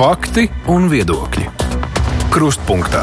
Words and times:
Fakti 0.00 0.46
un 0.72 0.86
viedokļi. 0.88 1.42
Krustpunktā. 2.32 3.02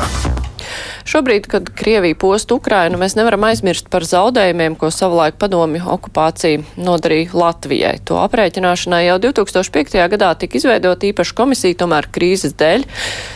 Šobrīd, 1.05 1.45
kad 1.45 1.67
Krievija 1.77 2.17
post 2.17 2.49
Ukrainu, 2.49 2.97
mēs 2.97 3.13
nevaram 3.13 3.43
aizmirst 3.45 3.91
par 3.93 4.01
zaudējumiem, 4.01 4.73
ko 4.81 4.89
savulaik 4.89 5.37
padomju 5.37 5.83
okupācija 5.93 6.63
nodarīja 6.81 7.37
Latvijai. 7.37 7.91
To 8.09 8.17
aprēķināšanai 8.23 9.03
jau 9.05 9.19
2005. 9.27 9.93
gadā 10.15 10.31
tika 10.41 10.57
izveidota 10.57 11.05
īpaša 11.11 11.37
komisija, 11.37 11.77
tomēr 11.83 12.09
krīzes 12.09 12.57
dēļ. 12.57 12.87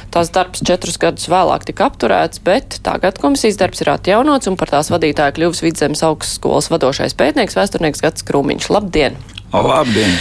Tās 0.10 0.34
darbs 0.34 0.66
četrus 0.66 0.98
gadus 0.98 1.30
vēlāk 1.30 1.68
tika 1.70 1.92
apturēts, 1.92 2.42
bet 2.42 2.80
tagad 2.82 3.22
komisijas 3.22 3.62
darbs 3.62 3.86
ir 3.86 3.94
atjaunots 3.94 4.50
un 4.50 4.58
par 4.58 4.74
tās 4.74 4.90
vadītāju 4.90 5.38
kļuvis 5.38 5.62
Vidzemes 5.68 6.02
augstskolas 6.10 6.74
vadošais 6.74 7.14
pētnieks, 7.14 7.60
vēsturnieks 7.62 8.02
Gats 8.08 8.26
Krūmiņš. 8.26 8.72
Labdien! 8.74 9.22
Labdien! 9.52 10.14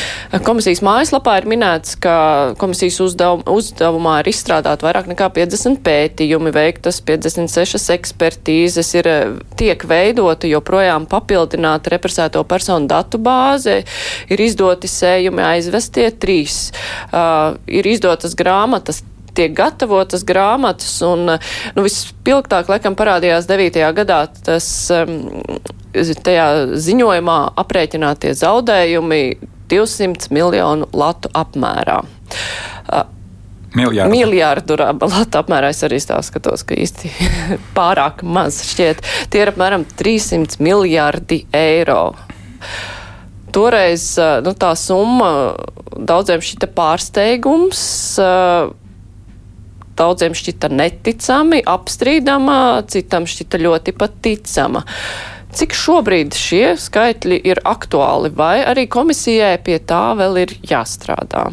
Komisijas 0.43 0.81
mājaslapā 0.83 1.37
ir 1.39 1.47
minēts, 1.51 1.95
ka 2.03 2.15
komisijas 2.59 2.99
uzdevum, 3.05 3.45
uzdevumā 3.51 4.17
ir 4.23 4.31
izstrādāt 4.33 4.83
vairāk 4.83 5.07
nekā 5.11 5.29
50 5.37 5.79
pētījumi, 5.87 6.51
veiktas 6.55 6.99
56 7.07 7.93
ekspertīzes, 7.95 8.91
ir 8.99 9.11
tiek 9.59 9.87
veidota 9.87 10.51
joprojām 10.51 11.07
papildināta 11.11 11.95
represēto 11.95 12.43
personu 12.51 12.91
datu 12.91 13.23
bāze, 13.23 13.81
ir 14.31 14.43
izdoti 14.43 14.91
sējumi 14.91 15.47
aizvestie 15.47 16.11
trīs, 16.11 16.73
uh, 17.13 17.55
ir 17.71 17.87
izdotas 17.87 18.35
grāmatas 18.39 19.05
tiek 19.41 19.55
gatavotas 19.57 20.25
grāmatas, 20.29 20.93
un 21.07 21.27
nu, 21.35 21.85
vispilgtāk 21.85 22.71
laikam 22.71 22.97
parādījās 22.99 23.49
9. 23.51 23.81
gadā 23.97 24.23
tas 24.45 24.67
um, 24.95 25.17
tajā 25.95 26.49
ziņojumā 26.79 27.39
aprēķinātie 27.61 28.35
zaudējumi 28.39 29.23
200 29.71 30.31
miljonu 30.35 30.89
latu 30.93 31.31
apmērā. 31.37 32.03
Miljārdu. 33.71 34.11
Miljārdu 34.11 34.77
latu 34.81 35.39
apmērā 35.39 35.69
es 35.71 35.85
arī 35.87 36.01
tā 36.03 36.19
skatos, 36.27 36.65
ka 36.67 36.75
īsti 36.75 37.11
pārāk 37.79 38.25
maz 38.27 38.65
šķiet. 38.67 39.05
Tie 39.31 39.45
ir 39.45 39.53
apmēram 39.53 39.87
300 40.01 40.59
miljārdi 40.63 41.45
eiro. 41.55 42.11
Toreiz 43.55 44.13
nu, 44.47 44.55
tā 44.59 44.75
summa 44.79 45.31
daudziem 45.95 46.43
šita 46.43 46.69
pārsteigums, 46.75 47.83
daudziem 49.99 50.37
šķita 50.37 50.71
neticami, 50.73 51.61
apstrīdama, 51.67 52.61
citam 52.91 53.27
šķita 53.29 53.61
ļoti 53.61 53.95
pat 53.97 54.17
ticama. 54.25 54.85
Cik 55.51 55.75
šobrīd 55.75 56.37
šie 56.39 56.77
skaitļi 56.79 57.41
ir 57.51 57.59
aktuāli, 57.67 58.31
vai 58.31 58.61
arī 58.63 58.87
komisijai 58.87 59.57
pie 59.67 59.81
tā 59.83 60.13
vēl 60.19 60.45
ir 60.45 60.55
jāstrādā? 60.71 61.49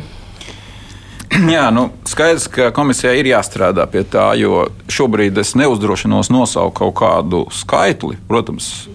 Jā, 1.56 1.68
nu, 1.74 1.90
skaidrs, 2.08 2.46
ka 2.52 2.70
komisijai 2.76 3.18
ir 3.20 3.32
jāstrādā 3.34 3.88
pie 3.92 4.06
tā, 4.08 4.30
jo 4.40 4.68
šobrīd 4.92 5.38
es 5.42 5.56
neuzdrošinos 5.60 6.30
nosaukt 6.34 6.78
kaut 6.80 6.96
kādu 7.02 7.44
skaitli. 7.54 8.20
Protams, 8.30 8.88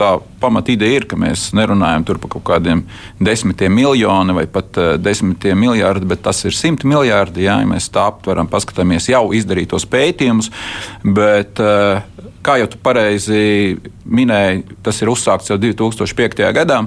tā 0.00 0.10
pamatīdeja 0.40 1.00
ir, 1.00 1.06
ka 1.10 1.18
mēs 1.20 1.50
nerunājam 1.56 2.06
par 2.08 2.20
kaut 2.24 2.44
kādiem 2.48 2.84
desmitiem 3.20 3.74
miljoniem 3.76 4.40
vai 4.40 4.46
pat 4.50 4.80
uh, 4.80 4.94
desmitiem 5.00 5.60
miljardiem, 5.60 6.08
bet 6.10 6.24
tas 6.24 6.40
ir 6.48 6.56
simti 6.56 6.88
miljardi. 6.90 7.44
Jā, 7.46 7.60
ja 7.60 7.68
mēs 7.68 7.90
tā 7.92 8.08
aptveram, 8.10 8.48
paskatāmies 8.50 9.10
jau 9.12 9.28
izdarītos 9.36 9.86
pētījumus. 9.90 10.50
Bet, 11.04 11.60
uh, 11.60 12.30
kā 12.46 12.56
jau 12.62 12.70
tu 12.72 12.80
pareizi 12.82 13.40
minēji, 14.10 14.64
tas 14.84 15.00
ir 15.02 15.10
uzsākts 15.12 15.52
jau 15.52 15.58
2005. 15.60 16.44
gadā. 16.56 16.84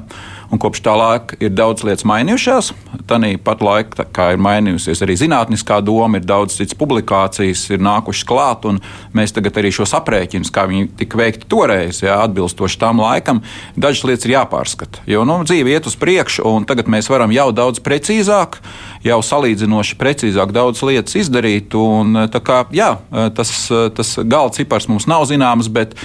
Un 0.54 0.60
kopš 0.62 0.84
tā 0.86 0.94
laika 0.94 1.38
ir 1.42 1.50
daudz 1.56 1.82
lietas 1.82 2.06
mainījušās. 2.06 2.68
Tāpat 3.10 3.64
laikā, 3.66 4.06
kā 4.14 4.28
ir 4.36 4.42
mainījusies 4.44 5.02
arī 5.02 5.16
zinātniskā 5.18 5.80
doma, 5.82 6.20
ir 6.20 6.28
daudz 6.30 6.60
citas 6.60 6.78
publikācijas, 6.78 7.64
ir 7.74 7.82
nākušas 7.82 8.28
klāt, 8.30 8.68
un 8.70 8.78
mēs 9.18 9.34
tagad 9.34 9.58
arī 9.58 9.72
šos 9.74 9.96
aprēķinus, 9.98 10.52
kā 10.54 10.68
viņi 10.70 10.92
tika 11.00 11.18
veikti 11.18 11.50
toreiz, 11.50 12.04
jā, 12.06 12.20
atbilstoši 12.28 12.80
tam 12.84 13.02
laikam, 13.02 13.42
dažas 13.74 14.06
lietas 14.06 14.28
ir 14.30 14.36
jāpārskata. 14.36 15.02
Jo 15.10 15.24
nu, 15.26 15.40
dzīve 15.48 15.74
iet 15.74 15.90
uz 15.90 15.98
priekšu, 15.98 16.46
un 16.46 16.70
tagad 16.70 16.92
mēs 16.92 17.10
varam 17.10 17.34
jau 17.34 17.50
daudz 17.56 17.82
precīzāk, 17.82 18.60
jau 19.08 19.20
salīdzinoši 19.26 19.98
precīzāk 19.98 20.54
daudz 20.54 20.86
lietas 20.86 21.18
izdarīt. 21.24 21.74
Un, 21.74 22.28
kā, 22.46 22.62
jā, 22.76 22.92
tas, 23.34 23.56
tas 23.98 24.16
gala 24.22 24.54
cipars 24.54 24.86
mums 24.92 25.10
nav 25.10 25.26
zināms, 25.34 25.72
bet 25.74 25.98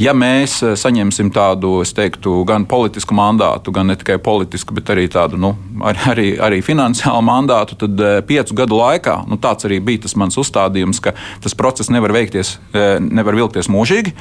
ja 0.00 0.14
mēs 0.16 0.58
eh, 0.62 0.74
saņemsim 0.78 1.30
tādu, 1.34 1.74
es 1.84 1.92
teiktu, 1.96 2.40
gan 2.48 2.64
politisku 2.68 3.16
mandātu, 3.16 3.72
gan 3.74 3.90
ne 3.90 3.96
tikai 3.98 4.18
politisku, 4.22 4.74
bet 4.76 4.92
arī 4.94 5.08
tādu 5.12 5.40
nu, 5.40 5.54
arī, 6.12 6.32
arī 6.42 6.62
finansiālu 6.64 7.22
mandātu, 7.26 7.78
tad 7.84 8.00
eh, 8.00 8.20
piecu 8.26 8.56
gadu 8.62 8.78
laikā, 8.80 9.18
nu, 9.28 9.38
tāds 9.42 9.68
arī 9.68 9.80
bija 9.84 10.04
tas 10.06 10.16
mans 10.20 10.38
uzstādījums, 10.40 11.02
ka 11.04 11.14
tas 11.42 11.56
process 11.58 11.92
nevar 11.92 12.14
veikties, 12.16 12.56
eh, 12.72 12.96
nevar 13.02 13.38
vilkties 13.38 13.70
mūžīgi. 13.72 14.14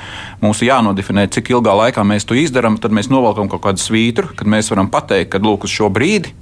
Mums 0.44 0.62
ir 0.62 0.72
jānodefinē, 0.72 1.28
cik 1.32 1.54
ilgā 1.56 1.76
laikā 1.86 2.06
mēs 2.08 2.28
to 2.28 2.38
izdarām, 2.38 2.80
tad 2.82 2.96
mēs 2.96 3.12
novelkam 3.12 3.52
kaut 3.52 3.66
kādu 3.68 3.84
svītru, 3.84 4.32
kad 4.36 4.50
mēs 4.50 4.72
varam 4.74 4.92
pateikt, 4.92 5.34
ka 5.34 5.44
lūk, 5.44 5.68
uz 5.70 5.76
šo 5.76 5.92
brīdi 5.94 6.36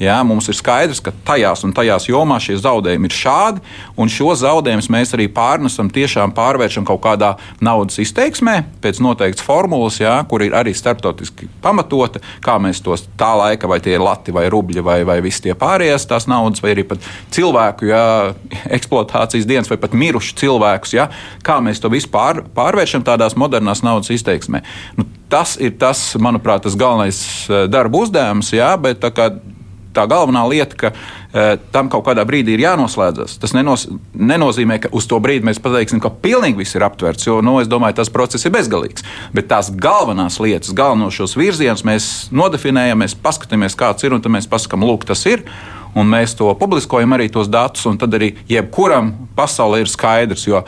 Jā, 0.00 0.16
mums 0.26 0.48
ir 0.50 0.56
skaidrs, 0.58 0.98
ka 1.04 1.12
tajās 1.26 1.62
un 1.62 1.72
tajās 1.74 2.08
jomās 2.08 2.42
šie 2.48 2.56
zaudējumi 2.58 3.06
ir 3.06 3.14
šādi, 3.14 3.60
un 4.00 4.10
šo 4.10 4.32
zaudējumus 4.40 4.88
mēs 4.90 5.14
arī 5.14 5.28
pārnesam, 5.30 5.86
tiešām 5.94 6.32
pārvēršam 6.34 6.86
kaut 6.88 6.98
kādā 7.04 7.34
naudas 7.62 8.00
izteiksmē, 8.02 8.56
pēc 8.82 8.98
noteiktas 9.04 9.46
formulas, 9.46 10.00
jā, 10.02 10.16
kur 10.26 10.42
ir 10.42 10.56
arī 10.58 10.74
starptautiski 10.74 11.46
pamatota, 11.62 12.22
kā 12.42 12.58
mēs 12.58 12.82
tos 12.82 13.06
tā 13.20 13.30
laika, 13.38 13.70
vai 13.70 13.78
tie 13.84 13.94
ir 13.94 14.02
lati 14.02 14.34
vai 14.34 14.48
rubļi 14.50 14.82
vai, 14.82 14.98
vai 15.06 15.20
visi 15.22 15.46
tie 15.46 15.54
pārējās 15.58 16.08
tās 16.10 16.26
naudas, 16.30 16.64
vai 16.64 16.74
arī 16.74 16.88
pat 16.90 17.06
cilvēku 17.34 17.92
jā, 17.92 18.04
eksploatācijas 18.80 19.46
dienas, 19.46 19.70
vai 19.70 19.78
pat 19.78 19.94
mirušu 19.94 20.34
cilvēkus, 20.42 20.98
jā, 20.98 21.06
kā 21.46 21.60
mēs 21.62 21.78
to 21.78 21.92
visu 21.94 22.10
pār, 22.10 22.42
pārvēršam 22.56 23.06
tādās 23.06 23.38
modernās 23.38 23.86
naudas 23.86 24.10
izteiksmē. 24.10 24.66
Nu, 24.98 25.06
tas 25.30 25.54
ir 25.62 25.78
tas, 25.78 26.02
manuprāt, 26.18 26.66
tas 26.66 26.76
galvenais 26.78 27.18
eh, 27.46 27.66
darba 27.70 28.02
uzdevums, 28.02 28.52
jā, 28.54 28.74
bet 28.80 29.00
tā 29.02 29.14
kā 29.14 29.30
tā 29.94 30.04
galvenā 30.10 30.42
lieta, 30.50 30.78
ka 30.78 30.90
e, 30.92 31.44
tam 31.74 31.90
kaut 31.92 32.04
kādā 32.08 32.24
brīdī 32.28 32.56
ir 32.56 32.64
jānoslēdzas. 32.64 33.36
Tas 33.42 33.54
nenos, 33.56 33.86
nenozīmē, 34.14 34.80
ka 34.84 34.92
uz 34.96 35.06
to 35.10 35.20
brīdi 35.22 35.46
mēs 35.48 35.62
pateiksim, 35.62 36.02
ka 36.02 36.12
pilnīgi 36.24 36.60
viss 36.60 36.76
ir 36.78 36.86
aptverts, 36.86 37.28
jo 37.28 37.40
nu, 37.44 37.56
es 37.62 37.70
domāju, 37.70 37.98
tas 38.00 38.12
process 38.12 38.46
ir 38.46 38.54
bezgalīgs. 38.56 39.06
Bet 39.36 39.48
tās 39.52 39.70
galvenās 39.70 40.40
lietas, 40.42 40.74
galvenos 40.76 41.16
šos 41.16 41.36
virzienus 41.38 41.86
mēs 41.86 42.10
nodefinējam, 42.34 43.00
mēs 43.04 43.16
paskatāmies, 43.24 43.78
kāds 43.78 44.06
ir, 44.06 44.16
un 44.16 44.24
tad 44.24 44.34
mēs 44.34 44.50
pasakām, 44.50 44.86
lūk, 44.86 45.06
tas 45.08 45.24
ir. 45.30 45.46
Un 45.94 46.08
mēs 46.10 46.32
to 46.34 46.48
publiskojam 46.58 47.14
arī 47.14 47.28
tos 47.30 47.46
datus, 47.46 47.84
un 47.86 48.00
tad 48.00 48.16
arī 48.18 48.32
jebkuram 48.50 49.12
pasaulē 49.38 49.84
ir 49.84 49.90
skaidrs. 49.92 50.48
Jo, 50.48 50.64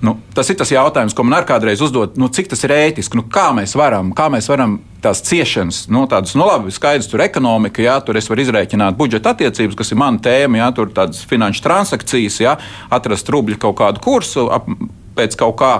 Nu, 0.00 0.14
tas 0.32 0.48
ir 0.48 0.56
tas 0.56 0.70
jautājums, 0.72 1.12
ko 1.12 1.26
man 1.26 1.36
arī 1.36 1.50
kādreiz 1.50 1.80
uzdod, 1.84 2.14
nu, 2.20 2.30
cik 2.32 2.48
tas 2.48 2.64
ir 2.64 2.72
ētiski, 2.72 3.18
nu, 3.20 3.26
kā 3.28 3.50
mēs 3.56 3.74
varam, 3.76 4.14
kā 4.16 4.30
mēs 4.32 4.48
varam 4.48 4.78
tās 5.04 5.20
ciešanas, 5.28 5.82
nu, 5.92 6.06
tādas, 6.08 6.32
nu, 6.40 6.46
labi, 6.48 6.72
skaidrs, 6.72 7.08
tur 7.10 7.20
ekonomika, 7.24 7.82
jā, 7.84 7.98
tur 8.04 8.16
es 8.16 8.28
varu 8.32 8.46
izrēķināt 8.46 8.96
budžeta 8.96 9.34
attiecības, 9.34 9.76
kas 9.76 9.92
ir 9.92 10.00
mana 10.00 10.22
tēma, 10.24 10.62
jā, 10.62 10.70
tur 10.76 10.94
tādas 10.96 11.20
finanšu 11.28 11.64
transakcijas, 11.66 12.40
jā, 12.40 12.56
atrast 12.96 13.28
rubļu 13.32 13.60
kaut 13.60 13.76
kādu 13.82 14.00
kursu, 14.04 14.46
ap, 14.56 14.68
pēc 15.16 15.36
kaut 15.40 15.56
kā. 15.60 15.70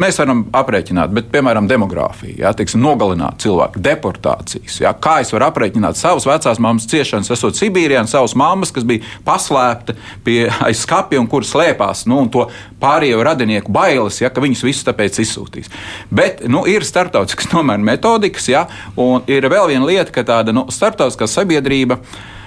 Mēs 0.00 0.18
varam 0.20 0.44
aprēķināt, 0.56 1.12
bet, 1.16 1.28
piemēram, 1.32 1.68
demogrāfija, 1.70 2.36
ja, 2.44 2.52
teiksim, 2.56 2.82
nogalināt 2.84 3.40
cilvēku, 3.44 3.82
deportācijas. 3.84 4.80
Ja, 4.82 4.92
kā 4.94 5.18
es 5.24 5.32
varu 5.34 5.48
aprēķināt 5.48 5.98
savas 6.00 6.26
vecās 6.28 6.60
mammas 6.62 6.88
ciešanas, 6.90 7.32
esot 7.34 7.58
Sibīrijā, 7.58 8.04
un 8.04 8.10
savas 8.10 8.36
mammas, 8.38 8.72
kas 8.74 8.86
bija 8.88 9.04
paslēpta 9.26 9.96
pie 10.26 10.38
aiz 10.66 10.84
skapja 10.84 11.20
un 11.22 11.28
kur 11.30 11.46
slēpās, 11.46 12.06
nu, 12.10 12.20
un 12.24 12.32
to 12.32 12.46
pārējo 12.82 13.22
radinieku 13.26 13.72
bailes, 13.74 14.20
ja, 14.22 14.32
ka 14.32 14.44
viņus 14.44 14.64
visus 14.66 14.88
tāpēc 14.88 15.20
izsūtīs. 15.24 15.70
Bet 16.12 16.44
nu, 16.48 16.64
ir 16.70 16.86
starptautiskas 16.86 17.50
tomēr 17.54 17.82
metodikas, 17.82 18.50
ja, 18.52 18.66
un 19.00 19.26
ir 19.30 19.48
vēl 19.50 19.72
viena 19.74 19.86
lieta, 19.88 20.12
ka 20.14 20.26
tāda 20.26 20.56
nu, 20.56 20.68
starptautiskā 20.72 21.30
sabiedrība. 21.30 22.00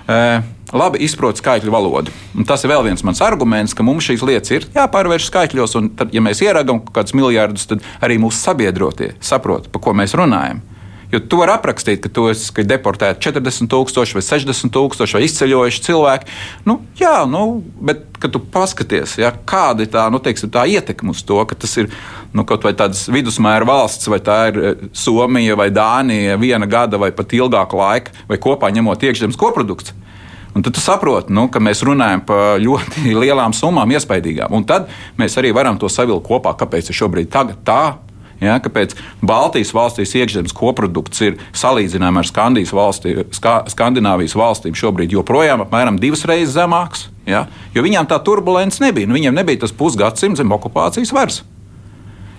Uh, 0.03 0.43
labi 0.73 1.03
izprot 1.05 1.39
skaitļu 1.39 1.73
valodu. 1.73 2.13
Un 2.37 2.47
tas 2.49 2.63
ir 2.63 2.73
vēl 2.73 2.83
viens 2.89 3.05
mans 3.05 3.21
arguments, 3.23 3.75
ka 3.77 3.85
mums 3.85 4.09
šīs 4.09 4.25
lietas 4.25 4.53
ir 4.53 4.67
jāpārvērš 4.75 5.29
skaitļos, 5.29 5.77
un 5.79 5.89
tad, 5.97 6.13
ja 6.15 6.23
mēs 6.25 6.43
ieragam 6.45 6.81
kaut 6.83 6.95
kādus 6.99 7.17
miljardus, 7.17 7.69
tad 7.69 7.85
arī 8.03 8.19
mūsu 8.21 8.41
sabiedrotie 8.41 9.13
saprot, 9.23 9.69
par 9.73 9.85
ko 9.85 9.95
mēs 9.97 10.17
runājam. 10.17 10.63
Jo 11.13 11.19
tu 11.29 11.37
vari 11.37 11.53
aprakstīt, 11.53 11.99
ka 12.01 12.09
tu 12.09 12.23
esi 12.31 12.63
deportēts 12.65 13.21
40,000 13.21 14.15
vai 14.17 14.23
60,000 14.25 15.13
vai 15.13 15.21
izceļojuši 15.27 15.83
cilvēki. 15.85 16.37
Nu, 16.65 16.79
jā, 16.97 17.19
nu, 17.29 17.61
bet, 17.85 18.07
kad 18.17 18.33
tu 18.33 18.41
paskaties, 18.41 19.19
ja, 19.21 19.29
kāda 19.45 19.85
ir 19.85 19.91
tā, 19.93 20.07
nu, 20.09 20.17
teiksim, 20.23 20.49
tā 20.49 20.65
ietekme 20.73 21.13
uz 21.13 21.21
to, 21.21 21.37
ka 21.45 21.57
tas 21.59 21.77
ir 21.77 21.91
nu, 22.33 22.47
kaut 22.49 22.65
vai 22.65 22.73
tādas 22.73 23.05
vidusmēra 23.13 23.67
valsts, 23.69 24.09
vai 24.09 24.23
tā 24.25 24.39
ir 24.49 24.57
eh, 24.57 24.87
Somija 24.97 25.59
vai 25.59 25.69
Dānija, 25.69 26.39
viena 26.41 26.65
gada 26.65 26.97
vai 26.97 27.11
pat 27.13 27.37
ilgāka 27.37 27.77
laika, 27.77 28.17
vai 28.31 28.41
kopā 28.41 28.73
ņemot 28.73 29.05
iekšzemes 29.05 29.37
koprodukts. 29.37 29.93
Un 30.53 30.61
tad 30.61 30.75
tu 30.75 30.81
saproti, 30.81 31.33
nu, 31.33 31.47
ka 31.49 31.61
mēs 31.63 31.81
runājam 31.85 32.21
par 32.27 32.61
ļoti 32.61 33.13
lielām 33.23 33.55
summām, 33.57 33.93
iespaidīgām. 33.97 34.53
Un 34.53 34.65
tad 34.69 34.89
mēs 35.19 35.37
arī 35.41 35.53
varam 35.55 35.79
to 35.81 35.89
savilkt 35.89 36.27
kopā, 36.29 36.53
kāpēc 36.59 36.91
ir 36.91 36.99
šobrīd 37.01 37.31
tā. 37.65 37.83
Ja, 38.43 38.57
kāpēc 38.59 38.91
Baltijas 39.23 39.71
valstīs 39.71 40.11
iekšzemes 40.19 40.51
koprodukts 40.57 41.21
ir 41.23 41.37
salīdzinājumā 41.55 42.23
ar 42.25 42.27
valstī, 42.75 43.13
ska, 43.31 43.61
Skandināvijas 43.71 44.35
valstīm 44.35 44.75
šobrīd 44.75 45.15
joprojām 45.15 45.63
apmēram 45.63 45.99
divas 46.01 46.25
reizes 46.27 46.57
zemāks? 46.57 47.07
Ja, 47.29 47.45
jo 47.71 47.85
viņām 47.85 48.09
tā 48.09 48.19
turbulence 48.25 48.83
nebija. 48.83 49.07
Nu, 49.07 49.15
viņiem 49.15 49.37
nebija 49.37 49.63
tas 49.63 49.71
pusgadsimts 49.71 50.41
zem 50.41 50.51
okupācijas 50.51 51.13
varas. 51.15 51.39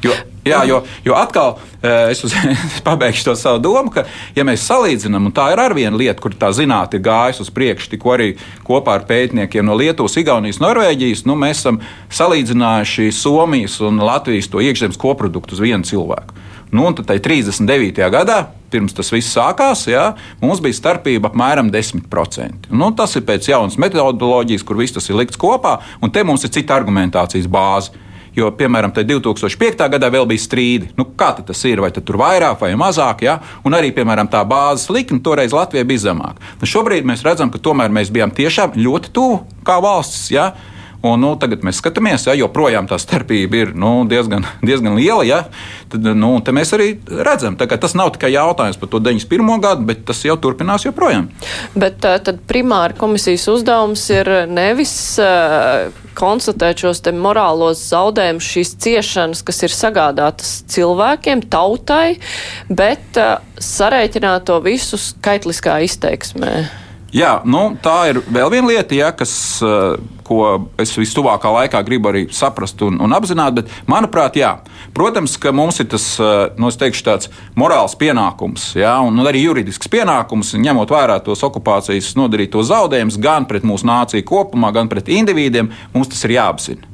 Jo, 0.04 0.12
jā, 0.46 0.62
jo, 0.68 0.80
jo 1.04 1.16
atkal 1.18 1.56
eh, 1.82 2.12
es, 2.12 2.22
uz, 2.26 2.34
es 2.54 2.80
pabeigšu 2.84 3.30
to 3.30 3.36
savu 3.38 3.62
domu, 3.64 3.92
ka, 3.94 4.06
ja 4.36 4.46
mēs 4.46 4.66
salīdzinām, 4.68 5.30
un 5.30 5.34
tā 5.34 5.50
ir 5.52 5.62
arī 5.62 5.84
viena 5.84 6.00
lieta, 6.00 6.20
kur 6.22 6.36
tā 6.38 6.52
zinātnē 6.54 7.00
ir 7.00 7.04
gājusi 7.04 7.44
uz 7.44 7.52
priekšu, 7.54 7.92
tikko 7.94 8.14
arī 8.16 8.30
kopā 8.66 8.98
ar 8.98 9.06
pētniekiem 9.08 9.66
no 9.66 9.76
Lietuvas, 9.78 10.16
Igaunijas, 10.20 10.62
Norvēģijas, 10.64 11.24
nu, 11.28 11.38
mēs 11.40 11.64
esam 11.64 11.80
salīdzinājuši 12.14 13.10
Somijas 13.14 13.80
un 13.84 14.02
Latvijas 14.04 14.50
to 14.52 14.62
iekšzemes 14.64 15.00
koproduktu 15.00 15.56
uz 15.56 15.64
vienu 15.64 15.86
cilvēku. 15.86 16.42
Nu, 16.74 16.88
un 16.88 16.94
tad 16.98 17.06
39. 17.06 18.02
gadā, 18.10 18.40
pirms 18.72 18.96
tas 18.96 19.12
viss 19.14 19.30
sākās, 19.36 19.84
jā, 19.86 20.08
mums 20.40 20.58
bija 20.64 20.74
starpība 20.74 21.30
apmēram 21.30 21.68
10%. 21.70 22.72
Nu, 22.74 22.88
tas 22.98 23.14
ir 23.14 23.22
pēc 23.28 23.46
jaunas 23.52 23.78
metodoloģijas, 23.78 24.64
kur 24.66 24.80
viss 24.80 24.96
tas 24.96 25.06
ir 25.06 25.20
likts 25.20 25.38
kopā, 25.38 25.76
un 26.02 26.10
te 26.10 26.24
mums 26.26 26.42
ir 26.42 26.50
cita 26.56 26.74
argumentācijas 26.74 27.46
bāze. 27.46 27.94
Jo, 28.34 28.50
piemēram, 28.58 28.90
2005. 28.90 29.86
gadā 29.94 30.10
vēl 30.10 30.26
bija 30.26 30.42
strīdi. 30.42 30.90
Nu, 30.98 31.06
kā 31.14 31.30
tas 31.38 31.60
ir? 31.70 31.82
Vai 31.84 31.92
tur 31.94 32.18
vairāk 32.18 32.58
vai 32.64 32.72
mazāk? 32.78 33.22
Ja? 33.26 33.38
Un 33.66 33.76
arī, 33.78 33.92
piemēram, 33.94 34.26
tā 34.30 34.42
bāzes 34.48 34.90
likme 34.90 35.20
toreiz 35.22 35.54
Latvijai 35.54 35.86
bija 35.86 36.08
zemāka. 36.08 36.42
Nu, 36.58 36.66
šobrīd 36.66 37.06
mēs 37.06 37.22
redzam, 37.26 37.52
ka 37.54 37.62
tomēr 37.62 37.94
mēs 37.94 38.10
bijām 38.14 38.34
tiešām 38.34 38.74
ļoti 38.74 39.14
tuvu 39.14 39.38
kā 39.66 39.78
valsts. 39.84 40.32
Ja? 40.34 40.50
Un, 41.04 41.20
nu, 41.20 41.34
tagad 41.36 41.60
mēs 41.66 41.82
skatāmies, 41.82 42.22
ja 42.24 42.32
joprojām 42.38 42.86
tā 42.88 42.96
starpība 43.00 43.58
ir 43.60 43.72
nu, 43.76 44.06
diezgan, 44.08 44.46
diezgan 44.64 44.96
liela. 44.96 45.24
Ja, 45.28 45.40
tad 45.92 46.06
nu, 46.16 46.30
mēs 46.56 46.72
arī 46.76 46.94
redzam, 47.28 47.58
ka 47.60 47.76
tas 47.80 47.92
nav 47.98 48.14
tikai 48.14 48.30
jautājums 48.32 48.78
par 48.80 48.88
to 48.92 49.02
91. 49.04 49.50
gadu, 49.60 49.84
bet 49.90 50.06
tas 50.08 50.22
jau 50.24 50.38
turpinās 50.40 50.86
joprojām. 50.86 51.28
Bet 51.76 52.00
tad 52.00 52.40
primāri 52.48 52.96
komisijas 52.96 53.44
uzdevums 53.52 54.06
ir 54.14 54.30
nevis 54.48 54.94
uh, 55.20 55.92
konstatēt 56.16 56.80
šos 56.84 57.02
morālos 57.20 57.82
zaudējumus, 57.90 58.48
šīs 58.54 58.72
ciešanas, 58.80 59.42
kas 59.44 59.60
ir 59.66 59.74
sagādātas 59.74 60.54
cilvēkiem, 60.72 61.44
tautai, 61.52 62.16
bet 62.72 63.20
uh, 63.20 63.36
sarēķināt 63.60 64.48
to 64.48 64.56
visu 64.64 65.00
skaitliskā 65.00 65.82
izteiksmē. 65.84 66.83
Jā, 67.14 67.36
nu, 67.46 67.76
tā 67.78 68.08
ir 68.10 68.18
vēl 68.26 68.48
viena 68.50 68.72
lieta, 68.72 68.94
ja, 68.98 69.12
kas, 69.14 69.32
ko 70.26 70.38
es 70.82 70.96
vistuvākā 70.98 71.52
laikā 71.60 71.82
gribu 71.86 72.10
arī 72.10 72.24
saprast 72.34 72.80
un, 72.82 72.96
un 72.98 73.14
apzināt. 73.14 73.54
Bet, 73.60 73.70
manuprāt, 73.86 74.34
jā, 74.40 74.50
protams, 74.96 75.36
ka 75.38 75.52
mums 75.54 75.78
ir 75.78 75.86
tas 75.92 76.08
nu, 76.58 76.72
teikšu, 76.74 77.04
tāds 77.06 77.30
morāls 77.54 77.94
pienākums, 78.00 78.72
jā, 78.80 78.96
un 79.06 79.22
arī 79.22 79.44
juridisks 79.44 79.90
pienākums, 79.92 80.56
ņemot 80.58 80.94
vērā 80.96 81.20
tos 81.22 81.44
okupācijas 81.46 82.16
nodarītos 82.18 82.72
zaudējumus 82.72 83.20
gan 83.22 83.46
pret 83.46 83.62
mūsu 83.68 83.86
nāciju 83.86 84.26
kopumā, 84.26 84.74
gan 84.74 84.90
pret 84.90 85.12
individiem. 85.14 85.70
Mums 85.94 86.10
tas 86.10 86.26
ir 86.26 86.34
jāapzina. 86.34 86.93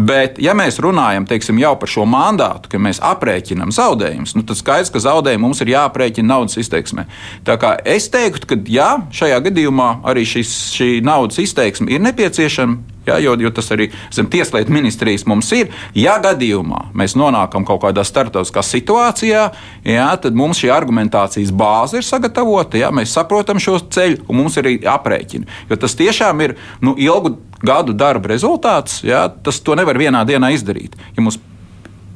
Bet, 0.00 0.38
ja 0.40 0.54
mēs 0.56 0.78
runājam 0.80 1.26
teiksim, 1.28 1.58
jau 1.60 1.74
par 1.76 1.90
šo 1.90 2.06
mandātu, 2.08 2.70
ka 2.72 2.78
mēs 2.80 3.02
aprēķinām 3.04 3.72
zaudējumus, 3.74 4.32
nu, 4.38 4.44
tad 4.48 4.56
skaidrs, 4.56 4.92
ka 4.94 5.02
zaudējumi 5.04 5.44
mums 5.44 5.60
ir 5.60 5.74
jāaprēķina 5.74 6.30
naudas 6.30 6.56
izteiksmē. 6.62 7.04
Tā 7.44 7.58
kā 7.60 7.74
es 7.84 8.08
teiktu, 8.12 8.48
ka 8.48 8.58
jā, 8.70 8.90
šajā 9.12 9.42
gadījumā 9.50 9.90
arī 10.08 10.24
šis, 10.28 10.54
šī 10.78 10.88
naudas 11.04 11.42
izteiksme 11.42 11.92
ir 11.92 12.00
nepieciešama. 12.06 12.89
Ja, 13.06 13.16
jo, 13.18 13.32
jo 13.40 13.50
tas 13.50 13.70
arī 13.72 13.88
zem 14.12 14.28
tieslietu 14.30 14.72
ministrijas 14.72 15.24
mums 15.28 15.48
ir. 15.56 15.70
Ja 15.96 16.18
gadījumā 16.20 16.90
mēs 16.96 17.16
nonākam 17.16 17.64
kaut 17.68 17.80
kādā 17.86 18.04
starptautiskā 18.04 18.62
situācijā, 18.66 19.46
ja, 19.88 20.08
tad 20.20 20.36
mums 20.36 20.60
šī 20.60 20.68
argumentācijas 20.74 21.52
bāze 21.56 22.00
ir 22.00 22.06
sagatavota. 22.06 22.78
Ja, 22.80 22.92
mēs 22.94 23.14
saprotam 23.16 23.60
šo 23.62 23.78
ceļu, 23.80 24.26
un 24.28 24.42
mums 24.42 24.60
ir 24.60 24.68
arī 24.68 24.76
aprēķini. 24.84 25.48
Jo 25.70 25.80
tas 25.80 25.96
tiešām 25.96 26.44
ir 26.44 26.56
nu, 26.84 26.94
ilgu 27.00 27.38
gadu 27.64 27.96
darba 27.96 28.34
rezultāts. 28.34 29.00
Ja, 29.06 29.26
tas 29.28 29.60
to 29.64 29.76
nevar 29.80 29.98
vienā 30.00 30.22
dienā 30.28 30.52
izdarīt. 30.54 30.96
Ja 31.16 31.24
mums 31.24 31.40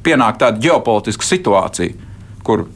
pienāk 0.05 0.39
tāda 0.41 0.61
ģeopolitiska 0.61 1.25
situācija, 1.25 1.97
kur 2.45 2.67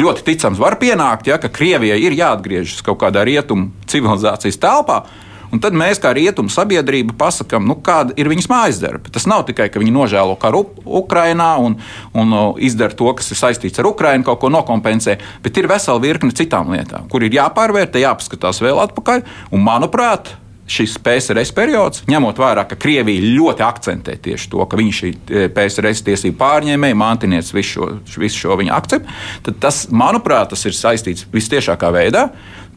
ļoti 0.00 0.24
ticams 0.24 0.60
var 0.60 0.78
pienākt, 0.80 1.28
ja, 1.28 1.36
ka 1.40 1.52
Krievijai 1.52 1.98
ir 2.00 2.16
jāatgriežas 2.16 2.84
kaut 2.84 3.00
kādā 3.02 3.24
rietumu 3.28 3.70
civilizācijas 3.90 4.60
telpā, 4.60 5.02
Un 5.50 5.62
tad 5.62 5.74
mēs, 5.76 5.98
kā 6.02 6.12
rietumu 6.14 6.52
sabiedrība, 6.52 7.16
pasakām, 7.18 7.66
nu, 7.66 7.76
kāda 7.84 8.14
ir 8.20 8.30
viņas 8.30 8.48
mājas 8.50 8.80
darba. 8.82 9.10
Tas 9.12 9.26
nav 9.30 9.44
tikai, 9.48 9.68
ka 9.72 9.82
viņi 9.82 9.94
nožēlo 9.94 10.36
karu 10.40 10.62
Ukrajinā 10.84 11.50
un, 11.62 11.78
un 12.14 12.36
izdara 12.62 12.94
to, 12.96 13.10
kas 13.18 13.32
ir 13.34 13.40
saistīts 13.40 13.82
ar 13.82 13.90
Ukrajinu, 13.90 14.26
kaut 14.26 14.42
ko 14.42 14.52
nokompensē, 14.52 15.18
bet 15.44 15.58
ir 15.58 15.70
vesela 15.70 16.02
virkne 16.02 16.34
citām 16.36 16.70
lietām, 16.74 17.08
kur 17.10 17.26
ir 17.26 17.34
jāpārvērtē, 17.34 18.04
jāpaskatās 18.04 18.62
vēl 18.62 18.78
atpakaļ. 18.86 19.26
Un, 19.50 19.66
manuprāt, 19.66 20.34
šis 20.70 20.96
PSRS 21.02 21.52
periods, 21.56 22.04
ņemot 22.10 22.38
vērā, 22.40 22.64
ka 22.70 22.78
Krievija 22.80 23.24
ļoti 23.36 23.64
akcentē 23.66 24.16
tieši 24.22 24.50
to, 24.52 24.62
ka 24.70 24.78
viņš 24.78 25.02
ir 25.08 25.14
e, 25.16 25.44
PSRS 25.54 26.04
tiesību 26.06 26.38
pārņēmēji, 26.40 26.98
mantinieks 27.00 27.52
visu 27.56 27.72
šo, 27.74 27.88
visu 28.22 28.44
šo 28.44 28.58
viņa 28.60 28.76
akceptu, 28.76 29.20
tad 29.48 29.60
tas, 29.66 29.84
manuprāt, 29.90 30.52
tas 30.54 30.62
ir 30.68 30.76
saistīts 30.76 31.26
visciešākā 31.34 31.90
veidā, 31.94 32.28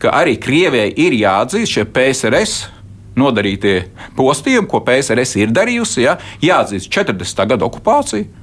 ka 0.02 0.14
arī 0.18 0.40
Krievijai 0.42 0.94
ir 1.06 1.18
jāatzīst 1.22 1.78
šie 1.78 1.86
PSRS 1.94 2.56
nodarītie 3.20 3.76
postījumi, 4.18 4.70
ko 4.70 4.82
PSRS 4.86 5.38
ir 5.42 5.54
darījusi, 5.54 6.08
ja, 6.08 6.18
jāatzīst 6.42 6.90
40. 6.94 7.46
gada 7.54 7.70
okupāciju. 7.70 8.42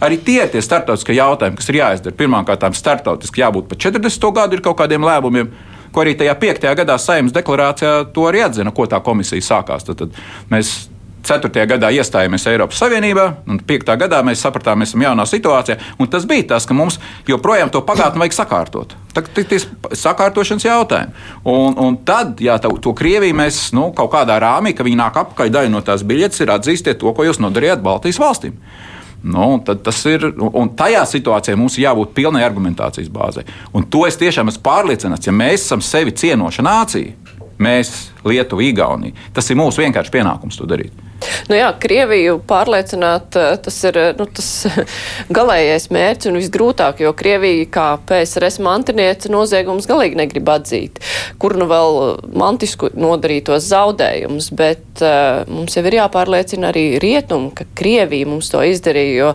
Arī 0.00 0.16
tie 0.24 0.38
ir 0.46 0.48
tie 0.48 0.62
starptautiskie 0.64 1.18
jautājumi, 1.18 1.58
kas 1.58 1.68
ir 1.68 1.76
jāizdara. 1.76 2.16
Pirmkārt, 2.16 2.62
starptautiski 2.78 3.42
jābūt 3.42 3.66
pa 3.68 3.76
40. 3.76 4.30
gadu 4.38 4.56
ir 4.56 4.62
kaut 4.64 4.78
kādiem 4.78 5.04
lēmumiem, 5.04 5.50
ko 5.92 6.04
arī 6.04 6.16
tajā 6.18 6.36
piektajā 6.40 6.76
gadā 6.82 6.96
saimnes 7.00 7.34
deklarācijā 7.36 7.92
to 8.14 8.28
arī 8.30 8.44
atzina, 8.46 8.72
ko 8.74 8.86
tā 8.90 9.02
komisija 9.04 9.44
sākās. 9.44 9.86
Tad, 9.86 10.04
tad 10.04 10.18
mēs 10.52 10.74
4. 11.26 11.66
gadā 11.68 11.90
iestājāmies 11.92 12.46
Eiropas 12.48 12.80
Savienībā, 12.80 13.26
un 13.50 13.60
5. 13.66 13.92
gadā 14.00 14.20
mēs 14.24 14.42
sapratām, 14.44 14.80
ka 14.80 14.88
esam 14.88 15.04
jaunā 15.04 15.26
situācijā. 15.28 15.76
Tas 16.10 16.26
bija 16.28 16.46
tas, 16.54 16.66
ka 16.66 16.76
mums 16.76 16.98
joprojām 17.28 17.72
to 17.72 17.82
pagātni 17.86 18.22
vajag 18.22 18.36
sakārtot. 18.38 18.94
Tā 19.14 19.24
ir 19.42 19.66
sakārtošanas 20.00 20.66
jautājumi. 20.66 21.26
Un, 21.50 21.76
un 21.76 21.98
tad, 22.08 22.40
ja 22.44 22.56
tā, 22.62 22.72
to 22.82 22.94
Krieviju 22.96 23.36
mēs 23.36 23.68
nu, 23.76 23.90
kaut 23.96 24.12
kādā 24.14 24.38
rāmī, 24.42 24.72
ka 24.76 24.86
viņi 24.86 25.00
nāk 25.02 25.20
apakaļ 25.24 25.52
daļa 25.56 25.74
no 25.74 25.84
tās 25.84 26.04
biļetes, 26.06 26.40
ir 26.44 26.54
atzīstiet 26.56 27.00
to, 27.02 27.12
ko 27.12 27.28
jūs 27.28 27.42
nodarījāt 27.42 27.84
Baltijas 27.84 28.20
valstīm. 28.22 28.56
Nu, 29.22 29.58
tas 29.66 29.98
ir, 30.08 30.24
un 30.40 30.70
tajā 30.76 31.02
situācijā 31.08 31.56
mums 31.60 31.76
ir 31.76 31.84
jābūt 31.88 32.14
pilnai 32.16 32.44
argumentācijas 32.46 33.10
bāzei. 33.12 33.44
Un 33.76 33.84
to 33.92 34.06
es 34.08 34.16
tiešām 34.20 34.48
esmu 34.48 34.64
pārliecināts, 34.64 35.28
ja 35.28 35.34
mēs 35.36 35.66
esam 35.66 35.82
sevi 35.84 36.14
cienoša 36.16 36.64
nācija, 36.64 37.34
mēs, 37.60 37.92
Lietuva, 38.24 38.66
Igaunija, 38.66 39.30
tas 39.34 39.50
ir 39.50 39.58
mūsu 39.60 39.84
vienkārši 39.84 40.18
pienākums 40.18 40.60
to 40.60 40.68
darīt. 40.70 41.06
Nu 41.50 41.56
jā, 41.58 41.68
Krieviju 41.80 42.38
pārliecināt, 42.48 43.36
eh, 43.36 43.56
tas 43.60 43.76
ir 43.88 43.98
eh, 44.00 44.12
nu, 44.16 44.26
tas 44.26 44.48
galējais 45.36 45.88
mērķis 45.92 46.30
un 46.30 46.38
visgrūtāk, 46.40 47.02
jo 47.04 47.12
Krievija 47.16 47.66
kā 47.74 47.86
PSRS 48.08 48.60
mantiniece 48.64 49.32
noziegums 49.32 49.88
galīgi 49.90 50.18
negrib 50.20 50.48
atzīt, 50.52 51.00
kur 51.40 51.56
nu 51.60 51.68
vēl 51.70 52.00
mantisku 52.40 52.92
nodarītos 52.96 53.68
zaudējumus, 53.70 54.50
bet 54.56 55.04
uh, 55.04 55.42
mums 55.50 55.76
jau 55.76 55.84
ir 55.86 55.98
jāpārliecina 56.00 56.70
arī 56.70 56.84
rietumi, 57.02 57.52
ka 57.56 57.66
Krievija 57.76 58.28
mums 58.28 58.50
to 58.52 58.62
izdarīja, 58.66 59.16
jo 59.20 59.30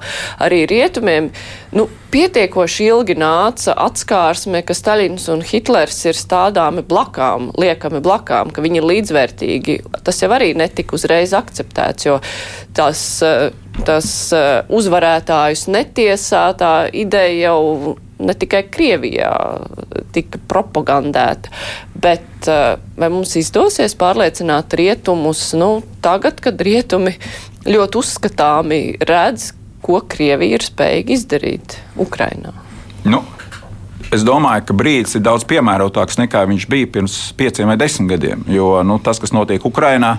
arī 0.46 0.63
rietumiem, 0.70 1.30
nu, 1.77 1.88
pietiekoši 2.15 2.86
ilgi 2.88 3.15
nāca 3.20 3.74
atskārsme, 3.86 4.62
ka 4.65 4.75
Staļins 4.77 5.27
un 5.34 5.42
Hitlers 5.46 5.98
ir 6.08 6.18
stādāmi 6.18 6.86
blakām, 6.88 7.50
liekami 7.60 8.00
blakām, 8.04 8.54
ka 8.56 8.63
viņi 8.63 8.75
ir 8.79 8.88
līdzvērtīgi. 8.88 9.77
Tas 10.05 10.22
jau 10.24 10.32
arī 10.36 10.53
netika 10.58 10.98
uzreiz 10.98 11.34
akceptēts, 11.38 12.08
jo 12.08 12.20
tas, 12.75 13.01
tas 13.88 14.10
uzvarētājus 14.70 15.67
netiesā, 15.74 16.48
tā 16.60 16.74
ideja 16.94 17.50
jau 17.50 17.96
ne 18.20 18.36
tikai 18.38 18.63
Krievijā 18.72 19.32
tika 20.15 20.39
propagandēta, 20.48 21.51
bet 22.00 22.48
vai 22.48 23.10
mums 23.12 23.36
izdosies 23.39 23.98
pārliecināt 24.00 24.75
rietumus, 24.79 25.50
nu, 25.60 25.82
tagad, 26.05 26.39
kad 26.44 26.62
rietumi 26.63 27.17
ļoti 27.67 28.01
uzskatāmi 28.01 28.82
redz, 29.03 29.51
ko 29.86 30.00
Krievija 30.10 30.58
ir 30.58 30.65
spējīga 30.65 31.17
izdarīt 31.17 31.79
Ukrainā? 32.01 32.55
Nu. 33.05 33.22
Es 34.15 34.24
domāju, 34.24 34.63
ka 34.69 34.75
brīdis 34.77 35.17
ir 35.17 35.24
daudz 35.25 35.43
piemērotāks 35.50 36.19
nekā 36.22 36.45
viņš 36.48 36.65
bija 36.72 36.88
pirms 36.93 37.15
pieciem 37.36 37.67
vai 37.67 37.75
desmit 37.79 38.13
gadiem. 38.13 38.45
Jo 38.48 38.79
nu, 38.88 38.95
tas, 39.03 39.19
kas 39.19 39.34
notiek 39.36 39.65
Ukrajinā, 39.67 40.13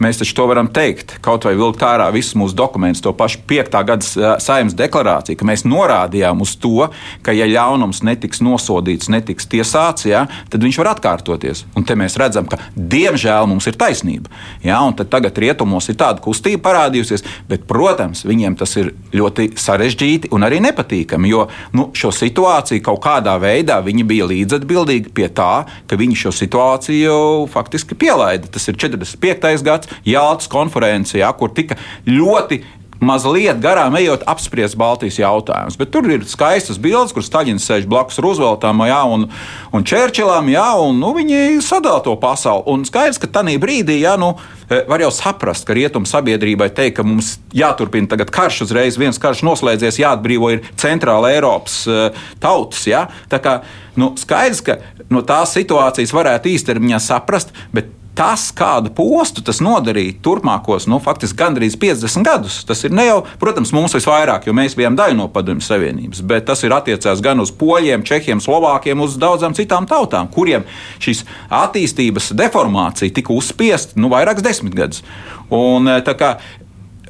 Mēs 0.00 0.16
taču 0.16 0.32
to 0.32 0.46
varam 0.48 0.68
teikt, 0.72 1.18
kaut 1.20 1.44
vai 1.44 1.52
vilkt 1.58 1.82
ārā 1.84 2.06
visus 2.14 2.32
mūsu 2.40 2.56
dokumentus, 2.56 3.02
to 3.04 3.12
pašu 3.12 3.42
5. 3.50 3.74
gada 3.84 4.36
saimnes 4.40 4.72
deklarāciju, 4.78 5.36
ka 5.36 5.44
mēs 5.44 5.66
norādījām 5.68 6.40
uz 6.40 6.54
to, 6.56 6.86
ka, 7.20 7.34
ja 7.36 7.44
ļaunums 7.44 8.00
netiks 8.08 8.40
nosodīts, 8.40 9.10
netiks 9.12 9.44
tiesāts, 9.52 10.06
ja, 10.08 10.22
tad 10.48 10.64
viņš 10.64 10.78
var 10.80 10.94
atkārtoties. 10.94 11.66
Un 11.76 11.84
te 11.84 11.98
mēs 12.00 12.16
redzam, 12.20 12.48
ka 12.48 12.56
diemžēl 12.72 13.44
mums 13.50 13.68
ir 13.68 13.76
taisnība. 13.76 14.32
Ja, 14.64 14.80
tagad 15.04 15.36
rietumos 15.44 15.90
ir 15.92 15.98
tāda 16.00 16.24
kustība 16.24 16.62
parādījusies, 16.70 17.26
bet, 17.52 17.68
protams, 17.68 18.24
viņiem 18.24 18.56
tas 18.56 18.72
ir 18.80 18.94
ļoti 19.12 19.50
sarežģīti 19.60 20.32
un 20.32 20.48
arī 20.48 20.62
nepatīkami, 20.64 21.28
jo 21.28 21.44
nu, 21.76 21.90
šo 21.92 22.08
situāciju 22.14 22.86
kaut 22.88 23.02
kādā 23.04 23.36
veidā 23.42 23.82
viņi 23.84 24.08
bija 24.08 24.30
līdzatbildīgi 24.32 25.12
pie 25.12 25.28
tā, 25.28 25.66
ka 25.84 26.00
viņi 26.00 26.22
šo 26.24 26.34
situāciju 26.40 27.20
faktiski 27.52 28.00
pielaida. 28.00 28.48
Tas 28.48 28.64
ir 28.72 28.80
45. 28.80 29.60
gads, 29.66 29.89
Jāltas 30.08 30.50
konferences, 30.50 31.18
ja, 31.20 31.32
kur 31.36 31.52
tika 31.54 31.78
ļoti 32.08 32.62
mazliet 33.00 33.60
garām 33.62 33.96
ejot, 33.96 34.24
apspriest 34.28 34.76
Baltijas 34.78 35.18
jautājumus. 35.20 35.78
Bet 35.80 35.90
tur 35.94 36.06
ir 36.12 36.24
skaistas 36.28 36.78
bildes, 36.80 37.14
kur 37.16 37.24
Staļins 37.24 37.64
sēž 37.66 37.88
blakus 37.90 38.20
Rooseveltam 38.20 38.84
jā, 38.86 39.00
un, 39.08 39.26
un 39.74 39.86
Čērčilam, 39.86 40.50
jā, 40.52 40.66
un 40.84 41.00
nu, 41.00 41.12
viņi 41.16 41.60
sadala 41.64 42.02
to 42.04 42.14
pasauli. 42.20 42.66
Un 42.70 42.84
skaidrs, 42.88 43.20
ka 43.20 43.30
tajā 43.32 43.56
brīdī, 43.62 44.00
jā, 44.04 44.16
nu, 44.20 44.34
e, 44.68 44.82
var 44.88 45.04
jau 45.04 45.10
saprast, 45.16 45.64
ka 45.68 45.76
rietumu 45.76 46.08
sabiedrībai 46.08 46.68
teikt, 46.76 46.98
ka 46.98 47.06
mums 47.06 47.38
jāturpina 47.56 48.10
tagad 48.12 48.32
karš 48.34 48.66
uzreiz, 48.66 49.00
viens 49.00 49.20
karš 49.20 49.44
noslēdzies, 49.48 50.02
jāatbrīvo 50.02 50.52
ir 50.56 50.66
centrāla 50.80 51.32
Eiropas 51.32 51.82
uh, 51.88 52.26
tautas. 52.42 52.84
Jā. 52.90 53.06
Tā 53.32 53.40
kā 53.42 53.60
nu, 54.00 54.12
skaidrs, 54.20 54.60
ka 54.66 54.76
no 55.10 55.24
tās 55.26 55.56
situācijas 55.56 56.12
varētu 56.14 56.52
īstermiņā 56.52 57.00
saprast, 57.02 57.56
bet 57.72 57.88
tas, 58.20 58.50
kādu 58.52 58.90
postu 58.92 59.40
tas 59.44 59.62
nodarīja 59.64 60.18
turpmākos, 60.24 60.84
nu, 60.90 60.98
faktiski 61.00 61.38
gandrīz 61.40 61.78
50 61.80 62.26
gadus. 62.26 62.58
Tas 62.68 62.84
ir 62.84 62.92
ne 62.92 63.06
jau, 63.06 63.22
protams, 63.40 63.72
mums 63.72 63.96
visvairāk, 63.96 64.44
jo 64.44 64.54
mēs 64.56 64.76
bijām 64.76 64.98
daļa 64.98 65.16
no 65.16 65.30
Padomju 65.32 65.64
Savienības, 65.64 66.20
bet 66.28 66.44
tas 66.50 66.60
ir 66.66 66.74
attiecās 66.76 67.22
gan 67.24 67.40
uz 67.40 67.52
poļiem, 67.56 68.04
čehiem, 68.04 68.42
slovākiem, 68.44 69.00
uz 69.00 69.16
daudzām 69.20 69.56
citām 69.56 69.88
tautām, 69.88 70.28
kuriem 70.34 70.68
šīs 71.00 71.24
attīstības 71.62 72.34
deformācija 72.36 73.16
tika 73.16 73.32
uzspiesta 73.32 73.96
nu, 73.96 74.12
vairākas 74.12 74.44
desmitgadus. 74.44 75.04
Un, 75.50 75.88
tā 76.04 76.12
kā 76.14 76.34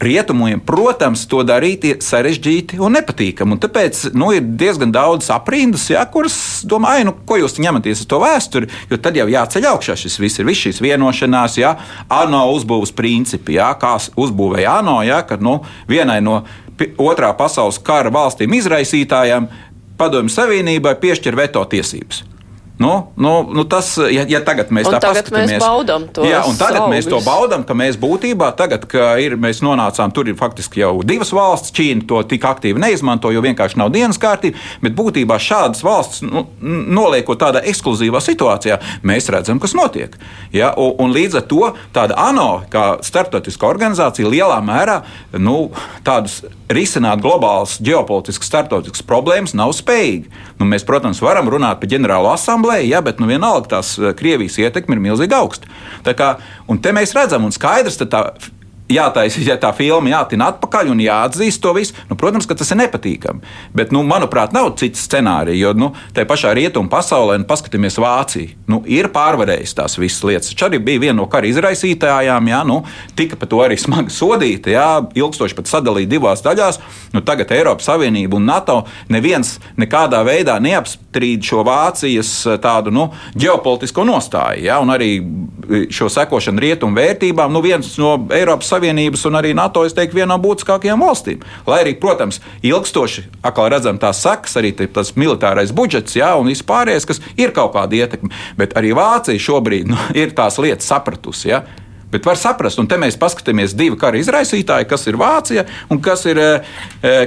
Rietumiem, 0.01 0.63
protams, 0.65 1.27
to 1.29 1.43
darīt 1.45 1.85
ir 1.85 1.99
sarežģīti 2.01 2.79
un 2.81 2.95
nepatīkami. 2.97 3.53
Un 3.53 3.61
tāpēc 3.61 4.07
nu, 4.17 4.31
ir 4.33 4.47
diezgan 4.61 4.95
daudz 4.95 5.29
aprindas, 5.35 5.85
ja, 5.93 6.07
kuras 6.09 6.39
domāju, 6.65 7.11
nu, 7.11 7.15
ko 7.29 7.37
jūs 7.37 7.59
ņematies 7.61 8.01
uz 8.07 8.09
to 8.09 8.21
vēsturi, 8.23 8.71
jo 8.89 8.97
tad 8.97 9.19
jau 9.21 9.29
jāceļ 9.29 9.69
augšā 9.75 9.99
šis 10.01 10.17
viss 10.23 10.41
ir, 10.41 10.49
viss 10.49 10.65
šīs 10.65 10.81
vienošanās, 10.81 11.59
ja, 11.61 11.75
ANO 12.09 12.47
uzbūves 12.57 12.95
principi, 12.97 13.59
ja, 13.59 13.75
kā 13.77 13.99
uzbūvēja 14.01 14.79
ANO, 14.81 15.03
ja, 15.05 15.21
kad 15.29 15.45
nu, 15.45 15.59
vienai 15.91 16.23
no 16.25 16.41
otrā 16.97 17.35
pasaules 17.37 17.77
kara 17.85 18.09
valstīm 18.15 18.57
izraisītājiem 18.57 19.51
Padomju 20.01 20.33
Savienībai 20.33 20.97
piešķir 20.97 21.37
veto 21.37 21.61
tiesības. 21.69 22.25
Nu, 22.81 23.13
nu, 23.17 23.43
nu 23.53 23.65
tas, 23.69 23.91
ja, 24.09 24.23
ja 24.25 24.39
tagad 24.41 24.71
mēs 24.73 24.87
un 24.89 24.95
tā 24.95 25.01
tagad 25.05 25.27
paskatāmies, 25.27 25.51
mēs 25.53 25.61
baudam 25.61 26.07
to. 26.17 26.23
Jā, 26.25 26.39
un 26.49 26.57
tagad 26.57 26.87
augus. 26.87 26.95
mēs 26.95 27.09
to 27.13 27.19
baudam, 27.27 27.65
ka 27.69 27.75
mēs 27.77 27.99
būtībā 28.01 28.49
tagad, 28.57 28.87
ka 28.89 29.11
ir, 29.21 29.35
mēs 29.37 29.61
nonācām, 29.61 30.15
tur 30.17 30.31
ir 30.33 30.39
faktiski 30.41 30.81
jau 30.81 30.95
divas 31.05 31.29
valsts, 31.37 31.75
Ķīna 31.77 32.07
to 32.09 32.23
tik 32.31 32.47
aktīvi 32.49 32.81
neizmanto, 32.81 33.29
jo 33.35 33.43
vienkārši 33.45 33.77
nav 33.83 33.93
dienas 33.93 34.17
kārtība, 34.23 34.57
bet 34.81 34.97
būtībā 34.97 35.37
šādas 35.37 35.85
valsts 35.85 36.25
nu, 36.25 36.47
noliekot 36.65 37.43
tādā 37.43 37.61
ekskluzīvā 37.69 38.23
situācijā, 38.25 38.81
mēs 39.05 39.29
redzam, 39.29 39.61
kas 39.61 39.77
notiek. 39.77 40.17
Ja, 40.57 40.73
un, 40.81 40.97
un 41.05 41.13
līdz 41.13 41.43
ar 41.43 41.47
to 41.53 41.75
tāda 41.93 42.17
ANO, 42.17 42.63
kā 42.73 42.95
starptautiska 43.05 43.69
organizācija, 43.69 44.33
lielā 44.33 44.57
mērā 44.65 45.03
nu, 45.37 45.67
tādus 46.09 46.41
risināt 46.71 47.23
globālas 47.23 47.77
ģeopolitiskas 47.83 48.49
starptautiskas 48.51 49.05
problēmas 49.07 49.55
nav 49.59 49.73
spējīgi. 49.77 50.31
Nu, 50.61 50.69
mēs, 50.71 50.85
protams, 50.87 51.23
varam 51.25 51.49
runāt 51.51 51.81
par 51.83 51.91
ģenerālo 51.91 52.31
asamblēju, 52.35 52.70
ja, 52.79 53.03
bet 53.05 53.21
nu, 53.21 53.29
vienalga 53.31 53.77
tās 53.77 53.97
eh, 53.99 54.15
Krievijas 54.17 54.59
ietekme 54.61 54.97
ir 54.97 55.05
milzīgi 55.09 55.37
augsta. 55.37 55.71
Tā 56.07 56.15
kā, 56.19 56.33
un 56.71 56.81
te 56.83 56.95
mēs 56.97 57.15
redzam, 57.17 57.47
un 57.47 57.55
skaidrs, 57.55 57.99
ka 58.01 58.09
tā 58.11 58.23
jātaisa 58.91 59.43
ja 59.45 59.57
tā 59.61 59.71
filma, 59.77 60.13
jātina 60.13 60.51
atpakaļ 60.55 60.93
un 60.93 61.03
jāatzīst 61.05 61.63
to 61.63 61.73
visu. 61.77 61.97
Nu, 62.11 62.17
protams, 62.19 62.49
ka 62.49 62.57
tas 62.59 62.71
ir 62.73 62.81
nepatīkami. 62.83 63.43
Bet, 63.77 63.95
nu, 63.95 64.03
manuprāt, 64.07 64.55
nav 64.57 64.73
cits 64.81 65.05
scenārijs. 65.07 65.61
Jo 65.61 65.73
nu, 65.77 65.91
tajā 66.17 66.29
pašā 66.29 66.53
rietumu 66.57 66.91
pasaulē, 66.93 67.39
nu, 67.41 67.47
paskatieties, 67.49 67.99
Vācija 68.01 68.57
nu, 68.71 68.81
ir 68.89 69.11
pārvarējusi 69.13 69.77
tās 69.77 69.97
visas 70.01 70.25
lietas. 70.27 70.51
Viņš 70.53 70.67
arī 70.67 70.81
bija 70.83 71.05
viena 71.07 71.19
no 71.21 71.27
kara 71.31 71.49
izraisītājām. 71.51 72.51
Jā, 72.51 72.63
nu, 72.67 72.81
tika 73.19 73.39
par 73.41 73.51
to 73.51 73.63
arī 73.65 73.79
smagi 73.85 74.15
sodīta. 74.15 74.73
Jā, 74.75 74.89
ilgstoši 75.19 75.59
pat 75.59 75.71
sadalīta 75.71 76.15
divās 76.15 76.45
daļās. 76.47 76.81
Nu, 77.15 77.25
tagad 77.27 77.53
Eiropas 77.55 77.91
Savienība 77.91 78.39
un 78.39 78.49
NATO 78.49 78.83
neviens 79.13 79.59
nekādā 79.81 80.23
veidā 80.27 80.59
neapstrīd 80.63 81.45
šo 81.47 81.65
Vācijas 81.67 82.33
tādu 82.63 82.95
nu, 82.95 83.09
ģeopolitisko 83.39 84.05
nostāju. 84.07 84.65
Jā, 84.69 84.79
un 84.83 84.95
arī 84.95 85.13
šo 85.93 86.09
sekošanu 86.13 86.63
rietumu 86.63 86.99
vērtībām. 86.99 87.53
Nu, 87.53 87.63
viens 87.65 87.93
no 88.01 88.17
Eiropas 88.35 88.71
Savienības 88.71 88.80
Savienības 88.81 89.27
un 89.29 89.37
arī 89.37 89.53
NATO, 89.57 89.83
es 89.85 89.93
teiktu, 89.97 90.17
viena 90.17 90.33
no 90.33 90.41
būtiskākajām 90.41 91.03
valstīm. 91.05 91.43
Lai 91.69 91.83
arī, 91.83 91.93
protams, 92.01 92.41
ilgstoši 92.65 93.27
atkal 93.45 93.69
redzam 93.75 93.99
tās 94.01 94.23
sekas, 94.25 94.57
arī 94.57 94.73
tas 94.81 95.13
militārais 95.21 95.75
budžets, 95.77 96.17
jā, 96.17 96.31
un 96.41 96.49
vispārējais, 96.49 97.07
kas 97.09 97.21
ir 97.37 97.53
kaut 97.57 97.75
kāda 97.77 97.99
ietekme. 98.01 98.33
Bet 98.57 98.73
arī 98.81 98.95
Vācija 98.97 99.43
šobrīd 99.43 99.93
nu, 99.93 100.01
ir 100.23 100.33
tās 100.37 100.57
lietas 100.63 100.89
sapratusi. 100.89 101.51
Ja? 101.53 101.63
Bet 102.11 102.25
var 102.27 102.41
saprast, 102.41 102.81
un 102.81 102.89
te 102.91 102.97
mēs 102.99 103.21
paskatāmies 103.21 103.77
divi 103.77 104.01
kara 104.01 104.19
izraisītāji, 104.19 104.89
kas 104.91 105.07
ir 105.07 105.21
Vācija 105.21 105.67
un 105.93 106.01
kas 106.03 106.25
ir 106.31 106.41
e, 106.41 106.51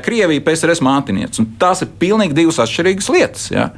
Krievija, 0.03 0.43
PSRS 0.43 0.81
mātinieks. 0.83 1.43
Tās 1.62 1.86
ir 1.86 1.93
pilnīgi 2.01 2.36
divas 2.41 2.60
atšķirīgas 2.65 3.13
lietas. 3.13 3.48
Ja? 3.53 3.69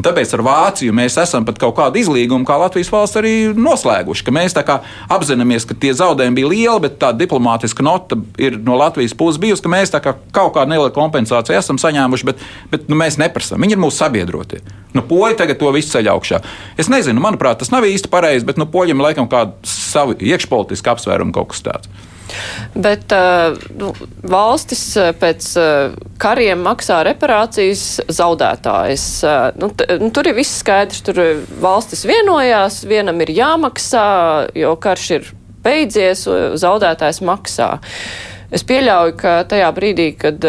Un 0.00 0.04
tāpēc 0.06 0.30
ar 0.32 0.40
Vāciju 0.40 0.94
mēs 0.96 1.18
esam 1.20 1.44
pat 1.44 1.58
kaut 1.60 1.74
kādu 1.76 2.00
izlīgumu, 2.00 2.46
kā 2.48 2.54
Latvijas 2.56 2.88
valsts 2.88 3.18
arī 3.20 3.32
noslēguši. 3.52 4.32
Mēs 4.32 4.54
apzināmies, 4.56 5.66
ka 5.68 5.76
tie 5.76 5.90
zaudējumi 5.92 6.38
bija 6.38 6.48
lieli, 6.48 6.80
bet 6.86 6.96
tā 7.02 7.10
diplomātiska 7.12 7.84
nota 7.84 8.16
ir 8.40 8.56
no 8.64 8.78
Latvijas 8.80 9.12
puses 9.12 9.36
bijusi, 9.42 9.60
ka 9.60 9.72
mēs 9.74 9.92
kā 9.92 10.14
kaut 10.32 10.54
kādu 10.56 10.72
nelielu 10.72 10.94
kompensāciju 10.96 11.58
esam 11.58 11.76
saņēmuši, 11.82 12.28
bet, 12.30 12.40
bet 12.72 12.88
nu, 12.88 12.96
mēs 12.96 13.20
neprasām. 13.20 13.60
Viņi 13.60 13.76
ir 13.76 13.82
mūsu 13.82 14.00
sabiedrotie. 14.00 14.62
Nu, 14.96 15.04
poļi 15.04 15.36
tagad 15.42 15.60
to 15.60 15.68
visu 15.76 15.92
ceļ 15.92 16.08
augšā. 16.14 16.40
Es 16.80 16.88
nezinu, 16.88 17.20
manuprāt, 17.20 17.60
tas 17.60 17.68
nav 17.74 17.84
īsti 17.84 18.08
pareizi, 18.08 18.48
bet 18.48 18.56
nu, 18.56 18.70
poļiem 18.72 19.04
laikam 19.04 19.28
kādu 19.28 19.68
savu 19.68 20.16
iekšpolitisku 20.16 20.94
apsvērumu 20.94 21.36
kaut 21.36 21.52
kas 21.52 21.66
tāds. 21.68 21.92
Bet 22.74 23.12
uh, 23.14 23.56
nu, 23.78 23.90
valstis 24.30 24.82
uh, 24.98 25.10
pēc 25.16 25.48
uh, 25.58 25.96
kariem 26.22 26.62
maksā 26.64 27.00
reparācijas 27.06 27.84
zaudētājs. 28.12 29.06
Uh, 29.24 29.48
nu, 29.60 29.70
nu, 30.02 30.10
tur 30.14 30.30
ir 30.30 30.38
viss 30.38 30.60
skaidrs, 30.62 31.02
tur 31.06 31.20
valstis 31.62 32.06
vienojās, 32.08 32.82
vienam 32.90 33.20
ir 33.24 33.34
jāmaksā, 33.34 34.06
jo 34.58 34.76
karš 34.80 35.10
ir 35.18 35.32
beidzies, 35.64 36.24
zaudētājs 36.60 37.20
maksā. 37.26 37.74
Es 38.50 38.64
pieļauju, 38.66 39.18
ka 39.20 39.36
tajā 39.50 39.68
brīdī, 39.76 40.10
kad, 40.18 40.46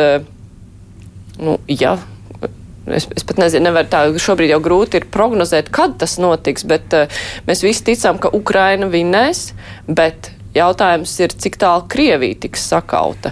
nu, 1.42 1.60
ja 1.70 1.98
Es, 2.90 3.06
es 3.14 3.26
pat 3.28 3.38
nezinu, 3.38 3.68
nevar 3.68 3.86
tā, 3.86 4.08
šobrīd 4.18 4.56
jau 4.56 4.62
grūti 4.66 4.98
ir 4.98 5.04
prognozēt, 5.14 5.70
kad 5.74 6.00
tas 6.02 6.16
notiks, 6.22 6.66
bet 6.66 6.96
mēs 7.46 7.62
visi 7.62 7.86
ticam, 7.92 8.18
ka 8.22 8.32
Ukraina 8.34 8.90
vinnēs, 8.90 9.52
bet 9.86 10.32
Jautājums 10.56 11.14
ir, 11.24 11.32
cik 11.32 11.58
tālu 11.62 11.86
Krievija 11.92 12.42
tiks 12.46 12.66
sakauta. 12.74 13.32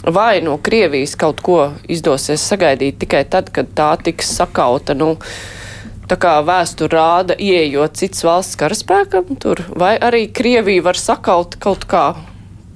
Vai 0.00 0.40
no 0.40 0.56
Krievijas 0.56 1.12
kaut 1.20 1.42
ko 1.44 1.58
izdosies 1.92 2.40
sagaidīt 2.48 3.02
tikai 3.02 3.26
tad, 3.28 3.50
kad 3.52 3.74
tā 3.76 3.90
tiks 4.00 4.30
sakauta? 4.38 4.96
Nu, 4.96 5.18
tā 6.08 6.16
kā 6.20 6.38
vēsture 6.46 6.96
rāda, 6.96 7.36
ieejot 7.36 8.00
cits 8.00 8.24
valsts 8.24 8.56
karaspēkam 8.60 9.36
tur, 9.42 9.60
vai 9.76 9.98
arī 10.00 10.24
Krievija 10.32 10.88
var 10.88 10.96
sakaut 10.96 11.58
kaut 11.60 11.84
kā 11.90 12.06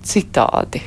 citādi? 0.05 0.85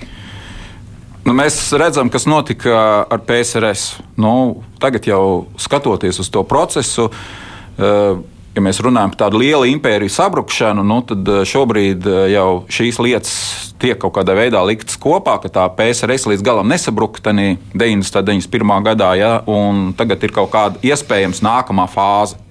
Nu, 1.27 1.33
mēs 1.35 1.57
redzam, 1.75 2.07
kas 2.13 2.23
notika 2.29 3.03
ar 3.03 3.19
PSRS. 3.27 3.97
Nu, 4.21 4.63
tagad 4.79 5.09
jau 5.09 5.47
skatoties 5.59 6.21
uz 6.23 6.29
to 6.31 6.45
procesu, 6.47 7.09
uh, 7.09 8.21
ja 8.57 8.63
mēs 8.65 8.81
runājam 8.83 9.13
par 9.13 9.27
tādu 9.27 9.41
lielu 9.41 9.67
impēriju 9.75 10.11
sabrukšanu, 10.13 10.83
nu, 10.87 10.99
tad 11.07 11.29
eh, 11.29 11.43
šobrīd 11.47 12.07
eh, 12.09 12.23
jau 12.33 12.49
šīs 12.73 12.99
lietas 13.03 13.35
tiek 13.81 13.99
kaut 14.01 14.15
kādā 14.17 14.33
veidā 14.37 14.63
liktas 14.65 14.97
kopā, 15.01 15.37
ka 15.43 15.51
tā 15.53 15.67
PSRS 15.77 16.27
līdz 16.31 16.45
galam 16.45 16.69
nesabruka 16.71 17.21
90. 17.21 17.69
un 17.69 17.77
91. 17.77 18.75
gadā, 18.89 19.13
ja, 19.19 19.31
un 19.45 19.91
tagad 19.97 20.25
ir 20.25 20.33
kaut 20.35 20.51
kāda 20.55 20.81
iespējams 20.85 21.43
nākamā 21.45 21.87
fāze. 21.91 22.41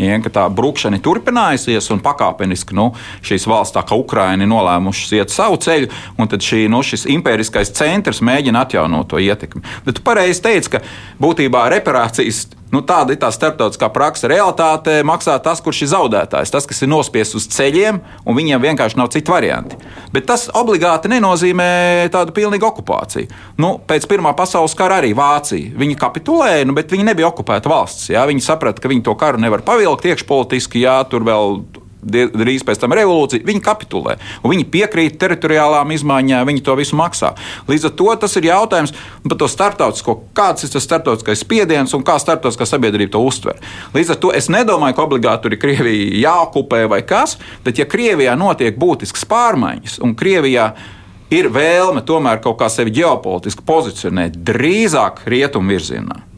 Ja, 0.00 0.16
tā 0.32 0.46
brūkšana 0.48 0.96
ir 0.98 1.02
turpinājusies, 1.04 1.90
un 1.92 2.00
pakāpeniski 2.02 2.74
nu, 2.74 2.88
šīs 3.22 3.44
valsts, 3.46 3.76
kā 3.76 3.98
Ukraina, 3.98 4.42
ir 4.42 4.50
nolēmušas 4.50 5.12
iet 5.18 5.34
savu 5.34 5.60
ceļu, 5.62 5.90
un 6.16 6.30
tad 6.32 6.42
šī, 6.42 6.64
nu, 6.72 6.80
šis 6.82 7.04
impēriskais 7.12 7.70
centrs 7.76 8.22
mēģina 8.24 8.64
atjaunot 8.64 9.12
to 9.12 9.20
ietekmi. 9.22 9.62
Bet 9.84 10.00
tu 10.00 10.06
pareizi 10.06 10.42
teici, 10.42 10.72
ka 10.72 10.82
būtībā 11.22 11.68
reparācijas 11.76 12.46
Nu, 12.72 12.80
tāda 12.88 13.12
ir 13.12 13.20
tā 13.20 13.28
starptautiskā 13.28 13.90
praksa. 13.92 14.30
Realtāte 14.32 15.02
maksā 15.04 15.34
tas, 15.44 15.60
kurš 15.60 15.82
ir 15.84 15.90
zaudētājs, 15.92 16.52
tas, 16.54 16.64
kas 16.68 16.80
ir 16.80 16.88
nospiests 16.88 17.36
uz 17.36 17.46
ceļiem, 17.52 17.98
un 18.24 18.38
viņiem 18.38 18.64
vienkārši 18.64 18.96
nav 18.96 19.10
citu 19.12 19.34
variantu. 19.34 19.76
Bet 20.14 20.24
tas 20.30 20.46
obligāti 20.56 21.10
nenozīmē 21.12 21.68
tādu 22.14 22.32
pilnīgu 22.36 22.70
okupāciju. 22.70 23.28
Nu, 23.60 23.74
pēc 23.88 24.08
Pirmā 24.08 24.32
pasaules 24.38 24.76
kara 24.78 25.02
arī 25.02 25.12
Vācija. 25.16 25.74
Viņi 25.76 26.00
kapitulēja, 26.00 26.64
nu, 26.68 26.76
bet 26.78 26.92
viņi 26.92 27.10
nebija 27.12 27.28
okupēta 27.28 27.68
valsts. 27.72 28.08
Jā. 28.14 28.24
Viņi 28.30 28.44
saprata, 28.44 28.80
ka 28.80 28.88
viņi 28.92 29.04
to 29.04 29.16
karu 29.20 29.40
nevar 29.42 29.64
pavilkt 29.66 30.08
iekšpolitiski, 30.08 30.86
jā, 30.86 30.96
tur 31.12 31.28
vēl 31.28 31.60
drīz 32.02 32.64
pēc 32.66 32.80
tam 32.82 32.94
revolūcija, 32.96 33.44
viņi 33.46 33.62
kapitulē. 33.64 34.16
Viņi 34.44 34.66
piekrīt 34.72 35.18
teritoriālām 35.22 35.92
izmaiņām, 35.94 36.46
viņi 36.48 36.64
to 36.66 36.76
visu 36.78 36.98
maksā. 36.98 37.32
Līdz 37.70 37.88
ar 37.88 37.94
to 37.98 38.08
tas 38.24 38.36
ir 38.38 38.48
jautājums 38.50 38.94
par 39.28 39.38
to 39.38 39.48
starptautisko, 39.50 40.16
kāds 40.36 40.66
ir 40.66 40.72
tas 40.74 40.86
starptautiskais 40.88 41.44
spiediens 41.44 41.94
un 41.96 42.04
kā 42.06 42.18
starptautiskā 42.22 42.66
sabiedrība 42.68 43.14
to 43.14 43.22
uztver. 43.26 43.60
Līdz 43.94 44.16
ar 44.16 44.22
to 44.24 44.32
es 44.34 44.50
nedomāju, 44.52 44.98
ka 44.98 45.06
obligāti 45.06 45.46
tur 45.46 45.56
ir 45.56 45.62
Krievija 45.62 46.18
jāokupē 46.26 46.84
vai 46.90 47.02
kas, 47.06 47.38
bet 47.64 47.78
ja 47.78 47.86
Krievijā 47.88 48.34
notiek 48.38 48.78
būtisks 48.78 49.26
pārmaiņas 49.30 50.00
un 50.02 50.16
Krievijā 50.18 50.72
ir 51.32 51.48
vēlme 51.52 52.02
tomēr 52.04 52.42
kaut 52.44 52.58
kā 52.60 52.68
sevi 52.72 52.92
ģeopolitiski 52.98 53.64
pozicionēt 53.68 54.42
drīzāk 54.44 55.24
rietumu 55.30 55.72
virzienā 55.72 56.31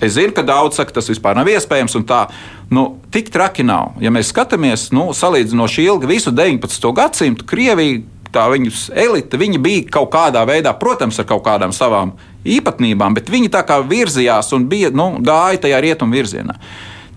Es 0.00 0.14
zinu, 0.16 0.32
ka 0.36 0.44
daudz 0.46 0.78
saka, 0.80 0.94
tas 0.96 1.10
vispār 1.10 1.36
nav 1.36 1.48
iespējams. 1.52 1.98
Nu, 2.70 2.84
tik 3.12 3.28
traki 3.34 3.64
nav. 3.66 3.96
Ja 4.00 4.12
mēs 4.14 4.30
skatāmies 4.32 4.88
nu, 4.94 5.10
salīdzinoši 5.16 5.84
ilgi 5.88 6.08
visu 6.10 6.32
19. 6.32 6.92
gadsimtu, 6.96 7.46
Krievija, 7.50 8.00
tā 8.30 8.46
viņas 8.52 8.88
elite, 8.94 9.38
viņi 9.40 9.58
bija 9.62 9.86
kaut 9.98 10.12
kādā 10.14 10.44
veidā, 10.46 10.72
protams, 10.78 11.18
ar 11.18 11.26
kaut 11.28 11.42
kādām 11.46 11.74
savām 11.74 12.14
īpatnībām, 12.46 13.16
bet 13.18 13.30
viņi 13.30 13.50
tā 13.52 13.64
kā 13.66 13.80
virzījās 13.84 14.52
un 14.56 14.68
bija, 14.70 14.92
nu, 14.94 15.16
gāja 15.26 15.64
tajā 15.66 15.80
rietumu 15.82 16.16
virzienā. 16.16 16.56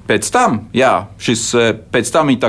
Pēc 0.03 0.27
tam, 0.35 0.57
jā, 0.75 1.05
šis, 1.15 1.41
eh, 1.55 1.69
pēc 1.91 2.09
tam 2.11 2.27
viņi 2.27 2.41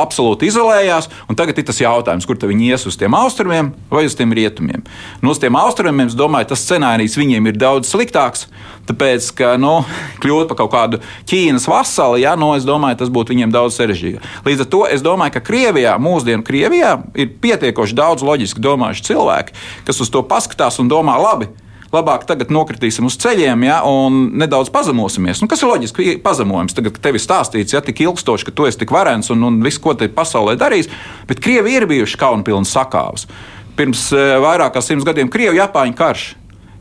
absolūti 0.00 0.48
izolējās, 0.48 1.10
un 1.28 1.36
tagad 1.36 1.58
ir 1.58 1.64
tas 1.68 1.76
jautājums, 1.76 2.24
kur 2.26 2.36
viņi 2.36 2.70
ies 2.72 2.86
uz 2.86 2.96
tiem 2.96 3.12
austrumiem 3.12 3.74
vai 3.90 4.06
uz 4.06 4.14
tiem 4.14 4.32
rietumiem. 4.32 4.82
Nu, 5.20 5.30
uz 5.30 5.38
tiem 5.38 5.52
austrumiem, 5.52 6.06
es 6.06 6.14
domāju, 6.14 6.48
tas 6.48 6.64
scenārijs 6.64 7.18
viņiem 7.20 7.46
ir 7.48 7.58
daudz 7.60 7.92
sliktāks, 7.92 8.46
tāpēc, 8.88 9.28
ka 9.36 9.56
nu, 9.60 9.84
kļūt 10.24 10.48
par 10.48 10.56
kaut 10.56 10.72
kādu 10.72 11.02
Ķīnas 11.28 11.68
vasali, 11.68 12.24
jā, 12.24 12.32
nu, 12.34 12.54
es 12.56 12.64
domāju, 12.64 13.02
tas 13.04 13.12
būtu 13.12 13.36
viņiem 13.36 13.52
daudz 13.52 13.76
sarežģītāk. 13.76 14.24
Līdz 14.48 14.64
ar 14.64 14.70
to 14.72 14.86
es 14.88 15.04
domāju, 15.04 15.36
ka 15.36 15.44
Krievijā, 15.44 15.98
mūsdienu 16.00 16.42
Krievijā, 16.42 16.96
ir 17.12 17.36
pietiekoši 17.44 17.98
daudz 17.98 18.24
loģiski 18.24 18.64
domājuši 18.64 19.04
cilvēki, 19.12 19.52
kas 19.84 20.00
uz 20.00 20.08
to 20.08 20.24
paskatās 20.24 20.80
un 20.80 20.88
domā, 20.88 21.20
labi, 21.20 21.52
labāk 21.92 22.24
tagad 22.28 22.52
nokritīsim 22.52 23.06
uz 23.08 23.18
ceļiem 23.20 23.66
ja, 23.66 23.78
un 23.88 24.30
nedaudz 24.40 24.72
pazemosimies. 24.72 25.42
Nu, 25.42 25.48
kas 25.50 25.62
ir 25.62 25.70
loģiski 25.70 26.18
pazemojums? 26.24 26.76
Tagad, 26.76 26.96
kad 26.96 27.08
tev 27.08 27.18
ir 27.18 27.24
stāstīts, 27.24 27.76
ja 27.76 27.82
tik 27.84 28.00
ilgstoši, 28.04 28.48
ka 28.48 28.54
tu 28.56 28.68
esi 28.68 28.80
tik 28.82 28.94
varens 28.94 29.32
un, 29.34 29.44
un 29.48 29.60
viss, 29.64 29.80
ko 29.82 29.94
te 29.98 30.08
pasaulē 30.12 30.56
darīs, 30.60 30.90
bet 31.28 31.42
Krievi 31.44 31.76
ir 31.76 31.88
bijuši 31.90 32.20
kaunpilns 32.20 32.72
sakāvs. 32.72 33.28
Pirms 33.76 34.08
eh, 34.16 34.36
vairāk 34.42 34.74
kā 34.76 34.84
simts 34.84 35.06
gadiem 35.08 35.30
Krievu-Japāņu 35.32 35.98
karš. 35.98 36.30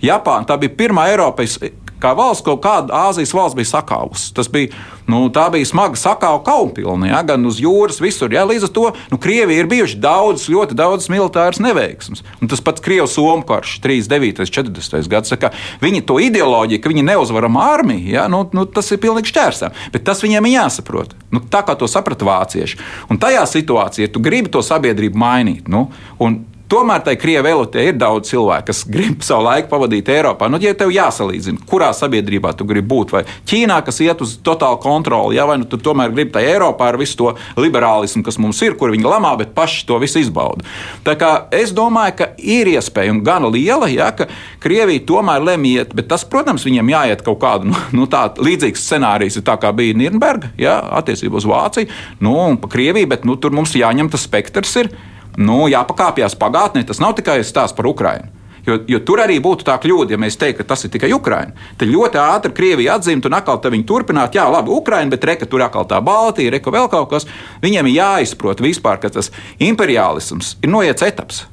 Japāna 0.02 0.48
tā 0.50 0.58
bija 0.58 0.74
pirmā 0.80 1.06
Eiropas 1.12 1.60
kā 2.02 2.14
valsts, 2.18 2.44
kaut 2.46 2.62
kāda 2.64 3.08
Āzijas 3.08 3.34
valsts 3.36 3.58
bija 3.58 3.70
sakāvusi. 3.70 4.32
Tas 4.38 4.50
bija, 4.52 4.72
nu, 5.12 5.24
tā 5.34 5.48
bija 5.54 5.68
smaga 5.68 6.00
sakāva 6.00 6.42
kaunpilna, 6.46 7.12
ja, 7.12 7.22
gan 7.28 7.46
uz 7.48 7.62
jūras, 7.62 8.02
visur. 8.04 8.32
Ja, 8.34 8.44
līdz 8.50 8.68
ar 8.68 8.74
to 8.76 8.86
nu, 9.12 9.20
Krievija 9.22 9.64
ir 9.64 9.70
bijuši 9.72 10.00
daudz, 10.02 10.48
ļoti 10.52 10.78
daudz 10.78 11.10
militāras 11.14 11.62
neveiksmes. 11.64 12.24
Un 12.42 12.52
tas 12.52 12.64
pats 12.64 12.84
Krievijas-Somu 12.84 13.46
karš, 13.48 13.78
39. 13.84 14.44
un 14.46 14.52
40. 14.74 15.10
gadsimta. 15.12 15.52
Viņi 15.84 16.04
to 16.08 16.20
ideoloģiju, 16.24 16.82
ka 16.82 16.92
viņi 16.92 17.08
neuzvaram 17.08 17.60
armiju, 17.62 18.12
ja, 18.16 18.28
nu, 18.32 18.44
nu, 18.56 18.68
tas 18.70 18.92
ir 18.92 19.02
pilnīgi 19.04 19.32
šķērsām. 19.34 19.78
Bet 19.94 20.06
tas 20.08 20.24
viņiem 20.26 20.50
ir 20.50 20.58
jāsaprot. 20.60 21.16
Nu, 21.32 21.44
tā 21.52 21.64
kā 21.68 21.78
to 21.80 21.90
saprata 21.92 22.28
vācieši. 22.28 22.80
Un 23.12 23.22
tajā 23.22 23.44
situācijā, 23.50 24.08
ja 24.08 24.14
tu 24.14 24.24
gribi 24.24 24.52
to 24.52 24.64
sabiedrību 24.66 25.20
mainīt, 25.20 25.70
nu, 25.72 25.88
un 26.22 26.42
Tomēr 26.72 27.02
tai 27.04 27.18
krievu 27.20 27.50
elitē 27.52 27.84
ir 27.90 27.98
daudz 28.00 28.30
cilvēku, 28.32 28.70
kas 28.70 28.86
grib 28.88 29.24
savu 29.28 29.44
laiku 29.50 29.68
pavadīt 29.74 30.08
Eiropā. 30.14 30.48
Nu, 30.48 30.60
ja 30.64 30.72
tev 30.78 30.94
jāsalīdzina, 30.96 31.66
kurā 31.68 31.90
sabiedrībā 31.96 32.54
tu 32.56 32.68
gribi 32.70 32.88
būt, 32.94 33.12
vai 33.12 33.26
Ķīnā, 33.28 33.82
kas 33.84 34.00
iet 34.06 34.24
uz 34.24 34.38
totālu 34.46 34.80
kontroli, 34.80 35.36
ja, 35.36 35.48
vai 35.50 35.58
nu 35.60 35.68
tu 35.68 35.80
tomēr 35.82 36.14
gribi 36.16 36.32
tajā 36.38 36.56
Eiropā 36.56 36.94
ar 36.94 37.00
visu 37.02 37.18
to 37.20 37.34
liberālismu, 37.60 38.24
kas 38.24 38.40
mums 38.40 38.62
ir, 38.64 38.78
kur 38.80 38.94
viņi 38.96 39.04
lamā, 39.04 39.34
bet 39.42 39.52
paši 39.58 39.84
to 39.90 40.00
visu 40.00 40.24
izbauda. 40.24 40.64
Tā 41.04 41.18
kā 41.20 41.34
es 41.60 41.76
domāju, 41.76 42.16
ka 42.22 42.30
ir 42.40 42.72
iespēja 42.72 43.18
un 43.18 43.22
gana 43.28 43.52
liela, 43.52 43.92
ja, 43.92 44.08
ka 44.16 44.30
Krievija 44.64 45.04
tomēr 45.12 45.44
lemj 45.52 45.74
iet, 45.74 45.96
bet 45.98 46.08
tas, 46.12 46.24
protams, 46.24 46.64
viņiem 46.68 46.96
jāiet 46.96 47.28
kaut 47.28 47.42
kādu 47.44 47.74
nu, 47.74 47.78
nu, 47.98 48.08
tādu 48.12 48.48
līdzīgu 48.48 48.80
scenāriju, 48.80 49.44
tā 49.44 49.60
kā 49.60 49.74
bija 49.76 50.00
Nīrnberga, 50.00 50.56
ja, 50.62 50.80
attiecībā 51.02 51.42
uz 51.42 51.52
Vāciju, 51.52 51.92
nu, 52.24 52.38
un 52.48 52.62
pa 52.62 52.72
Krieviju, 52.72 53.12
bet 53.12 53.28
nu, 53.28 53.36
tur 53.36 53.52
mums 53.56 53.76
jāņem 53.76 54.12
tas 54.14 54.30
spektrs. 54.30 54.78
Ir, 54.86 54.94
nu, 55.38 55.66
jāpakāpjas 55.72 56.38
pagātnē. 56.40 56.84
Tas 56.88 57.02
nav 57.04 57.16
tikai 57.20 57.42
stāsts 57.48 57.78
par 57.78 57.88
Ukrajinu. 57.92 58.32
Jo, 58.66 58.76
jo 58.86 59.00
tur 59.02 59.24
arī 59.24 59.40
būtu 59.42 59.66
tā 59.66 59.74
kļūda, 59.82 60.14
ja 60.14 60.20
mēs 60.22 60.38
teiktu, 60.38 60.62
ka 60.62 60.74
tas 60.74 60.86
ir 60.86 60.92
tikai 60.94 61.10
Ukraiņa. 61.16 61.70
Tad 61.82 61.90
ļoti 61.90 62.20
ātri 62.22 62.52
Krievija 62.54 63.00
atzīst, 63.00 63.26
un 63.26 63.34
atkal 63.34 63.58
viņi 63.64 63.88
turpināt, 63.90 64.38
jā, 64.38 64.46
labi, 64.54 64.70
Ukraiņa, 64.76 65.10
bet 65.10 65.26
reka 65.26 65.48
tur 65.50 65.64
atkal 65.66 65.88
tā 65.90 65.98
Baltija, 66.06 66.52
reka 66.54 66.74
vēl 66.74 66.90
kaut 66.92 67.10
kas. 67.10 67.26
Viņiem 67.64 67.90
ir 67.90 67.98
jāizprot 67.98 68.62
vispār, 68.62 69.02
ka 69.02 69.10
tas 69.10 69.32
imperiālisms 69.58 70.60
ir 70.62 70.70
noiets 70.70 71.08
etaps. 71.08 71.48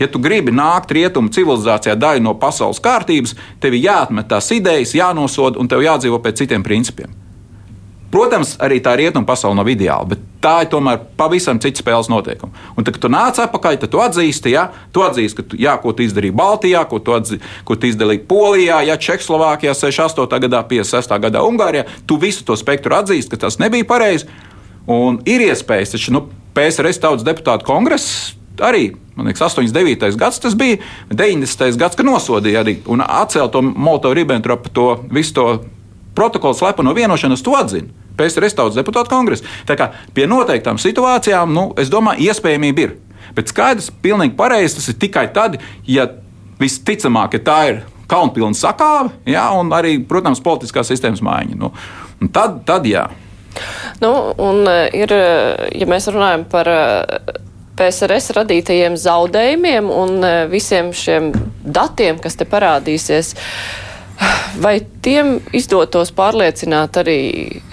Ja 0.00 0.08
tu 0.08 0.20
gribi 0.20 0.52
nākt 0.52 0.92
rietumu 0.92 1.32
civilizācijā 1.32 1.96
daļu 1.96 2.24
no 2.24 2.34
pasaules 2.40 2.80
kārtības, 2.84 3.36
tev 3.60 3.76
ir 3.76 3.88
jāatmet 3.88 4.28
tās 4.28 4.48
idejas, 4.52 4.96
jānosoda 4.96 5.60
un 5.60 5.68
tev 5.68 5.84
jādzīvo 5.84 6.20
pēc 6.24 6.44
citiem 6.44 6.64
principiem. 6.64 7.12
Protams, 8.10 8.54
arī 8.62 8.78
tā 8.82 8.94
rietumu 8.98 9.26
pasaule 9.26 9.58
nav 9.58 9.68
ideāla, 9.68 10.06
bet 10.12 10.22
tā 10.42 10.60
ir 10.62 10.70
tomēr 10.70 11.00
pavisam 11.18 11.58
cits 11.62 11.82
spēles 11.82 12.10
noteikumi. 12.12 12.54
Un 12.78 12.86
tad, 12.86 12.94
kad 12.94 13.02
tu 13.02 13.10
nāc 13.10 13.40
atpakaļ, 13.42 13.80
tad 13.82 13.92
tu 13.92 14.02
atzīsti, 14.02 14.52
ja, 14.54 14.68
tu 14.94 15.02
atzīsti, 15.02 15.36
ka 15.40 15.46
tu, 15.50 15.58
jā, 15.60 15.74
ko 15.82 15.92
tu 15.96 16.06
izdarīji 16.06 16.36
Baltijā, 16.38 16.84
ko 16.86 17.00
tu, 17.02 17.16
atzī, 17.16 17.40
ko 17.66 17.74
tu 17.74 17.90
izdarīji 17.90 18.22
Polijā, 18.30 18.78
ja 18.86 18.96
Čehoslovākijā, 19.00 19.74
68. 19.74 20.46
gadā, 20.46 20.62
56. 20.70 21.18
gadā 21.26 21.42
Ungārijā. 21.42 21.86
Tu 22.06 22.18
visu 22.22 22.46
to 22.46 22.56
spektru 22.58 22.94
atzīsti, 23.00 23.34
ka 23.34 23.46
tas 23.48 23.58
nebija 23.62 23.88
pareizi. 23.88 24.30
Un 24.86 25.18
ir 25.26 25.42
iespējas, 25.48 25.96
taču 25.96 26.14
nu, 26.14 26.28
PSRS 26.54 27.02
tautas 27.02 27.26
deputātu 27.26 27.66
kongress 27.66 28.36
arī, 28.62 28.94
man 29.16 29.28
liekas, 29.28 29.42
89. 29.52 30.16
gads 30.16 30.40
tas 30.40 30.54
bija, 30.56 30.78
90. 31.10 31.76
gads, 31.76 31.96
kad 31.96 32.06
nosodīja 32.06 32.62
arī 32.64 32.78
un 32.92 33.02
atcēla 33.04 33.50
to 33.52 33.62
Molotovu-Ribbentropu, 33.66 34.72
to 34.72 34.86
visu 35.12 35.34
to 35.36 35.46
protokolu 36.16 36.56
slepeno 36.56 36.94
vienošanos, 36.96 37.44
to 37.44 37.54
atzina. 37.58 37.92
PSRS 38.16 38.56
tautas 38.56 38.78
deputātu 38.78 39.12
kongresa. 39.12 39.44
Tā 39.68 39.76
kā 39.76 39.90
pie 40.16 40.24
noteiktām 40.30 40.80
situācijām, 40.80 41.52
nu, 41.52 41.68
es 41.80 41.92
domāju, 41.92 42.30
iespējamība 42.30 42.86
ir. 42.86 42.94
Bet 43.36 43.52
skaidrs, 43.52 43.90
pilnīgi 44.02 44.36
pareizi 44.38 44.78
tas 44.78 44.88
ir 44.88 44.96
tikai 45.02 45.26
tad, 45.34 45.58
ja 45.88 46.08
visticamāk, 46.60 47.36
ja 47.36 47.44
tā 47.44 47.58
ir 47.70 47.82
kaunpilna 48.08 48.56
sakāve, 48.56 49.12
jā, 49.28 49.44
un 49.58 49.72
arī, 49.76 49.98
protams, 50.08 50.40
politiskās 50.44 50.88
sistēmas 50.92 51.24
maiņa. 51.26 51.58
Nu, 51.60 51.72
tad, 52.32 52.62
tad 52.68 52.86
jā. 52.88 53.08
Nu, 54.00 54.12
un 54.40 54.62
e, 54.68 54.78
ir, 54.96 55.12
e, 55.12 55.72
ja 55.80 55.88
mēs 55.90 56.08
runājam 56.12 56.44
par 56.48 56.70
e, 56.70 56.80
PSRS 57.76 58.36
radītajiem 58.36 58.96
zaudējumiem 59.00 59.88
un 59.92 60.22
visiem 60.48 60.92
šiem 60.96 61.32
datiem, 61.60 62.20
kas 62.22 62.38
te 62.40 62.46
parādīsies, 62.48 63.34
uh, 63.34 63.85
Vai 64.62 64.78
tiem 65.04 65.36
izdotos 65.56 66.12
pārliecināt 66.16 66.96
arī 67.02 67.20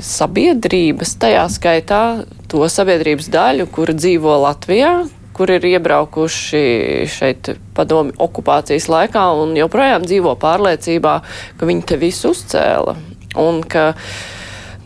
sabiedrības, 0.04 1.16
tajā 1.22 1.46
skaitā 1.52 2.04
to 2.52 2.68
sabiedrības 2.68 3.30
daļu, 3.32 3.70
kura 3.72 3.96
dzīvo 3.96 4.36
Latvijā, 4.44 4.94
kur 5.34 5.50
ir 5.50 5.66
iebraukuši 5.66 6.64
šeit 7.10 7.54
padomi 7.78 8.14
okupācijas 8.22 8.90
laikā 8.92 9.26
un 9.40 9.56
joprojām 9.58 10.06
dzīvo 10.06 10.36
pārliecībā, 10.42 11.18
ka 11.58 11.70
viņi 11.70 11.88
te 11.90 11.98
visu 12.02 12.34
uzcēla 12.36 12.96
un 13.42 13.64
ka 13.66 13.94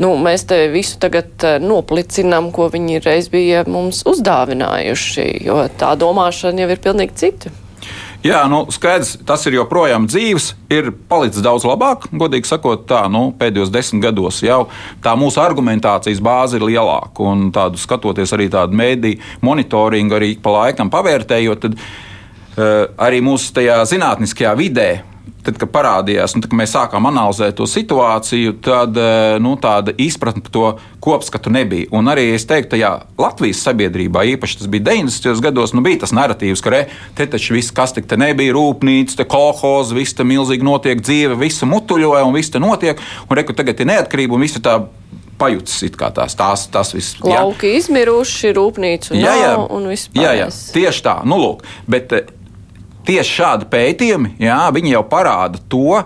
nu, 0.01 0.13
mēs 0.21 0.45
te 0.47 0.61
visu 0.71 0.99
tagad 1.01 1.43
eh, 1.43 1.57
noplicinām, 1.63 2.51
ko 2.55 2.69
viņi 2.73 3.01
reiz 3.03 3.31
bija 3.33 3.65
mums 3.67 4.03
uzdāvinājuši, 4.07 5.29
jo 5.49 5.63
tā 5.79 5.95
domāšana 5.99 6.63
jau 6.63 6.75
ir 6.75 6.83
pilnīgi 6.83 7.17
cita. 7.25 7.53
Jā, 8.25 8.39
nu, 8.49 8.63
skaidrs, 8.73 9.13
tas 9.27 9.43
ir 9.45 9.59
joprojām 9.59 10.07
dzīves, 10.09 10.49
ir 10.73 10.89
palicis 11.09 11.43
daudz 11.45 11.67
labāk. 11.67 12.07
Godīgi 12.17 12.49
sakot, 12.49 12.87
tā 12.89 13.03
nu, 13.13 13.27
pēdējos 13.37 13.69
desmit 13.71 14.01
gados 14.07 14.41
jau 14.41 14.63
tā 15.05 15.13
mūsu 15.19 15.39
argumentācijas 15.43 16.21
bāze 16.25 16.57
ir 16.57 16.65
lielāka. 16.65 17.21
Un 17.21 17.51
tādu 17.55 17.77
skatoties 17.79 18.33
arī 18.35 18.49
tādu 18.53 18.77
mēdīju 18.79 19.21
monitoringu, 19.45 20.17
arī 20.17 20.31
pa 20.41 20.55
laikam 20.55 20.89
pavērtējot, 20.93 21.67
tad 21.67 21.77
uh, 21.77 22.89
arī 23.05 23.21
mūsu 23.23 23.53
tajā 23.59 23.83
zinātniskajā 23.93 24.55
vidē 24.57 24.89
tad, 25.45 25.57
kad 25.59 25.69
parādījās, 25.71 26.35
un 26.35 26.43
tad, 26.43 26.51
kad 26.51 26.59
mēs 26.59 26.73
sākām 26.75 27.07
analizēt 27.09 27.57
to 27.59 27.67
situāciju, 27.69 28.57
tad 28.63 28.97
eh, 28.99 29.37
nu, 29.43 29.55
tāda 29.61 29.93
izpratne 30.01 30.43
par 30.45 30.53
to 30.53 30.65
kopskatu 31.03 31.53
nebija. 31.53 31.89
Un 31.95 32.11
arī 32.11 32.29
es 32.35 32.47
teiktu, 32.49 32.79
ka 32.81 32.93
Latvijas 33.19 33.63
sabiedrībā, 33.67 34.25
īpaši 34.35 34.61
tas 34.61 34.71
bija 34.71 34.89
90. 34.91 35.43
gados, 35.43 35.75
nu, 35.77 35.83
bija 35.85 36.03
tas 36.03 36.15
narratīvs, 36.17 36.63
ka 36.63 36.73
re, 36.73 36.83
te 37.17 37.29
taču 37.31 37.57
viss, 37.57 37.73
kas 37.75 37.95
tik 37.95 38.09
te 38.09 38.19
nebija, 38.19 38.55
rūpnīca, 38.57 39.21
te 39.21 39.27
kolhoz, 39.29 39.93
viss 39.95 40.17
te 40.17 40.27
milzīgi 40.27 40.67
notiek 40.67 41.03
dzīve, 41.03 41.39
viss 41.39 41.65
mutuļoja 41.67 42.25
un 42.27 42.35
viss 42.35 42.53
te 42.53 42.63
notiek, 42.63 43.01
un 43.27 43.39
reku 43.39 43.55
tagad 43.57 43.79
ir 43.83 43.91
neatkarība 43.93 44.37
un 44.37 44.47
viss 44.47 44.59
tā 44.63 44.79
pajūtas 45.37 46.13
tās, 46.15 46.35
tās, 46.37 46.65
tas 46.73 46.93
viss. 46.95 47.17
Lauki 47.21 47.69
jā. 47.71 47.81
izmiruši, 47.81 48.53
rūpnīca 48.57 49.17
jā, 49.17 49.35
jā, 49.37 49.53
un 49.73 49.85
viss 49.91 50.09
pārējais. 50.13 50.61
Jā, 50.63 50.71
jā, 50.71 50.73
tieši 50.77 51.03
tā. 51.05 51.15
Nu, 51.29 51.37
lūk, 51.41 51.63
bet, 51.89 52.13
eh, 52.17 52.31
tieši 53.07 53.35
šādi 53.39 53.69
pētījumi, 53.71 54.35
jā, 54.43 54.59
jau 54.91 55.03
parāda 55.09 55.61
to 55.71 55.99
e, 55.99 56.03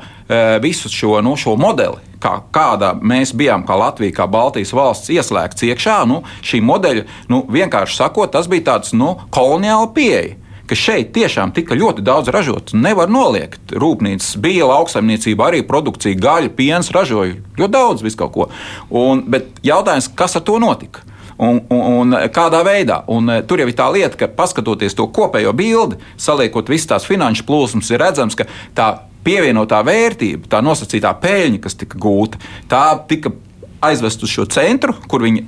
visu 0.63 0.89
šo, 0.89 1.19
nu, 1.25 1.35
šo 1.39 1.57
modeli. 1.59 2.09
Kā, 2.21 2.35
kādā 2.53 2.91
mēs 3.01 3.31
bijām, 3.33 3.63
kā 3.65 3.73
Latvija, 3.81 4.13
kā 4.19 4.27
Baltijas 4.29 4.75
valsts 4.77 5.09
ieslēgts 5.09 5.65
iekšā, 5.65 6.03
nu, 6.05 6.21
šī 6.45 6.61
modeļa, 6.61 7.07
nu, 7.33 7.41
vienkārši 7.49 7.97
sakot, 7.97 8.29
tas 8.35 8.49
bija 8.51 8.67
tāds 8.75 8.93
nu, 8.93 9.15
koloniāla 9.33 9.89
pieeja 9.95 10.37
ka 10.71 10.77
šeit 10.79 11.09
tiešām 11.11 11.51
tika 11.51 11.75
ļoti 11.75 12.03
daudz 12.07 12.31
ražots. 12.31 12.71
Nevar 12.71 13.11
noliegt. 13.11 13.73
Rūpnīcas 13.75 14.37
bija 14.39 14.69
lauksaimniecība, 14.69 15.49
arī 15.49 15.65
produkcija, 15.67 16.15
gaļa, 16.15 16.53
piens 16.55 16.87
ražoja 16.95 17.35
ļoti 17.59 17.73
daudz 17.73 18.05
visu 18.05 18.21
kaut 18.21 18.31
ko. 18.37 18.47
Un, 18.87 19.25
bet 19.27 19.59
jautājums, 19.67 20.07
kas 20.15 20.39
ar 20.39 20.45
to 20.47 20.55
notika? 20.63 21.03
Un, 21.41 21.61
un, 21.69 21.83
un 22.01 22.17
kādā 22.33 22.61
veidā. 22.65 23.01
Un, 23.11 23.29
e, 23.29 23.41
tur 23.47 23.61
jau 23.61 23.69
ir 23.69 23.77
tā 23.77 23.87
lieta, 23.93 24.17
ka 24.19 24.29
paskatoties 24.37 24.97
to 24.97 25.07
kopējo 25.13 25.53
bildi, 25.57 25.99
saliekot 26.21 26.69
visas 26.71 26.91
tās 26.93 27.07
finanšu 27.09 27.47
plūsmas, 27.47 27.91
ir 27.93 28.03
redzams, 28.03 28.37
ka 28.37 28.47
tā 28.77 28.91
pievienotā 29.25 29.81
vērtība, 29.85 30.49
tā 30.49 30.61
nosacītā 30.65 31.13
peļņa, 31.21 31.61
kas 31.61 31.77
tika 31.77 31.99
gūta, 32.01 32.41
tā 32.69 32.85
tika 33.09 33.33
aizvest 33.81 34.23
uz 34.25 34.33
šo 34.33 34.45
centru, 34.49 34.95
kur 35.09 35.25
viņi 35.25 35.45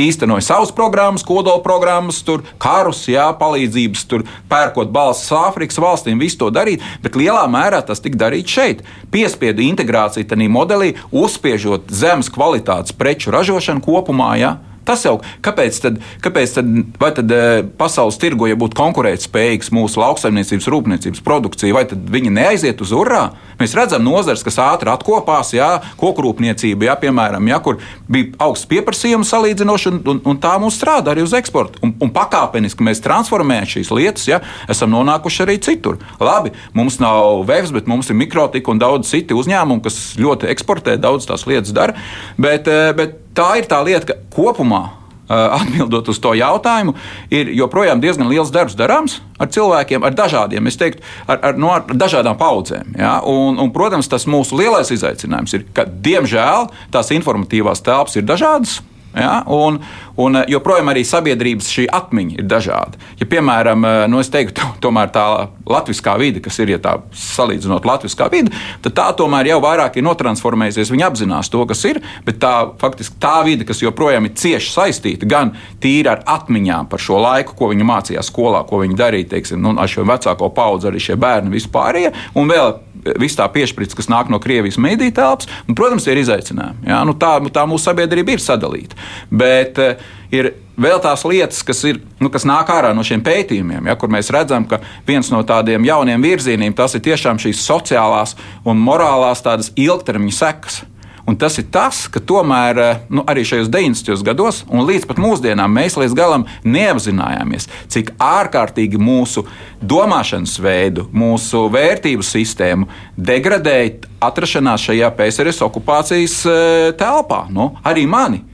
īstenoja 0.00 0.42
savas 0.42 0.72
programmas, 0.74 1.22
kodola 1.22 1.62
programmas, 1.62 2.18
tur 2.26 2.42
karus, 2.58 3.04
jā, 3.10 3.28
palīdzības, 3.38 4.04
tur 4.10 4.24
pērkot 4.50 4.90
balsis 4.94 5.30
Āfrikas 5.38 5.78
valstīm, 5.78 6.18
visu 6.22 6.40
to 6.42 6.50
darīt, 6.54 6.82
bet 7.02 7.18
lielā 7.18 7.44
mērā 7.50 7.78
tas 7.86 8.02
tika 8.02 8.18
darīts 8.26 8.54
šeit. 8.54 8.82
Piespiedu 9.14 9.62
integrāciju 9.62 10.26
tajā 10.30 10.50
modelī, 10.50 10.94
uzspiežot 11.14 11.94
zemes 11.94 12.30
kvalitātes 12.34 12.96
preču 12.98 13.34
ražošanu 13.34 13.84
kopumā. 13.84 14.34
Jā. 14.40 14.56
Tas 14.84 15.04
jau 15.06 15.16
kāpēc 15.44 15.80
tad, 15.84 16.00
kāpēc 16.24 16.56
tad, 16.58 16.70
tad 17.18 17.34
eh, 17.34 17.62
pasaules 17.78 18.18
tirgo, 18.20 18.48
ja 18.50 18.58
būtu 18.60 18.78
konkurētspējīgs 18.80 19.72
mūsu 19.74 20.02
lauksaimniecības, 20.02 20.68
rūpniecības 20.74 21.24
produkcija, 21.24 21.76
vai 21.76 21.86
tad 21.90 22.04
viņi 22.14 22.32
neaiziet 22.34 22.84
uz 22.84 22.94
urā? 22.96 23.26
Mēs 23.60 23.74
redzam 23.76 24.04
nozars, 24.04 24.42
kas 24.46 24.58
ātri 24.62 24.90
atkopās, 24.92 25.52
jā, 25.56 25.68
kokrūpniecība, 26.00 26.88
jā, 26.88 26.96
piemēram, 27.04 27.50
jā, 27.50 27.60
kur 27.64 27.78
bija 28.10 28.32
augsts 28.46 28.68
pieprasījums 28.70 29.30
salīdzinoši, 29.32 29.92
un, 29.92 30.00
un, 30.10 30.22
un 30.32 30.40
tā 30.42 30.54
mums 30.62 30.78
strādā 30.80 31.14
arī 31.14 31.24
uz 31.26 31.34
eksportu. 31.36 31.82
Un, 31.84 31.94
un 32.04 32.12
pakāpeniski 32.14 32.86
mēs 32.86 33.02
transformējam 33.04 33.70
šīs 33.76 33.92
lietas, 33.94 34.26
jā, 34.30 34.40
esam 34.70 34.92
nonākuši 34.94 35.44
arī 35.46 35.58
citur. 35.64 36.00
Labi, 36.22 36.54
mums 36.76 36.98
nav 37.02 37.44
vefs, 37.48 37.74
bet 37.74 37.90
mums 37.90 38.10
ir 38.10 38.18
mikrotika 38.18 38.72
un 38.72 38.82
daudz 38.82 39.10
citi 39.12 39.36
uzņēmumi, 39.36 39.84
kas 39.84 40.00
ļoti 40.20 40.50
eksportē, 40.54 40.98
daudz 41.00 41.28
tās 41.30 41.46
lietas 41.50 41.74
dara. 41.74 41.96
Bet, 42.38 42.68
eh, 42.68 42.92
bet 42.96 43.18
tā 43.34 43.54
ir 43.60 43.70
tā 43.70 43.82
lieta, 43.84 44.12
ka 44.12 44.20
kopumā. 44.34 45.03
Atbildot 45.28 46.10
uz 46.12 46.18
to 46.20 46.34
jautājumu, 46.36 46.92
ir 47.32 47.48
joprojām 47.56 48.02
diezgan 48.02 48.28
liels 48.28 48.52
darbs 48.52 48.76
darāms 48.76 49.18
ar 49.40 49.48
cilvēkiem, 49.48 50.04
ar 50.04 50.16
dažādiem, 50.16 50.68
es 50.68 50.76
teiktu, 50.80 51.04
ar, 51.26 51.40
ar, 51.40 51.56
no, 51.60 51.70
ar 51.72 51.86
dažādām 51.88 52.36
paudzēm. 52.40 52.92
Ja? 53.00 53.16
Un, 53.24 53.56
un, 53.60 53.72
protams, 53.72 54.10
tas 54.10 54.28
mūsu 54.28 54.58
lielais 54.60 54.92
izaicinājums 54.92 55.56
ir, 55.56 55.64
ka, 55.72 55.86
diemžēl, 55.88 56.68
tās 56.92 57.12
informatīvās 57.16 57.80
telpas 57.84 58.20
ir 58.20 58.28
dažādas. 58.28 58.82
Ja? 59.14 59.42
Un, 59.46 59.78
un 60.16 60.36
eh, 60.40 60.48
joprojām 60.50 60.90
arī 60.90 61.04
sabiedrības 61.06 61.68
šī 61.70 61.86
atmiņa 61.94 62.38
ir 62.40 62.48
dažāda. 62.50 63.00
Ja, 63.20 63.28
piemēram, 63.30 63.86
eh, 63.86 63.98
nu, 64.10 64.22
teiktu, 64.34 64.66
tomēr 64.84 65.12
tā 65.14 65.26
latviskā 65.70 66.16
vide, 66.20 66.42
kas 66.44 66.58
ir, 66.62 66.74
ja 66.74 66.80
tā 66.82 66.96
salīdzinot 67.14 67.86
latviskā 67.86 68.28
vide, 68.32 68.52
tad 68.84 68.96
tā 68.98 69.06
tomēr 69.18 69.52
jau 69.52 69.60
vairāk 69.64 69.98
ir 69.98 70.06
notransformējusies. 70.08 70.92
Viņi 70.94 71.06
apzinās 71.06 71.52
to, 71.52 71.62
kas 71.70 71.84
ir, 71.88 72.02
bet 72.26 72.40
tā 72.42 72.54
faktiski 72.80 73.20
tā 73.22 73.36
vide, 73.46 73.66
kas 73.68 73.82
joprojām 73.84 74.28
ir 74.28 74.34
cieši 74.40 74.74
saistīta 74.74 75.28
gan 75.30 75.54
tīri 75.82 76.10
ar 76.10 76.24
atmiņām 76.34 76.90
par 76.90 77.02
šo 77.02 77.20
laiku, 77.22 77.56
ko 77.58 77.70
viņi 77.72 77.86
mācījās 77.88 78.32
skolā, 78.32 78.64
ko 78.68 78.82
viņi 78.82 78.98
darīja, 78.98 79.30
teiksim, 79.36 79.62
nu, 79.62 79.76
ar 79.80 79.90
šo 79.90 80.06
vecāko 80.08 80.50
paudzi, 80.54 80.90
arī 80.90 81.02
šie 81.02 81.18
bērni 81.20 81.54
vispārējie, 81.54 82.14
un 82.40 82.50
vēl 82.50 82.74
viss 83.20 83.38
tā 83.38 83.46
piešķirts, 83.52 83.96
kas 83.98 84.10
nāk 84.12 84.30
no 84.32 84.40
Krievijas 84.42 84.78
mediju 84.80 85.14
telpas, 85.16 85.48
un, 85.68 85.76
protams, 85.78 86.06
ir 86.08 86.20
izaicinājumi. 86.22 86.88
Ja? 86.88 87.02
Nu, 87.06 87.16
tā, 87.18 87.36
tā 87.54 87.66
mūsu 87.68 87.90
sabiedrība 87.90 88.36
ir 88.36 88.44
sadalīta. 88.44 88.98
Bet 89.30 89.80
uh, 89.82 90.00
ir 90.34 90.52
vēl 90.80 91.00
tās 91.02 91.24
lietas, 91.28 91.62
kas, 91.66 91.82
ir, 91.88 92.00
nu, 92.22 92.30
kas 92.32 92.46
nāk 92.48 92.70
ārā 92.72 92.94
no 92.96 93.04
šiem 93.06 93.22
pētījumiem, 93.24 93.90
ja, 93.90 93.98
kur 93.98 94.10
mēs 94.12 94.32
redzam, 94.34 94.66
ka 94.68 94.80
viens 95.06 95.30
no 95.34 95.42
tādiem 95.46 95.86
jauniem 95.86 96.24
virzieniem 96.24 96.74
tas 96.76 96.96
ir 96.96 97.04
tiešām 97.04 97.40
šīs 97.42 97.62
sociālās 97.66 98.34
un 98.66 98.80
morālās 98.82 99.44
ilgtermiņa 99.44 100.36
sekas. 100.40 100.82
Un 101.24 101.38
tas 101.40 101.56
ir 101.56 101.64
tas, 101.72 102.02
ka 102.12 102.20
tomēr 102.20 102.78
eh, 102.80 102.98
nu, 103.08 103.22
arī 103.28 103.46
šajos 103.48 103.70
90. 103.72 104.20
gados, 104.26 104.60
un 104.68 104.84
līdz 104.84 105.06
pat 105.08 105.20
mūsdienām, 105.24 105.72
mēs 105.72 105.96
līdz 105.96 106.16
galam 106.18 106.44
neapzinājāmies, 106.68 107.68
cik 107.92 108.12
ārkārtīgi 108.20 109.00
mūsu 109.00 109.46
domāšanas 109.80 110.58
veidu, 110.60 111.06
mūsu 111.16 111.64
vērtību 111.72 112.26
sistēmu 112.28 112.90
degradēja 113.16 114.10
atrašanās 114.24 114.84
šajā 114.84 115.10
PSRS 115.16 115.64
okupācijas 115.64 116.40
eh, 116.44 116.90
telpā. 117.00 117.46
Nu, 117.48 117.72
arī 117.88 118.04
mani. 118.04 118.44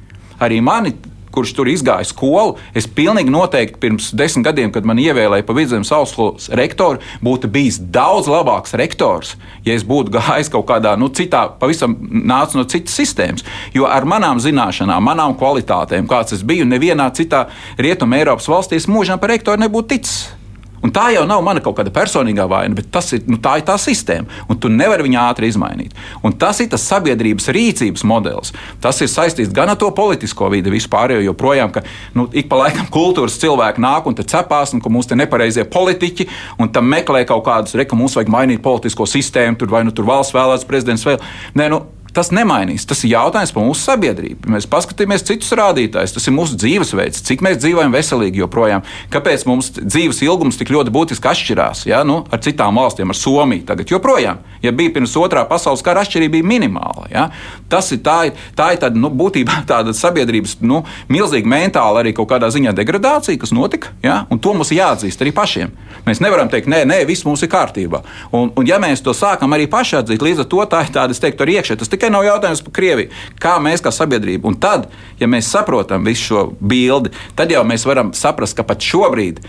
Arī 0.41 0.63
mani 0.65 0.95
kurš 1.35 1.53
tur 1.57 1.71
izgāja 1.71 2.07
skolu, 2.09 2.57
es 2.77 2.89
pilnīgi 2.91 3.33
noteikti 3.33 3.81
pirms 3.83 4.11
desmit 4.17 4.49
gadiem, 4.49 4.73
kad 4.75 4.89
man 4.89 5.01
ievēlēja 5.03 5.47
pa 5.47 5.57
vidzemes 5.57 5.93
augstskolas 5.95 6.51
rektoru, 6.59 7.01
būtu 7.25 7.51
bijis 7.53 7.81
daudz 7.81 8.31
labāks 8.31 8.75
rektors, 8.79 9.37
ja 9.67 9.77
es 9.77 9.87
būtu 9.87 10.15
gājis 10.19 10.53
kaut 10.53 10.69
kādā 10.71 10.97
nu, 11.01 11.11
citā, 11.15 11.47
pavisam 11.61 11.97
nācis 12.01 12.59
no 12.59 12.67
citas 12.71 12.97
sistēmas. 12.99 13.47
Jo 13.77 13.87
ar 13.91 14.09
manām 14.09 14.43
zināšanām, 14.43 15.07
manām 15.07 15.37
kvalitātēm, 15.39 16.09
kāds 16.11 16.37
es 16.37 16.45
biju, 16.47 16.69
nevienā 16.69 17.11
citā 17.17 17.47
Rietumē 17.79 18.25
Eiropas 18.25 18.51
valstī, 18.51 18.83
mūžām 18.91 19.23
par 19.23 19.35
rektoru 19.35 19.63
nebūtu 19.63 19.95
ticis. 19.95 20.40
Un 20.81 20.93
tā 20.95 21.11
jau 21.13 21.27
nav 21.29 21.43
mana 21.45 21.61
kaut 21.61 21.77
kāda 21.77 21.93
personīgā 21.93 22.47
vaina, 22.49 22.75
bet 22.77 22.97
ir, 23.13 23.25
nu, 23.29 23.37
tā 23.43 23.59
ir 23.61 23.67
tā 23.69 23.77
sistēma. 23.81 24.45
Un 24.49 24.59
tu 24.61 24.71
nevari 24.73 25.05
viņu 25.05 25.19
ātri 25.21 25.51
izmainīt. 25.53 25.93
Un 26.25 26.33
tas 26.41 26.61
ir 26.63 26.71
tas 26.73 26.87
sabiedrības 26.89 27.51
rīcības 27.53 28.05
modelis. 28.09 28.55
Tas 28.81 29.01
ir 29.05 29.11
saistīts 29.13 29.53
gan 29.53 29.73
ar 29.73 29.79
to 29.81 29.91
politisko 29.97 30.49
vidi 30.53 30.73
vispār, 30.73 31.17
jo 31.17 31.27
joprojām, 31.29 31.73
ka 31.75 31.85
nu, 32.17 32.27
ik 32.33 32.49
pa 32.49 32.63
laikam 32.63 32.89
kultūras 32.93 33.39
cilvēki 33.43 33.85
nāk 33.85 34.09
un 34.09 34.17
cepās, 34.21 34.75
un 34.75 34.81
ka 34.81 34.93
te 35.11 35.17
nepareizie 35.19 35.65
politiķi, 35.69 36.29
un 36.61 36.73
tam 36.73 36.89
meklē 36.89 37.25
kaut 37.29 37.45
kādus, 37.45 37.77
re, 37.77 37.85
ka 37.85 37.99
mums 37.99 38.17
vajag 38.17 38.33
mainīt 38.33 38.63
politisko 38.65 39.07
sistēmu, 39.09 39.59
tur 39.61 39.69
vai 39.73 39.85
nu 39.85 39.93
tur 39.93 40.09
valsts 40.09 40.37
vēlēts 40.37 40.69
prezidents 40.69 41.07
vēl. 41.07 41.21
Nē, 41.57 41.69
nu, 41.73 41.85
tas 42.17 42.31
nemainīs. 42.35 42.87
Tas 42.89 43.03
ir 43.05 43.15
jautājums 43.15 43.53
par 43.55 43.65
mūsu 43.65 43.85
sabiedrību. 43.87 44.51
Mēs 44.55 44.69
paskatāmies 44.71 45.25
citus 45.27 45.53
rādītājus. 45.59 46.15
Tas 46.17 46.27
ir 46.29 46.35
mūsu 46.37 46.59
dzīvesveids, 46.61 47.23
cik 47.27 47.45
mēs 47.47 47.61
dzīvojam 47.63 47.95
veselīgi 47.95 48.43
joprojām. 48.43 48.85
Kāpēc 49.13 49.47
mums 49.49 49.73
dzīves 49.79 50.23
ilgums 50.27 50.59
tik 50.61 50.73
ļoti 50.75 50.95
būtiski 50.95 51.31
atšķirās 51.31 51.85
ja? 51.89 52.03
nu, 52.07 52.21
ar 52.31 52.43
citām 52.45 52.81
valstīm, 52.81 53.13
ar 53.13 53.19
Somiju 53.19 53.67
tagad 53.69 53.93
joprojām. 53.93 54.41
Ja 54.65 54.73
bija 54.77 54.93
pirms 54.97 55.17
otrā 55.21 55.45
pasaules 55.49 55.85
kara, 55.85 56.05
atšķirība 56.05 56.39
bija 56.39 56.49
minimāla. 56.51 57.07
Ja? 57.13 57.29
Tas 57.73 57.93
ir 57.95 58.03
tā, 58.07 58.19
tā 58.59 58.73
ir 58.75 58.83
tāda, 58.83 58.99
nu, 59.01 59.13
būtībā 59.15 59.63
tāda 59.71 59.95
sabiedrības 59.97 60.59
nu, 60.65 60.83
milzīga 61.13 61.49
mentāla 61.51 62.03
arī 62.05 62.15
kaut 62.17 62.31
kādā 62.33 62.51
ziņā 62.53 62.75
degradācija, 62.77 63.41
kas 63.41 63.55
notika. 63.57 63.95
Ja? 64.05 64.25
Un 64.31 64.43
to 64.43 64.55
mums 64.57 64.75
jāatzīst 64.75 65.23
arī 65.25 65.35
pašiem. 65.37 65.73
Mēs 66.07 66.23
nevaram 66.25 66.49
teikt, 66.51 66.69
nē, 66.71 66.83
nē, 66.89 67.03
viss 67.09 67.27
mums 67.29 67.43
ir 67.45 67.51
kārtībā. 67.53 68.03
Un, 68.37 68.53
un 68.57 68.69
ja 68.69 68.81
mēs 68.83 69.03
to 69.05 69.15
sākam 69.17 69.53
arī 69.57 69.67
paši 69.71 70.01
atzīt, 70.01 70.23
līdz 70.25 70.45
ar 70.45 70.49
to 70.51 70.65
tā 70.71 70.83
ir 70.87 70.93
tāda, 70.95 71.15
es 71.15 71.23
teiktu, 71.23 71.45
arī 71.45 71.59
iekšē. 71.61 71.77
Tas 71.81 71.91
tikai 72.01 72.13
nav 72.17 72.25
jautājums 72.25 72.65
par 72.65 72.75
Krieviju. 72.81 73.13
Kā 73.41 73.59
mēs 73.61 73.85
kā 73.85 73.93
sabiedrība, 73.93 74.49
un 74.49 74.57
tad, 74.61 74.89
ja 75.21 75.29
mēs 75.29 75.53
saprotam 75.53 76.07
visu 76.09 76.31
šo 76.31 76.45
bildi, 76.61 77.13
tad 77.37 77.53
jau 77.53 77.65
mēs 77.69 77.85
varam 77.85 78.15
saprast, 78.17 78.57
ka 78.57 78.65
pat 78.65 78.81
šobrīd 78.81 79.43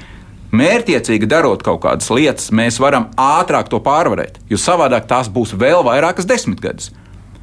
mērķiecīgi 0.51 1.29
darot 1.31 1.63
kaut 1.63 1.79
kādas 1.85 2.11
lietas, 2.11 2.49
mēs 2.51 2.81
varam 2.83 3.07
ātrāk 3.15 3.71
to 3.71 3.79
pārvarēt. 3.79 4.41
Jo 4.51 4.59
savādāk 4.59 5.07
tās 5.07 5.31
būs 5.31 5.55
vēl 5.55 5.85
vairākas 5.87 6.27
desmitgades. 6.27 6.91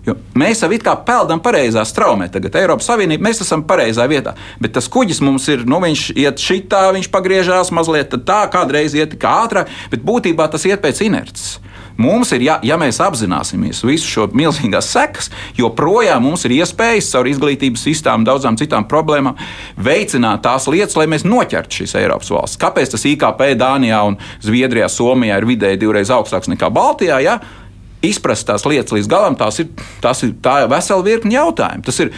Jo 0.04 0.14
mēs 0.38 0.62
jau 0.62 0.68
kā 0.84 0.94
peldam 1.04 1.40
pareizā 1.40 1.82
straumē, 1.84 2.28
tagad 2.32 2.54
Eiropas 2.56 2.86
Savienība, 2.88 3.26
mēs 3.28 3.42
esam 3.44 3.64
pareizā 3.68 4.06
vietā. 4.08 4.34
Bet 4.60 4.76
tas 4.76 4.88
kuģis 4.88 5.20
mums 5.24 5.48
ir, 5.52 5.64
nu, 5.68 5.80
viņš 5.84 6.04
iet 6.16 6.40
šitā, 6.40 6.86
viņš 6.96 7.10
pagriežās 7.12 7.72
mazliet 7.76 8.16
tā, 8.28 8.42
kādreiz 8.52 8.96
iet 8.96 9.18
kā 9.20 9.34
ātrāk, 9.44 9.72
bet 9.92 10.04
būtībā 10.04 10.48
tas 10.52 10.64
iet 10.68 10.84
pēc 10.84 11.02
inerces. 11.08 11.58
Mums 11.98 12.30
ir, 12.36 12.44
ja, 12.46 12.56
ja 12.62 12.76
mēs 12.78 13.00
apzināmies 13.02 13.80
visu 13.82 14.06
šo 14.06 14.28
milzīgās 14.38 14.86
sekas, 14.94 15.32
joprojām 15.58 16.22
mums 16.22 16.44
ir 16.46 16.54
iespējas 16.60 17.10
caur 17.10 17.26
izglītības 17.26 17.82
sistēmu, 17.88 18.26
daudzām 18.28 18.54
citām 18.60 18.86
problēmām 18.86 19.34
veicināt 19.82 20.44
tās 20.46 20.68
lietas, 20.70 20.94
lai 20.94 21.08
mēs 21.10 21.26
noķertu 21.26 21.80
šīs 21.80 21.96
Eiropas 21.98 22.30
valsts. 22.30 22.60
Kāpēc 22.62 22.94
tas 22.94 23.06
IKP 23.10 23.42
Dānijā 23.58 24.04
un 24.06 24.18
Zviedrijā, 24.46 24.86
Somijā 24.94 25.40
ir 25.40 25.48
vidēji 25.50 25.82
divreiz 25.82 26.12
augstāks 26.14 26.52
nekā 26.54 26.70
Baltijā? 26.70 27.18
Ja? 27.24 27.40
Izprast 28.06 28.46
tās 28.46 28.62
lietas 28.70 28.94
līdz 28.94 29.10
galam, 29.10 29.34
tās 29.34 29.58
ir, 29.64 29.72
tās 29.98 30.22
ir 30.22 30.36
tā 30.38 30.60
vesela 30.70 31.02
virkni 31.02 31.34
jautājumu. 31.34 31.82
Tas 31.88 31.98
ir 32.04 32.14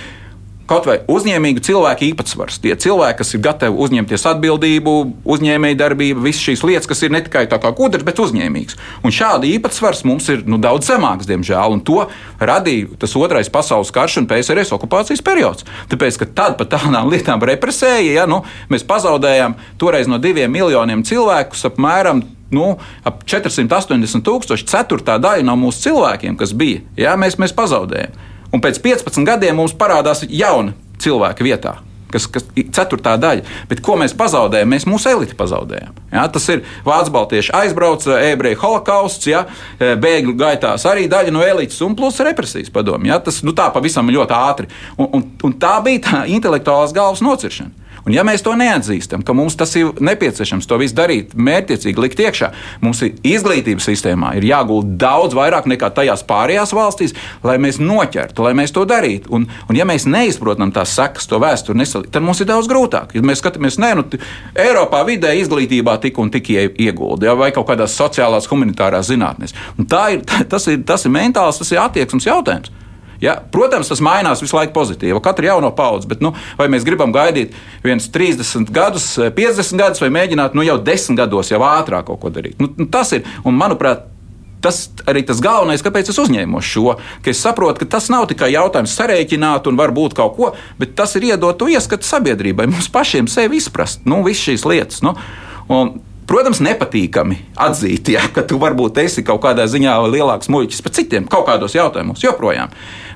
kaut 0.71 0.87
vai 0.87 1.01
uzņēmīgu 1.11 1.63
cilvēku 1.67 2.07
īpatsvars. 2.13 2.61
Tie 2.63 2.77
cilvēki, 2.79 3.19
kas 3.21 3.35
ir 3.35 3.43
gatavi 3.43 3.81
uzņemties 3.85 4.27
atbildību, 4.31 4.95
uzņēmējdarbību, 5.35 6.23
visas 6.23 6.45
šīs 6.47 6.65
lietas, 6.69 6.89
kas 6.91 7.03
ir 7.03 7.15
ne 7.15 7.23
tikai 7.27 7.47
tā 7.51 7.59
kā 7.63 7.73
gudrs, 7.77 8.07
bet 8.07 8.23
uzņēmīgs. 8.23 8.79
Un 9.03 9.15
šāda 9.15 9.49
īpatsvars 9.51 10.05
mums 10.07 10.31
ir 10.31 10.45
nu, 10.47 10.61
daudz 10.63 10.93
zemāks, 10.93 11.29
diemžēl, 11.31 11.75
un 11.75 11.83
to 11.87 12.05
radīja 12.39 13.01
tas 13.03 13.17
otrais 13.19 13.51
pasaules 13.53 13.91
karš 13.95 14.21
un 14.23 14.31
PSRS 14.31 14.75
okupācijas 14.79 15.25
periods. 15.27 15.67
Tāpēc, 15.91 16.23
ka 16.23 16.31
tad 16.41 16.59
par 16.61 16.71
tādām 16.71 17.11
lietām 17.13 17.43
represēja, 17.51 18.21
ja 18.23 18.29
nu, 18.31 18.45
mēs 18.71 18.87
pazaudējām 18.87 19.59
toreiz 19.81 20.11
no 20.11 20.23
diviem 20.23 20.53
miljoniem 20.55 21.03
cilvēkus 21.07 21.67
apmēram 21.73 22.23
nu, 22.55 22.73
ap 23.07 23.23
480 23.27 24.25
tūkstoši, 24.27 24.67
ceturtā 24.71 25.19
daļa 25.23 25.47
no 25.47 25.57
mūsu 25.59 25.87
cilvēkiem, 25.89 26.39
kas 26.39 26.55
bija, 26.57 26.83
jā, 26.99 27.15
mēs, 27.19 27.39
mēs 27.43 27.55
pazaudējām. 27.57 28.29
Un 28.51 28.63
pēc 28.63 28.81
15 28.83 29.27
gadiem 29.27 29.57
mums 29.61 29.77
parādās 29.79 30.25
jauna 30.27 30.75
cilvēka 31.01 31.47
vietā. 31.47 31.77
Kas, 32.11 32.25
kas 32.27 32.47
ir 32.59 32.73
ceturtā 32.75 33.13
daļa. 33.23 33.45
Bet 33.71 33.83
ko 33.87 33.95
mēs 34.01 34.17
pazaudējam? 34.19 34.73
Mēs 34.73 34.87
mūsu 34.91 35.13
eliti 35.13 35.37
pazaudējam. 35.39 35.95
Ja? 36.11 36.25
Tas 36.33 36.49
ir 36.51 36.65
Vācu 36.87 37.13
baltieši 37.15 37.55
aizbrauca, 37.55 38.17
ebreju 38.33 38.59
holokausts, 38.65 39.29
ja? 39.31 39.45
bēgļu 39.79 40.35
gaitās 40.41 40.89
arī 40.91 41.07
daļa 41.11 41.35
no 41.37 41.45
elites 41.47 41.79
un 41.87 41.95
plus 41.99 42.19
represijas 42.27 42.73
padomu. 42.75 43.07
Ja? 43.13 43.21
Tas 43.23 43.45
nu, 43.47 43.55
tā 43.55 43.69
pavisam 43.71 44.11
ļoti 44.11 44.37
ātri. 44.37 44.71
Un, 44.97 45.07
un, 45.21 45.29
un 45.47 45.55
tā 45.63 45.77
bija 45.87 46.03
tā 46.09 46.25
intelektuālās 46.35 46.97
galvas 46.97 47.23
nociršana. 47.23 47.90
Un 48.07 48.15
ja 48.17 48.25
mēs 48.27 48.45
to 48.45 48.55
neatzīstam, 48.59 49.25
ka 49.27 49.35
mums 49.37 49.57
tas 49.61 49.75
ir 49.79 49.93
nepieciešams 50.01 50.69
to 50.69 50.79
visu 50.81 50.97
darīt, 50.97 51.35
mērķiecīgi 51.37 52.01
likt 52.01 52.23
iekšā, 52.25 52.51
mums 52.85 53.03
ir 53.07 53.19
izglītības 53.27 53.89
sistēmā 53.91 54.33
ir 54.39 54.47
jāgulda 54.49 54.97
daudz 55.05 55.37
vairāk 55.37 55.69
nekā 55.71 55.91
tajās 55.97 56.25
pārējās 56.29 56.75
valstīs, 56.77 57.15
lai 57.47 57.59
mēs 57.63 57.81
noķertu, 57.83 58.45
lai 58.47 58.55
mēs 58.59 58.75
to 58.77 58.87
darītu. 58.89 59.33
Un, 59.37 59.47
un 59.69 59.79
ja 59.79 59.87
mēs 59.89 60.09
neizprotam 60.11 60.73
tās 60.75 60.95
sekas, 60.97 61.29
to 61.31 61.41
vēsturi 61.43 61.83
nesalīdzinām, 61.83 62.15
tad 62.17 62.27
mums 62.27 62.43
ir 62.43 62.51
daudz 62.51 62.71
grūtāk. 62.71 63.15
Ja 63.17 63.25
mēs 63.27 63.43
skatāmies, 63.43 63.79
nē, 63.83 63.93
nu, 63.99 64.07
Eiropā 64.59 65.03
vidē 65.09 65.35
izglītībā 65.41 65.97
tik 66.03 66.19
un 66.21 66.33
tik 66.33 66.53
iegulda, 66.57 67.31
ja, 67.31 67.37
vai 67.39 67.51
kaut 67.55 67.69
kādās 67.71 67.97
sociālās, 67.99 68.49
humanitārās 68.51 69.11
zinātnēs. 69.11 69.57
Un 69.79 69.89
tā 69.91 70.07
ir, 70.17 70.25
tas 70.53 70.69
ir, 70.71 70.83
tas 70.87 71.07
ir 71.07 71.15
mentāls, 71.15 71.61
tas 71.61 71.75
ir 71.75 71.83
attieksmes 71.83 72.29
jautājums. 72.29 72.73
Ja? 73.21 73.37
Protams, 73.53 73.91
tas 73.93 74.03
mainās 74.05 74.43
visu 74.43 74.57
laiku 74.57 74.75
pozitīvi, 74.77 75.19
katru 75.25 75.51
jauno 75.51 75.73
paudzi, 75.77 76.09
bet 76.11 76.23
nu, 76.25 76.33
vai 76.59 76.71
mēs 76.73 76.87
gribam 76.89 77.13
gaidīt 77.15 77.57
viens 77.85 78.09
30 78.13 78.73
gadus, 78.75 79.13
50 79.21 79.81
gadus, 79.81 80.01
vai 80.03 80.13
mēģināt 80.15 80.57
nu, 80.57 80.65
jau 80.67 80.79
10 80.85 81.19
gados 81.21 81.53
jau 81.53 81.61
ātrāk 81.67 82.09
kaut 82.09 82.23
ko 82.23 82.33
darīt? 82.33 82.57
Nu, 82.63 82.73
nu 82.79 82.89
tas 82.93 83.13
ir, 83.17 83.29
un 83.45 83.59
manuprāt, 83.61 84.09
tas 84.61 84.83
arī 85.09 85.23
tas 85.27 85.41
galvenais, 85.43 85.83
kāpēc 85.85 86.11
es 86.13 86.19
uzņēmos 86.21 86.67
šo. 86.67 86.97
Es 87.29 87.41
saprotu, 87.41 87.83
ka 87.83 87.97
tas 87.97 88.11
nav 88.13 88.27
tikai 88.31 88.53
jautājums 88.55 88.95
sarēķināt 88.99 89.69
un 89.71 89.81
varbūt 89.81 90.17
kaut 90.19 90.37
ko, 90.37 90.53
bet 90.81 90.95
tas 90.99 91.17
ir 91.17 91.31
iedot 91.33 91.59
to 91.61 91.71
ieskatu 91.73 92.07
sabiedrībai, 92.09 92.69
mums 92.71 92.91
pašiem 92.93 93.29
sevi 93.31 93.61
izprast, 93.61 94.05
nu, 94.09 94.21
visas 94.27 94.51
šīs 94.51 94.69
lietas. 94.69 95.05
Nu. 95.07 95.17
Un, 95.71 95.99
Protams, 96.31 96.61
nepatīkami 96.63 97.41
atzīt, 97.59 98.13
ja, 98.15 98.23
ka 98.31 98.45
tu 98.47 98.61
varbūt 98.63 99.01
esi 99.03 99.25
kaut 99.27 99.43
kādā 99.43 99.67
ziņā 99.71 99.97
lielāks 100.07 100.51
muļķis 100.53 100.85
par 100.87 100.95
citiem 100.95 101.31
kaut 101.31 101.49
kādos 101.49 101.75
jautājumos 101.75 102.23
joprojām 102.23 102.71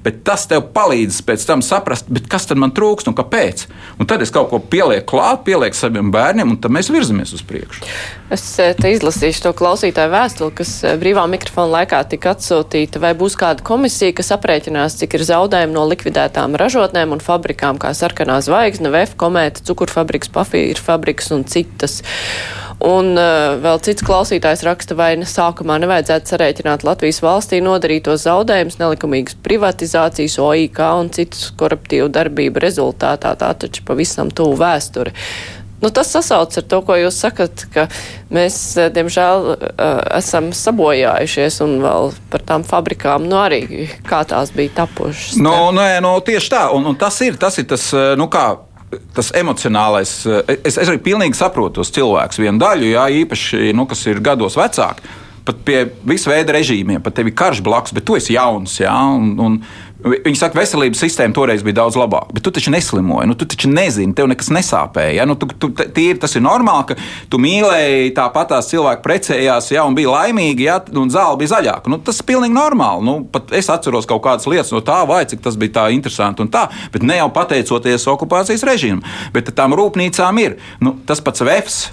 bet 0.05 0.20
tas 0.27 0.44
tev 0.48 0.66
palīdz 0.74 1.20
pēc 1.24 1.44
tam 1.48 1.62
saprast, 1.64 2.11
kas 2.31 2.48
tad 2.50 2.61
man 2.61 2.72
trūkst 2.77 3.09
un 3.09 3.16
kāpēc. 3.16 3.64
Un 4.00 4.09
tad 4.09 4.22
es 4.24 4.33
kaut 4.35 4.50
ko 4.53 4.61
pielieku 4.61 5.14
klāt, 5.14 5.44
pielieku 5.46 5.79
saviem 5.79 6.11
bērniem, 6.14 6.55
un 6.55 6.61
tad 6.61 6.74
mēs 6.74 6.90
virzamies 6.92 7.33
uz 7.37 7.44
priekšu. 7.46 7.87
Es 8.35 8.44
eh, 8.61 8.74
te 8.77 8.92
izlasīšu 8.92 9.46
to 9.46 9.55
klausītāju 9.57 10.12
vēstuli, 10.12 10.55
kas 10.61 10.74
eh, 10.85 10.98
brīvā 11.00 11.24
mikrofona 11.31 11.81
laikā 11.81 12.03
tika 12.12 12.35
atsūtīta. 12.35 13.00
Vai 13.03 13.14
būs 13.18 13.38
kāda 13.40 13.64
komisija, 13.64 14.16
kas 14.18 14.35
aprēķinās, 14.37 14.98
cik 15.00 15.16
ir 15.16 15.27
zaudējumi 15.31 15.77
no 15.77 15.87
likvidētām 15.88 16.59
ražotnēm 16.61 17.16
un 17.16 17.24
fabrikām, 17.24 17.81
kā 17.81 17.94
sarkanā 17.96 18.40
zvaigzne, 18.44 18.92
VF, 18.92 19.16
komēta, 19.20 19.64
cukurfabriks, 19.64 20.33
pafīra 20.35 20.85
fabriks 20.85 21.33
un 21.35 21.48
citas? 21.48 22.03
Un 22.82 23.14
uh, 23.14 23.54
vēl 23.62 23.78
cits 23.87 24.04
klausītājs 24.04 24.64
raksta, 24.66 24.96
vai 24.98 25.14
ne 25.20 25.28
sākumā 25.28 25.76
nevajadzētu 25.82 26.34
sarēķināt 26.34 26.84
Latvijas 26.84 27.20
valstī 27.24 27.60
nodarītos 27.64 28.26
zaudējumus 28.26 28.80
nelikumīgas 28.80 29.38
privatizācijas, 29.46 30.38
OIK 30.42 30.80
un 30.98 31.12
citus 31.14 31.52
koruptīvu 31.58 32.10
darbību 32.12 32.64
rezultātā. 32.64 33.37
Tā 33.40 33.52
taču 33.62 33.87
pavisam 33.87 34.32
tuvu 34.34 34.58
vēsture. 34.60 35.14
Nu, 35.84 35.90
tas 35.92 36.10
sasauc 36.14 36.54
ar 36.56 36.64
to, 36.64 36.80
ko 36.87 36.96
jūs 36.96 37.16
sakat, 37.20 37.66
ka 37.74 37.87
mēs, 38.32 38.56
eh, 38.80 38.90
diemžēl, 38.94 39.48
uh, 39.52 39.98
esam 40.16 40.50
sabojājušies 40.56 41.60
un 41.64 41.74
vēl 41.84 42.14
par 42.32 42.44
tām 42.48 42.64
fabrikām, 42.64 43.26
nu 43.28 43.37
arī 43.42 43.88
kā 44.08 44.22
tās 44.28 44.54
bija 44.56 44.80
tapušas. 44.82 45.37
No, 45.37 45.70
nu, 45.70 45.80
nē, 45.82 46.00
no, 46.04 46.16
tieši 46.24 46.54
tā, 46.56 46.68
un, 46.72 46.88
un 46.88 46.96
tas 46.96 47.20
ir 47.26 47.37
tas, 47.37 47.58
ir 47.60 47.68
tas 47.68 47.90
nu 48.16 48.30
kā 48.32 48.48
tas 49.16 49.33
emocionālais, 49.37 50.14
eh, 50.26 50.57
es, 50.62 50.78
es 50.78 50.88
arī 50.88 51.00
pilnīgi 51.02 51.38
saprotu 51.38 51.80
tos 51.80 51.92
cilvēkus. 51.94 52.40
Vienu 52.42 52.62
daļu, 52.62 52.90
jā, 52.94 53.04
īpaši, 53.24 53.68
nu, 53.76 53.87
kas 53.90 54.07
ir 54.11 54.22
gados 54.24 54.59
vecāki, 54.61 55.12
pat 55.44 55.61
pie 55.66 55.80
visu 56.09 56.30
veidu 56.33 56.54
režīmiem, 56.57 57.02
pat 57.04 57.18
tev 57.18 57.28
ir 57.28 57.37
karš 57.37 57.61
blakus, 57.64 57.94
bet 57.96 58.07
tu 58.09 58.16
esi 58.16 58.37
jauns. 58.37 58.78
Jā, 58.80 58.94
un, 59.16 59.35
un, 59.40 59.59
Viņi 60.04 60.36
saka, 60.36 60.58
veselības 60.60 61.00
sistēma 61.00 61.32
toreiz 61.32 61.62
bija 61.64 61.78
daudz 61.78 61.96
labāka, 61.96 62.34
bet 62.36 62.44
tu 62.44 62.52
taču 62.52 62.72
neslimoji. 62.74 63.28
Nu, 63.30 63.36
tu 63.40 63.46
taču 63.48 63.70
nezini, 63.72 64.12
tev 64.16 64.28
nekas 64.28 64.50
nesāpēja. 64.52 65.14
Ja? 65.16 65.24
Nu, 65.28 65.36
tu, 65.40 65.48
tu, 65.48 65.70
tīri, 65.72 66.18
tas 66.20 66.36
ir 66.36 66.44
normāli, 66.44 66.90
ka 66.90 67.30
tu 67.32 67.40
mīlēji, 67.40 68.12
tāpat 68.18 68.52
tās 68.52 68.68
cilvēki 68.68 69.04
precējās, 69.06 69.70
ja, 69.72 69.86
un 69.88 69.96
bija 69.96 70.12
laimīgi, 70.12 70.68
ja, 70.68 70.76
un 71.00 71.08
zāle 71.12 71.40
bija 71.40 71.54
zaļāka. 71.54 71.88
Nu, 71.88 72.02
tas 72.04 72.20
ir 72.20 72.28
pilnīgi 72.28 72.52
normāli. 72.52 73.08
Nu, 73.08 73.16
es 73.56 73.72
atceros 73.72 74.08
kaut 74.10 74.20
kādas 74.28 74.48
lietas 74.50 74.74
no 74.76 74.84
tā, 74.84 75.00
vai 75.08 75.24
cik 75.30 75.40
tas 75.48 75.56
bija 75.60 75.78
tā 75.80 75.88
interesanti 75.96 76.44
un 76.44 76.52
tā, 76.52 76.66
bet 76.92 77.06
ne 77.06 77.16
jau 77.22 77.32
pateicoties 77.32 78.04
okupācijas 78.12 78.68
režīmam, 78.68 79.04
bet 79.32 79.54
tām 79.56 79.72
rūpnīcām 79.72 80.44
ir. 80.44 80.60
Nu, 80.84 80.98
tas 81.08 81.24
pats 81.24 81.48
VEFS 81.48 81.84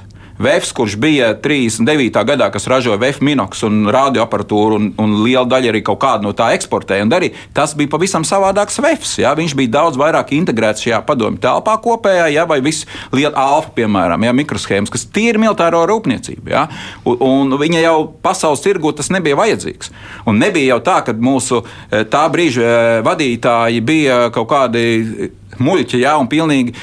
Vēfs, 0.42 0.72
kurš 0.74 0.96
bija 1.02 1.32
39. 1.38 2.16
gadā, 2.26 2.48
kas 2.54 2.66
ražoja 2.70 2.98
VF 3.02 3.22
minoks 3.22 3.62
un 3.68 3.84
radioaparatūru, 3.94 4.78
un, 4.80 4.88
un 5.02 5.14
liela 5.22 5.46
daļa 5.50 5.70
arī 5.70 5.82
kaut 5.86 6.00
kādu 6.02 6.26
no 6.26 6.32
tā 6.38 6.50
eksportēja 6.56 7.06
un 7.06 7.12
darīja, 7.12 7.36
tas 7.54 7.76
bija 7.78 7.92
pavisam 7.92 8.26
savādāks 8.26 8.80
VFs. 8.82 9.20
Ja? 9.22 9.36
Viņš 9.38 9.54
bija 9.60 9.74
daudz 9.78 10.00
vairāk 10.02 10.34
integrēts 10.34 10.82
šajā 10.86 11.02
padomju 11.06 11.42
telpā 11.44 11.76
kopējā, 11.84 12.32
ja? 12.34 12.48
vai 12.50 12.58
viss 12.66 12.88
liela 13.14 13.36
alfa, 13.38 13.74
piemēram, 13.78 14.26
ja? 14.26 14.34
mikroshēmas, 14.38 14.94
kas 14.94 15.06
tīri 15.14 15.42
militāro 15.42 15.84
rūpniecību. 15.92 16.50
Ja? 16.50 16.66
Un, 17.06 17.20
un 17.28 17.60
viņa 17.62 17.84
jau 17.84 17.98
pasaules 18.24 18.64
tirgu 18.66 18.96
tas 18.98 19.12
nebija 19.14 19.38
vajadzīgs. 19.38 19.94
Un 20.26 20.42
nebija 20.42 20.74
jau 20.74 20.80
tā, 20.90 21.02
ka 21.06 21.14
mūsu 21.14 21.62
eh, 21.62 22.02
tā 22.10 22.26
brīža 22.34 22.66
eh, 22.66 22.96
vadītāji 23.06 23.86
bija 23.86 24.24
kaut 24.34 24.50
kādi 24.50 25.30
muļķi, 25.62 26.02
jā, 26.02 26.16
un 26.18 26.30
pilnīgi 26.32 26.74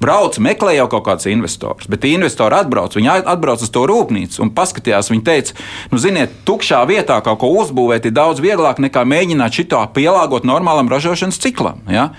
brauc, 0.00 0.38
meklē 0.42 0.74
jau 0.78 0.88
kaut 0.92 1.04
kāds 1.08 1.28
investors. 1.30 1.88
Bet 1.90 2.06
investori 2.08 2.56
atbrauc, 2.56 2.96
viņi 2.96 3.12
atbrauc 3.20 3.62
uz 3.64 3.72
to 3.72 3.84
rūpnīcu 3.88 4.42
un 4.44 4.54
paskatījās. 4.56 5.12
Viņi 5.12 5.26
teica, 5.26 5.58
nu, 5.92 6.00
ziniet, 6.00 6.40
tukšā 6.48 6.80
vietā 6.90 7.20
kaut 7.26 7.42
ko 7.42 7.52
uzbūvēt 7.60 8.08
ir 8.08 8.16
daudz 8.16 8.42
vieglāk 8.44 8.80
nekā 8.82 9.04
mēģināt 9.08 9.60
šito 9.60 9.82
pielāgot 9.96 10.48
normālam 10.48 10.90
ražošanas 10.92 11.40
ciklam. 11.42 11.84
Ja? 11.90 12.10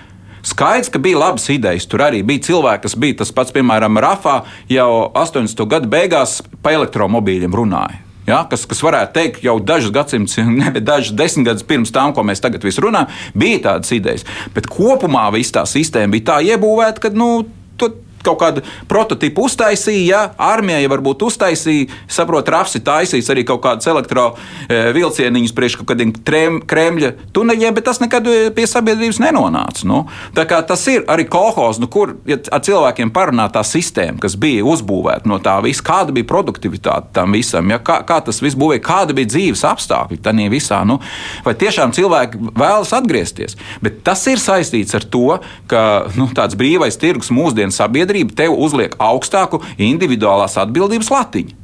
Skaidrs, 0.42 0.90
ka 0.90 0.98
bija 0.98 1.20
labas 1.22 1.46
idejas. 1.54 1.86
Tur 1.86 2.02
arī 2.02 2.22
bija 2.26 2.42
cilvēki, 2.48 2.82
kas 2.86 2.96
bija 2.98 3.20
tas 3.22 3.30
pats, 3.34 3.54
piemēram, 3.54 4.00
Rafā 4.02 4.40
jau 4.70 4.88
80. 5.14 5.66
gadu 5.70 5.90
beigās 5.90 6.40
pa 6.62 6.74
elektromobīļiem 6.74 7.54
runāja. 7.54 8.02
Ja, 8.26 8.44
kas, 8.46 8.62
kas 8.70 8.78
varētu 8.84 9.16
teikt, 9.16 9.40
jau 9.42 9.56
dažus 9.58 9.90
gadsimtus, 9.94 10.38
ne 10.60 10.70
dažus 10.78 11.14
desmit 11.18 11.48
gadus 11.48 11.66
pirms 11.66 11.94
tam, 11.94 12.14
ko 12.14 12.22
mēs 12.26 12.42
tagad 12.42 12.62
runājam, 12.62 13.10
bija 13.34 13.62
tādas 13.66 13.90
idejas. 13.94 14.26
Bet 14.54 14.70
kopumā 14.70 15.26
viss 15.34 15.54
tā 15.54 15.64
sistēma 15.66 16.14
bija 16.14 16.28
tā 16.30 16.38
iebūvēta, 16.52 17.02
ka 17.02 17.10
nu, 17.14 17.42
to 17.78 18.04
kaut 18.24 18.40
kādu 18.42 18.64
prototipu 18.88 19.46
uztaisīja, 19.48 20.02
ja, 20.02 20.22
armijai 20.52 20.88
varbūt 20.90 21.24
uztaisīja, 21.26 21.90
saprot, 22.10 22.48
Rafs 22.52 22.76
ir 22.78 22.84
taisījis 22.86 23.30
arī 23.32 23.44
kaut 23.48 23.62
kādus 23.64 23.88
elektrovilcieniņus 23.92 25.52
e, 25.52 25.56
priekš 25.56 25.78
kaut 25.80 25.90
kādiem 25.92 26.14
Kremļa 26.68 27.12
tuneļiem, 27.34 27.76
bet 27.76 27.86
tas 27.88 28.00
nekad 28.02 28.28
e, 28.28 28.38
pie 28.54 28.66
sabiedrības 28.68 29.20
nenonāca. 29.22 29.86
Nu. 29.88 30.04
Tā 30.36 30.46
kā 30.48 30.60
tas 30.66 30.84
ir 30.90 31.06
arī 31.10 31.26
kolhoz, 31.30 31.80
nu, 31.82 31.88
kur 31.92 32.16
ja 32.28 32.38
ar 32.52 32.62
cilvēkiem 32.64 33.12
parunā 33.14 33.48
tā 33.52 33.64
sistēma, 33.66 34.20
kas 34.22 34.36
bija 34.40 34.64
uzbūvēta 34.68 35.30
no 35.30 35.38
tā 35.42 35.58
visa, 35.64 35.84
kāda 35.86 36.14
bija 36.14 36.28
produktivitāte 36.28 37.12
tam 37.16 37.36
visam, 37.36 37.70
ja, 37.72 37.80
kā, 37.82 38.00
kā 38.08 38.20
tas 38.24 38.42
viss 38.44 38.58
būvēja, 38.58 38.84
kāda 38.86 39.16
bija 39.16 39.32
dzīves 39.32 39.64
apstākļi 39.68 40.20
tajā 40.22 40.48
visā. 40.52 40.82
Nu, 40.88 40.98
vai 41.46 41.54
tiešām 41.58 41.94
cilvēki 41.96 42.40
vēlas 42.58 42.92
atgriezties? 42.96 43.58
Bet 43.84 44.02
tas 44.06 44.22
ir 44.30 44.40
saistīts 44.42 44.96
ar 44.98 45.06
to, 45.12 45.38
ka 45.70 45.82
nu, 46.18 46.28
tāds 46.34 46.56
brīvais 46.58 46.98
tirgus 47.00 47.32
mūsdienu 47.34 47.74
sabiedrība 47.74 48.11
sabiedrība 48.12 48.36
tev 48.36 48.54
uzliek 48.58 48.94
augstāku 49.00 49.62
individuālās 49.78 50.58
atbildības 50.60 51.10
latiņu. 51.10 51.58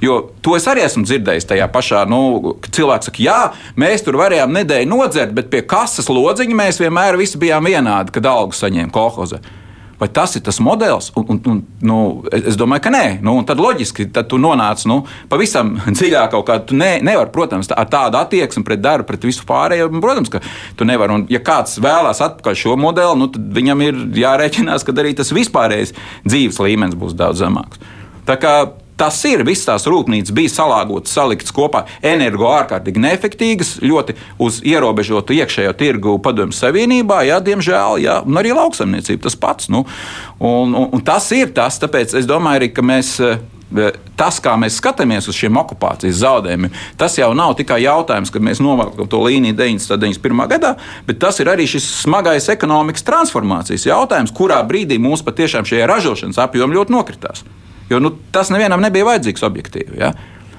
Jo 0.00 0.30
to 0.40 0.54
es 0.56 0.64
arī 0.64 0.80
esmu 0.86 1.04
dzirdējis 1.04 1.44
tajā 1.50 1.66
pašā. 1.68 2.06
Nu, 2.08 2.56
cilvēks 2.72 3.10
saka, 3.10 3.20
jā, 3.20 3.52
mēs 3.76 4.04
tur 4.04 4.16
varējām 4.16 4.54
nedēļu 4.56 4.88
nodzert, 4.88 5.34
bet 5.36 5.50
pie 5.52 5.60
kases 5.60 6.08
lodziņa 6.08 6.56
mēs 6.56 6.80
vienmēr 6.80 7.18
visi 7.20 7.36
bijām 7.40 7.68
vienādi, 7.68 8.14
kad 8.14 8.24
algu 8.30 8.56
saņēma 8.56 8.92
kolhoze. 8.94 9.42
Vai 10.00 10.08
tas 10.08 10.32
ir 10.38 10.40
tas 10.40 10.56
modelis? 10.64 11.10
Un, 11.18 11.26
un, 11.28 11.40
un, 11.52 11.58
nu, 11.84 11.96
es 12.32 12.56
domāju, 12.56 12.86
ka 12.86 12.92
nē. 12.94 13.04
Nu, 13.24 13.34
tad 13.44 13.60
loģiski, 13.60 14.08
tad 14.14 14.30
tu 14.32 14.38
nonāc 14.40 14.86
nu, 14.88 15.02
pavisam 15.28 15.74
dziļāk 15.96 16.32
kaut 16.32 16.46
kādā. 16.48 16.64
Tu 16.70 16.78
ne, 16.80 16.94
nevari, 17.04 17.28
protams, 17.34 17.68
tā, 17.68 17.76
ar 17.80 17.90
tādu 17.92 18.20
attieksmi 18.20 18.64
pret 18.64 18.80
darbu, 18.80 19.08
pret 19.10 19.28
visu 19.28 19.44
pārējo. 19.48 19.90
Protams, 20.00 20.32
ka 20.32 20.40
tu 20.80 20.88
nevari. 20.88 21.20
Un, 21.20 21.26
ja 21.32 21.42
kāds 21.44 21.76
vēlās 21.84 22.22
atpakaļ 22.24 22.56
šo 22.62 22.78
modeli, 22.80 23.20
nu, 23.20 23.28
tad 23.34 23.52
viņam 23.60 23.84
ir 23.84 24.04
jārēķinās, 24.22 24.88
ka 24.88 24.96
arī 25.04 25.12
tas 25.20 25.34
vispārējais 25.36 25.92
dzīves 26.24 26.62
līmenis 26.64 26.96
būs 27.00 27.16
daudz 27.18 27.44
zemāks. 27.44 27.84
Tā 28.28 28.40
kā 28.40 28.54
Tas 29.00 29.16
ir, 29.24 29.40
visas 29.48 29.64
tās 29.64 29.86
rūpnīcas 29.88 30.34
bija 30.36 30.52
salāgotas, 30.52 31.14
saliktas 31.16 31.54
kopā, 31.56 31.86
energo 32.04 32.50
ārkārtīgi 32.52 33.00
neefektīgas, 33.00 33.70
ļoti 33.80 34.16
uz 34.44 34.58
ierobežotu 34.68 35.38
iekšējo 35.38 35.72
tirgu 35.80 36.18
padomju 36.20 36.52
savienībā, 36.58 37.22
jā, 37.24 37.38
diemžēl, 37.46 37.96
jā, 38.04 38.18
un 38.28 38.36
arī 38.36 38.52
lauksaimniecība 38.58 39.24
tas 39.24 39.38
pats. 39.40 39.70
Nu, 39.72 39.86
un, 40.36 40.74
un, 40.76 40.90
un 40.98 41.04
tas 41.06 41.30
ir 41.32 41.54
tas, 41.56 41.78
tāpēc 41.80 42.12
es 42.20 42.28
domāju, 42.28 42.60
arī, 42.60 42.68
ka 42.76 42.84
mēs 42.84 43.14
eh, 43.24 43.40
tas, 44.20 44.40
kā 44.44 44.52
mēs 44.60 44.76
skatāmies 44.82 45.30
uz 45.32 45.38
šiem 45.38 45.56
okupācijas 45.62 46.20
zaudējumiem, 46.20 46.76
tas 47.00 47.16
jau 47.16 47.30
nav 47.38 47.54
tikai 47.56 47.80
jautājums, 47.86 48.32
kad 48.34 48.44
mēs 48.44 48.60
novelkam 48.60 49.08
to 49.08 49.22
līniju 49.24 49.56
91. 49.56 50.44
gadā, 50.50 50.74
bet 51.08 51.22
tas 51.24 51.40
ir 51.40 51.48
arī 51.48 51.64
šis 51.70 51.88
smagais 52.02 52.50
ekonomikas 52.52 53.08
transformācijas 53.08 53.88
jautājums, 53.88 54.36
kurā 54.36 54.60
brīdī 54.68 55.00
mums 55.00 55.24
patiešām 55.24 55.64
šie 55.64 55.86
ražošanas 55.88 56.44
apjomi 56.44 56.76
ļoti 56.76 56.98
nokritās. 56.98 57.46
Jo 57.90 57.98
nu, 58.02 58.12
tas 58.32 58.52
nevienam 58.54 58.82
nebija 58.82 59.08
vajadzīgs 59.08 59.44
objektīvi. 59.46 59.98
Ja? 60.00 60.12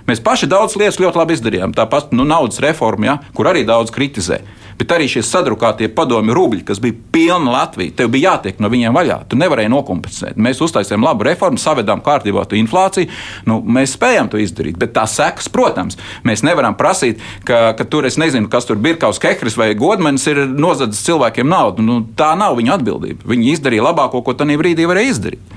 Mēs 0.10 0.20
paši 0.24 0.50
daudz 0.52 0.76
lietas 0.80 1.00
ļoti 1.00 1.22
labi 1.22 1.38
izdarījām. 1.38 1.76
Tāpat 1.78 2.12
nu, 2.16 2.26
naudas 2.28 2.60
reforma, 2.64 3.08
ja, 3.08 3.16
kur 3.38 3.48
arī 3.52 3.64
daudz 3.68 3.94
kritizē. 3.96 4.42
Bet 4.80 4.94
arī 4.96 5.10
šie 5.12 5.24
sadrukātie 5.26 5.90
padomju 5.96 6.36
rubļi, 6.38 6.64
kas 6.68 6.82
bija 6.84 6.98
pilni 7.12 7.52
Latvijā, 7.52 7.96
tev 7.98 8.14
bija 8.14 8.36
jātiek 8.36 8.62
no 8.62 8.70
viņiem 8.72 8.96
vaļā. 8.96 9.18
Tu 9.32 9.40
nevarēji 9.42 9.74
nokompensēt. 9.74 10.38
Mēs 10.38 10.62
uztaisījām 10.64 11.06
labu 11.06 11.26
reformu, 11.28 11.62
savedām 11.62 12.04
kārtībā 12.06 12.46
to 12.46 12.60
inflāciju. 12.60 13.10
Nu, 13.50 13.60
mēs 13.66 13.98
spējām 13.98 14.30
to 14.32 14.42
izdarīt. 14.42 14.78
Bet 14.82 14.94
tā 14.96 15.08
sekas, 15.10 15.50
protams, 15.52 15.98
mēs 16.28 16.46
nevaram 16.46 16.78
prasīt, 16.78 17.22
ka, 17.48 17.72
ka 17.78 17.88
tur 17.90 18.06
es 18.10 18.20
nezinu, 18.22 18.50
kas 18.52 18.70
tur 18.70 18.78
bija 18.78 18.92
Birkaus 18.92 19.20
Kehris 19.20 19.56
vai 19.58 19.72
Godmanis 19.76 20.26
ir 20.28 20.42
nozadzis 20.52 21.06
cilvēkiem 21.08 21.48
naudu. 21.48 21.84
Nu, 21.86 22.02
tā 22.18 22.34
nav 22.36 22.58
viņa 22.60 22.76
atbildība. 22.76 23.24
Viņi 23.32 23.54
izdarīja 23.56 23.86
labāko, 23.88 24.20
ko 24.26 24.36
tajā 24.36 24.60
brīdī 24.60 24.88
varēja 24.90 25.14
izdarīt. 25.14 25.54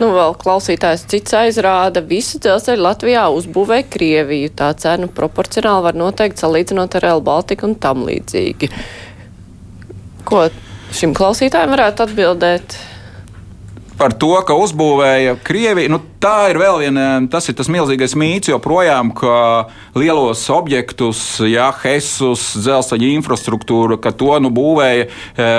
Nu, 0.00 0.08
vēl 0.14 0.32
klausītājs 0.40 1.04
cits 1.12 1.34
aizrāda, 1.36 2.00
visu 2.00 2.40
dzelzceļu 2.40 2.86
Latvijā 2.86 3.26
uzbūvē 3.36 3.82
Krieviju. 3.92 4.54
Tā 4.56 4.70
cena 4.80 5.10
proporcionāli 5.12 5.84
var 5.90 5.98
noteikt 6.00 6.40
salīdzinot 6.40 6.96
ar 6.96 7.04
Real 7.04 7.20
Baltica 7.24 7.68
un 7.68 7.76
tam 7.76 8.06
līdzīgi. 8.08 8.49
Ko 10.28 10.46
šim 10.96 11.14
klausītājam 11.16 11.74
varētu 11.76 12.06
atbildēt? 12.06 12.78
par 14.00 14.14
to, 14.16 14.32
ka 14.48 14.56
uzbūvēja 14.56 15.36
Krieviju. 15.44 15.90
Nu, 15.92 15.98
tā 16.22 16.50
ir 16.52 16.58
vēl 16.60 16.78
viena, 16.80 17.06
tas 17.30 17.50
ir 17.50 17.56
tas 17.58 17.68
milzīgais 17.72 18.14
mīts 18.18 18.48
joprojām, 18.48 19.12
ka 19.16 19.68
lielos 19.98 20.46
objektus, 20.54 21.20
ja 21.44 21.68
Hesus, 21.82 22.54
dzelzceļa 22.64 23.10
infrastruktūra, 23.18 23.98
ka 24.00 24.14
to 24.16 24.32
nu 24.40 24.52
būvēja 24.56 25.04
e, 25.04 25.10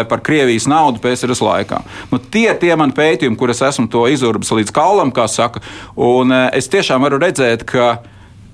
par 0.09 0.23
Krievijas 0.25 0.65
naudu 0.71 1.03
PSRS 1.03 1.43
laikā. 1.45 1.83
Nu, 2.09 2.17
tie 2.33 2.49
tie 2.57 2.73
mani 2.79 2.97
pētījumi, 2.97 3.37
kur 3.37 3.53
es 3.53 3.61
esmu 3.67 3.85
to 3.93 4.07
izurbis 4.09 4.53
līdz 4.57 4.73
kaulam, 4.73 5.13
kā 5.13 5.27
saka, 5.29 5.61
un 5.93 6.33
e, 6.33 6.43
es 6.57 6.71
tiešām 6.73 7.05
varu 7.05 7.21
redzēt, 7.21 7.67
ka 7.69 7.99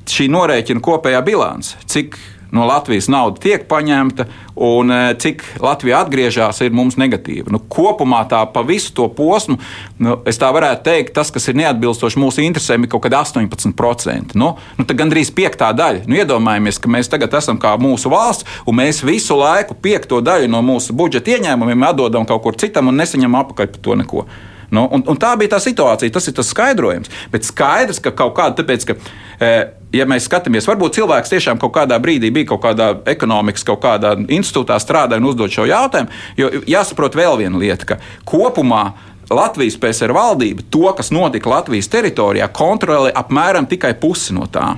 šī 0.08 0.28
norēķina 0.36 0.84
kopējā 0.84 1.24
bilance, 1.24 1.80
cik 1.88 2.20
no 2.52 2.66
Latvijas 2.68 3.10
nauda 3.12 3.42
tiek 3.44 3.66
paņemta 3.70 4.26
un 4.56 4.92
e, 4.92 5.00
cik 5.22 5.44
Latvija 5.62 6.02
atgriežas, 6.04 6.62
ir 6.66 6.74
mums 6.76 6.98
negatīva. 7.00 7.52
Nu, 7.54 7.60
kopumā 7.60 8.24
tā 8.30 8.42
pa 8.54 8.64
visu 8.66 8.94
to 8.98 9.08
posmu, 9.14 9.58
nu, 10.02 10.18
es 10.30 10.40
tā 10.42 10.50
varētu 10.54 10.86
teikt, 10.88 11.14
tas, 11.18 11.32
kas 11.34 11.48
ir 11.50 11.60
neatbilstoši 11.62 12.22
mūsu 12.22 12.44
interesēm, 12.46 12.86
ir 12.86 12.92
kaut 12.92 13.06
kāda 13.06 13.22
18%. 13.26 14.38
Nu, 14.40 14.54
nu, 14.80 14.88
tad 14.88 14.98
gandrīz 15.00 15.32
piektā 15.36 15.70
daļa. 15.78 16.06
Nu, 16.10 16.18
iedomājamies, 16.18 16.82
ka 16.82 16.92
mēs 16.92 17.12
tagad 17.14 17.38
esam 17.38 17.62
kā 17.62 17.76
mūsu 17.82 18.12
valsts, 18.14 18.60
un 18.66 18.80
mēs 18.82 19.04
visu 19.06 19.38
laiku 19.38 19.78
piekto 19.78 20.22
daļu 20.26 20.50
no 20.52 20.64
mūsu 20.66 20.96
budžeta 20.98 21.38
ieņēmumiem 21.38 21.90
atdodam 21.92 22.28
kaut 22.28 22.46
kur 22.46 22.60
citam 22.60 22.90
un 22.92 23.02
nesaņemam 23.04 23.44
apakaļ 23.44 23.74
par 23.74 23.84
to 23.84 23.98
neko. 24.02 24.28
Nu, 24.72 24.84
un, 24.92 25.04
un 25.08 25.20
tā 25.20 25.32
bija 25.40 25.56
tā 25.56 25.62
situācija, 25.64 26.12
tas 26.14 26.28
ir 26.28 26.36
tas 26.36 26.52
skaidrojums. 26.52 27.12
Bet 27.32 27.48
skaidrs, 27.48 28.02
ka 28.04 28.12
kaut 28.16 28.36
kāda, 28.38 28.58
tāpēc, 28.60 28.88
ka, 28.90 28.96
e, 29.40 29.52
ja 29.96 30.08
mēs 30.10 30.28
skatāmies, 30.28 30.68
varbūt 30.68 31.00
cilvēks 31.00 31.32
tiešām 31.32 31.62
kaut 31.62 31.76
kādā 31.78 32.00
brīdī 32.04 32.34
bija 32.36 32.52
kaut 32.52 32.66
kādā 32.66 32.90
ekonomikas, 33.08 33.64
kaut 33.68 33.80
kādā 33.86 34.18
institūtā 34.28 34.80
strādāja 34.84 35.24
un 35.24 35.30
uzdod 35.32 35.54
šo 35.54 35.68
jautājumu. 35.70 36.12
Jo 36.40 36.52
jāsaprot 36.68 37.16
vēl 37.16 37.40
viena 37.44 37.62
lieta, 37.62 37.94
ka 37.94 38.02
kopumā 38.28 38.90
Latvijas 39.30 39.76
PSR 39.80 40.14
valdība 40.16 40.64
to, 40.72 40.88
kas 40.96 41.12
notika 41.12 41.52
Latvijas 41.52 41.90
teritorijā, 41.92 42.48
kontrolē 42.52 43.12
apmēram 43.16 43.68
tikai 43.68 43.94
pusi 44.00 44.36
no 44.36 44.48
tā. 44.52 44.78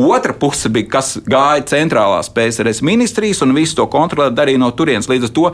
Otra 0.00 0.32
puse 0.32 0.68
bija, 0.72 0.88
kas 0.96 1.16
gāja 1.28 1.64
centrālās 1.68 2.30
PSRS 2.32 2.80
ministrijas 2.86 3.42
un 3.44 3.52
visu 3.56 3.76
to 3.80 3.86
kontrolē 3.90 4.30
darīja 4.32 4.60
no 4.60 4.70
turienes. 4.76 5.08
Līdz 5.10 5.28
ar 5.28 5.32
to 5.36 5.46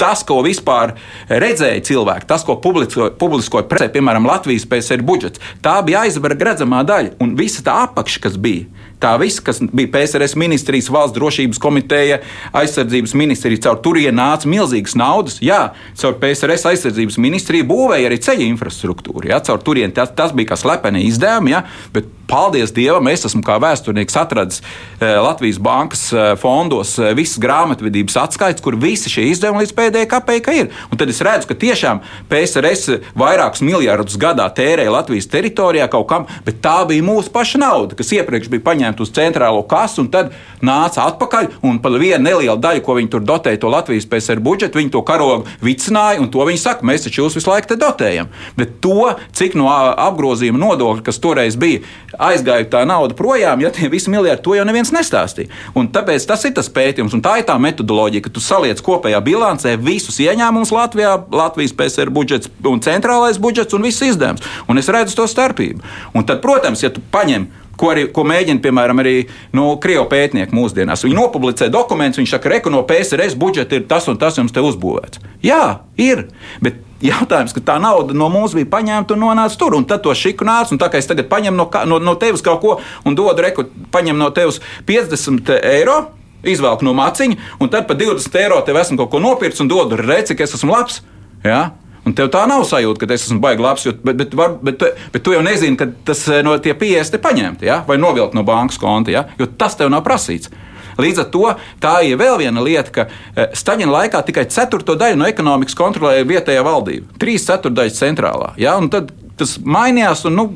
tas, 0.00 0.24
ko 0.26 0.40
vispār 0.46 0.94
redzēja 1.28 1.84
cilvēki, 1.90 2.28
tas, 2.30 2.44
ko 2.46 2.56
publiskoja, 2.62 3.12
publiskoja 3.20 3.68
presē, 3.68 3.90
piemēram, 3.94 4.28
Latvijas 4.28 4.66
PSR 4.68 5.04
budžets, 5.06 5.42
tā 5.64 5.76
bija 5.86 6.06
aizvarga 6.06 6.52
redzamā 6.52 6.82
daļa. 6.88 7.18
Un 7.20 7.36
visa 7.38 7.64
tā 7.66 7.82
apakša, 7.86 8.24
kas 8.26 8.40
bija, 8.40 8.68
tā 9.00 9.14
viss, 9.20 9.40
kas 9.44 9.62
bija 9.72 9.90
PSRS 9.94 10.36
ministrijas, 10.40 10.90
valsts 10.92 11.16
drošības 11.16 11.60
komiteja, 11.62 12.20
aizsardzības 12.56 13.16
ministrija, 13.18 13.62
caur 13.66 13.80
turieni 13.84 14.16
nāca 14.18 14.50
milzīgas 14.50 14.96
naudas. 14.98 15.40
Jā, 15.44 15.72
caur 16.00 16.18
PSRS 16.20 16.68
aizsardzības 16.72 17.18
ministriju 17.22 17.68
būvēja 17.70 18.10
arī 18.10 18.20
ceļu 18.22 18.48
infrastruktūru. 18.50 19.30
Jā, 19.32 19.40
caur 19.46 19.62
turieni 19.64 19.96
tas, 19.96 20.12
tas 20.16 20.34
bija 20.36 20.52
kā 20.52 20.60
slepeni 20.60 21.06
izdevumi, 21.08 21.56
jā, 21.56 21.64
bet 21.94 22.08
paldies 22.30 22.70
Dievam, 22.74 23.08
es 23.10 23.24
esmu 23.26 23.42
kā 23.42 23.56
vēsturnieks 23.62 24.16
atradis 24.20 24.60
eh, 24.62 25.16
Latvijas 25.18 25.58
bankas 25.62 26.04
eh, 26.14 26.32
fondos 26.38 26.94
eh, 27.00 27.10
visas 27.18 27.40
grāmatvedības 27.42 28.18
atskaites, 28.22 28.62
kur 28.62 28.78
visi 28.78 29.10
šie 29.10 29.26
izdevumi 29.32 29.64
līdz 29.64 29.74
pēdējai 29.74 30.10
kapeikai 30.10 30.56
ir. 30.62 30.70
Un 30.92 31.00
tad 31.00 31.10
es 31.10 31.18
redzu, 31.26 31.48
ka 31.50 31.58
tiešām 31.58 32.02
PSRS 32.30 33.00
vairākus 33.18 33.64
miljardus 33.66 34.18
gadā 34.20 34.46
tērēja 34.54 34.94
Latvijas 34.94 35.26
teritorijā 35.32 35.88
kaut 35.90 36.06
kam, 36.10 36.28
bet 36.46 36.62
tā 36.62 36.76
bija 36.88 37.04
mūsu 37.06 37.32
paša 37.34 37.62
nauda, 37.64 37.98
kas 37.98 38.14
iepriekš 38.14 38.52
bija 38.52 38.66
paņemta 38.70 38.89
uz 39.00 39.12
centrālo 39.14 39.62
kasu 39.68 40.02
un 40.02 40.10
tad 40.10 40.32
nāca 40.64 41.06
atpakaļ 41.10 41.62
un 41.66 41.78
par 41.82 41.94
vienu 42.00 42.24
nelielu 42.24 42.58
daļu, 42.60 42.82
ko 42.84 42.96
viņi 42.98 43.12
tur 43.12 43.24
dotēja 43.26 43.60
to 43.62 43.70
Latvijas 43.70 44.08
PSR 44.10 44.42
budžetu, 44.42 44.80
viņi 44.80 44.92
to 44.96 45.02
karogu 45.06 45.46
vicināja 45.62 46.20
un 46.22 46.30
to 46.32 46.44
viņi 46.46 46.62
saka, 46.62 46.86
mēs 46.86 47.06
taču 47.06 47.22
jūs 47.22 47.38
visu 47.38 47.50
laiku 47.52 47.70
te 47.70 47.78
dotējam. 47.80 48.30
Bet 48.58 48.78
to, 48.84 49.12
cik 49.36 49.56
no 49.58 49.70
apgrozījuma 49.70 50.60
nodokļa, 50.60 51.04
kas 51.06 51.20
toreiz 51.22 51.58
bija, 51.60 51.84
aizgāja 52.18 52.68
tā 52.72 52.82
nauda 52.88 53.16
projām, 53.16 53.62
ja 53.62 53.70
tie 53.74 53.88
visi 53.92 54.10
miljardi 54.12 54.44
to 54.44 54.56
jau 54.58 54.66
neviens 54.68 54.92
nestāstīja. 54.94 55.50
Un 55.78 55.90
tāpēc 55.92 56.26
tas 56.28 56.44
ir 56.48 56.54
tas 56.56 56.70
pētījums, 56.72 57.14
un 57.16 57.24
tā 57.24 57.38
ir 57.40 57.48
tā 57.48 57.56
metodoloģija, 57.60 58.24
ka 58.26 58.34
tu 58.34 58.42
saliec 58.44 58.82
kopējā 58.84 59.20
bilancē 59.24 59.76
visus 59.80 60.20
ieņēmumus 60.22 60.74
Latvijā, 60.74 61.16
Latvijas 61.30 61.76
PSR 61.76 62.12
budžets 62.14 62.50
un 62.66 62.82
centrālais 62.84 63.40
budžets 63.40 63.76
un 63.76 63.86
viss 63.86 64.04
izdevums. 64.04 64.44
Un 64.68 64.80
es 64.80 64.90
redzu 64.92 65.16
to 65.18 65.26
starpību. 65.30 65.84
Un 66.14 66.26
tad, 66.26 66.42
protams, 66.44 66.84
ja 66.84 66.92
tu 66.94 67.02
paņem 67.12 67.48
ko, 67.80 67.94
arī, 67.94 68.04
ko 68.12 68.26
mēģina, 68.28 68.60
piemēram, 68.64 69.00
arī 69.02 69.16
nu, 69.56 69.72
krievu 69.82 70.04
pētnieki 70.10 70.56
mūsdienās. 70.56 71.06
Viņi 71.06 71.16
nopublicē 71.16 71.70
dokumentus, 71.72 72.20
viņi 72.20 72.34
saka, 72.34 72.60
ka 72.60 72.72
no 72.72 72.84
PSRS 72.88 73.38
budžeta 73.40 73.78
ir 73.78 73.88
tas 73.90 74.08
un 74.12 74.20
tas 74.20 74.38
jums 74.38 74.52
te 74.54 74.62
uzbūvēts. 74.64 75.24
Jā, 75.46 75.64
ir. 76.00 76.26
Bet 76.60 76.86
Jautājums, 77.00 77.54
ka 77.56 77.62
tā 77.64 77.78
nauda 77.80 78.12
no 78.12 78.26
mums 78.28 78.52
bija 78.52 78.68
paņemta 78.68 79.14
un 79.16 79.22
nonāca 79.24 79.56
tur, 79.56 79.72
un 79.78 79.86
tad 79.88 80.02
to 80.04 80.12
šiku 80.12 80.44
nāca. 80.44 80.76
Tā 80.76 80.90
kā 80.92 81.00
es 81.00 81.08
tagad 81.08 81.30
paņemu 81.30 81.56
no, 81.56 81.64
no, 81.88 81.96
no 82.04 82.12
tevis 82.20 82.44
kaut 82.44 82.60
ko 82.60 82.74
un 83.08 83.16
dodu 83.16 83.40
reku, 83.40 83.64
paņem 83.92 84.20
no 84.20 84.28
tevis 84.36 84.60
50 84.88 85.54
eiro. 85.72 86.00
Izvelku 86.40 86.86
no 86.86 86.94
maciņa, 86.96 87.36
un 87.60 87.68
tad 87.68 87.84
par 87.84 87.98
20 88.00 88.36
eiro 88.40 88.62
tev 88.64 88.78
esmu 88.80 88.96
kaut 89.02 89.10
ko 89.12 89.18
nopircis 89.20 89.60
un 89.60 89.68
dodu 89.68 89.98
reci, 90.00 90.32
ka 90.36 90.46
es 90.46 90.54
esmu 90.56 90.72
labs. 90.72 91.02
Ja? 91.44 91.74
Un 92.08 92.14
tev 92.16 92.30
tā 92.32 92.46
nav 92.48 92.64
sajūta, 92.64 93.02
ka 93.02 93.14
es 93.14 93.26
esmu 93.26 93.42
baigts 93.42 93.62
labs, 93.64 93.84
jo, 93.84 93.92
bet, 94.04 94.16
bet, 94.16 94.34
var, 94.36 94.56
bet, 94.64 94.82
bet 95.12 95.24
tu 95.24 95.34
jau 95.34 95.42
nezini, 95.44 95.76
ka 95.78 95.90
tas 96.08 96.22
eh, 96.32 96.40
no 96.46 96.56
tie 96.62 96.72
50 96.78 97.16
ir 97.16 97.22
paņemti 97.22 97.68
ja? 97.68 97.82
vai 97.86 97.98
novilkt 98.00 98.36
no 98.36 98.44
bankas 98.46 98.80
konta, 98.80 99.12
ja? 99.12 99.26
jo 99.38 99.48
tas 99.60 99.76
tev 99.76 99.92
nav 99.92 100.04
prasīts. 100.06 100.52
Līdz 101.00 101.22
ar 101.22 101.28
to 101.32 101.44
tā 101.80 101.92
ir 102.08 102.18
vēl 102.20 102.38
viena 102.40 102.64
lieta, 102.64 102.92
ka 102.94 103.06
eh, 103.06 103.52
Staļina 103.56 103.92
laikā 103.98 104.24
tikai 104.26 104.46
ceturto 104.52 104.96
daļu 105.00 105.20
no 105.20 105.28
ekonomikas 105.28 105.76
kontrolēja 105.76 106.28
vietējā 106.28 106.64
valdība, 106.64 107.20
trīs 107.20 107.44
ceturdaļas 107.48 108.00
centrālā. 108.00 108.54
Ja? 108.60 108.78
Un 108.80 108.88
tad 108.92 109.12
tas 109.40 109.56
mainījās, 109.60 110.24
un 110.28 110.36
nu, 110.36 110.46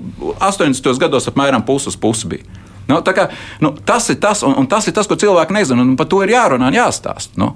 80. 0.45 0.93
gados 1.01 1.29
apmēram 1.31 1.65
puses 1.65 1.97
pusi 2.01 2.29
bija. 2.35 2.63
Nu, 2.89 2.99
kā, 3.01 3.31
nu, 3.65 3.73
tas, 3.87 4.11
ir 4.13 4.19
tas, 4.21 4.43
un, 4.45 4.57
un 4.61 4.67
tas 4.69 4.85
ir 4.89 4.97
tas, 4.97 5.09
ko 5.09 5.17
cilvēki 5.17 5.57
nezina, 5.57 5.85
un 5.85 5.95
par 5.97 6.09
to 6.11 6.21
ir 6.25 6.35
jārunā 6.35 6.69
un 6.69 6.77
jāstāsta. 6.77 7.39
Nu. 7.41 7.55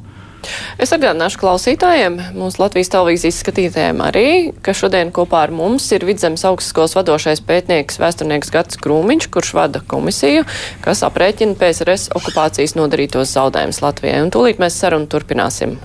Es 0.79 0.93
atgādināšu 0.95 1.41
klausītājiem, 1.43 2.19
mūsu 2.39 2.63
Latvijas 2.63 2.93
televīzijas 2.93 3.41
skatītājiem 3.43 4.03
arī, 4.07 4.29
ka 4.63 4.75
šodien 4.77 5.11
kopā 5.15 5.43
ar 5.49 5.53
mums 5.55 5.89
ir 5.95 6.07
Vidzemes 6.07 6.45
augstskolas 6.49 6.95
vadošais 6.99 7.43
pētnieks 7.49 7.99
vēsturnieks 7.99 8.53
Gats 8.55 8.81
Krūmiņš, 8.83 9.29
kurš 9.35 9.53
vada 9.59 9.83
komisiju, 9.83 10.47
kas 10.85 11.03
aprēķina 11.09 11.59
PSRS 11.59 12.13
okupācijas 12.19 12.77
nodarītos 12.79 13.35
zaudējumus 13.35 13.83
Latvijai. 13.85 14.23
Un 14.25 14.35
tūlīt 14.35 14.63
mēs 14.63 14.79
sarunu 14.79 15.11
turpināsim. 15.11 15.79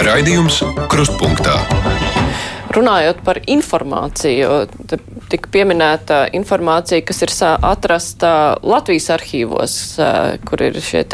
Raidījums 0.00 0.62
Krustpunktā. 0.90 1.60
Runājot 2.70 3.20
par 3.26 3.40
informāciju, 3.50 4.48
tika 5.30 5.50
pieminēta 5.52 6.22
informācija, 6.36 7.04
kas 7.06 7.22
ir 7.24 7.32
atrasta 7.66 8.32
Latvijas 8.62 9.10
arhīvos, 9.14 9.76
kur 10.48 10.64
ir 10.66 10.78
šie 10.84 11.04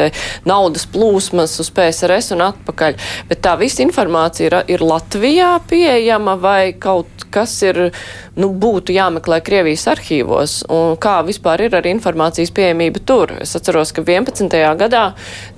naudas 0.48 0.86
plūsmas 0.92 1.58
uz 1.62 1.70
PSRS 1.74 2.32
un 2.36 2.46
atpakaļ. 2.48 2.96
Bet 3.30 3.42
tā 3.44 3.56
visa 3.60 3.84
informācija 3.84 4.48
ir, 4.50 4.58
ir 4.76 4.84
Latvijā 4.84 5.52
pieejama 5.68 6.36
vai 6.40 6.72
kaut 6.72 7.26
kas 7.32 7.52
ir, 7.66 7.80
nu, 8.40 8.50
būtu 8.56 8.94
jāmeklē 8.96 9.40
Krievijas 9.44 9.86
arhīvos 9.92 10.58
un 10.72 10.96
kā 11.00 11.18
vispār 11.26 11.66
ir 11.66 11.76
ar 11.76 11.88
informācijas 11.88 12.52
pieejamību 12.56 13.02
tur. 13.08 13.34
Es 13.44 13.56
atceros, 13.58 13.92
ka 13.96 14.04
11. 14.06 14.56
gadā 14.80 15.06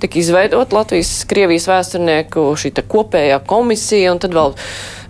tika 0.01 0.19
izveidot 0.19 0.75
Latvijas-Krievijas 0.75 1.69
vēsturnieku 1.71 2.49
šī 2.59 2.73
kopējā 2.89 3.39
komisija 3.47 4.13
un 4.13 4.21
tad 4.23 4.35
vēl 4.35 4.55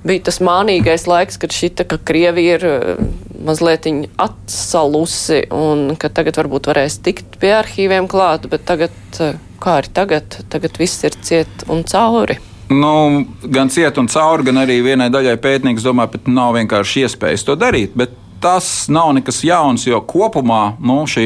bija 0.04 0.26
tas 0.30 0.40
mānīgais 0.44 1.06
laiks, 1.10 1.40
kad 1.42 1.54
šita, 1.56 1.86
ka 1.90 2.00
Krievija 2.06 2.58
ir 2.60 2.66
eh, 2.70 3.02
mazliet 3.46 3.88
atsalusi 4.20 5.44
un 5.56 5.96
ka 6.00 6.12
tagad 6.14 6.40
varbūt 6.42 6.70
varēs 6.72 7.00
tikt 7.06 7.40
pie 7.42 7.54
arhīviem 7.60 8.10
klāt, 8.12 8.50
bet 8.52 8.66
tagad, 8.70 8.96
eh, 9.20 9.40
kā 9.64 9.80
ir 9.84 9.90
tagad, 9.96 10.40
tagad 10.52 10.80
viss 10.80 11.04
ir 11.08 11.18
ciet 11.24 11.68
un 11.70 11.84
cauri. 11.88 12.40
Nu, 12.70 13.26
gan 13.50 13.72
ciet 13.74 13.98
un 13.98 14.08
cauri, 14.12 14.46
gan 14.46 14.62
arī 14.62 14.78
vienai 14.86 15.10
daļai 15.10 15.40
pētnieks 15.42 15.86
domā, 15.86 16.06
ka 16.12 16.22
nav 16.30 16.54
vienkārši 16.60 17.08
iespējas 17.08 17.48
to 17.48 17.56
darīt. 17.58 17.96
Bet 17.98 18.14
tas 18.42 18.88
nav 18.92 19.14
nekas 19.18 19.44
jauns, 19.44 19.86
jo 19.88 20.02
kopumā 20.02 20.76
nu, 20.80 21.02
šī 21.10 21.26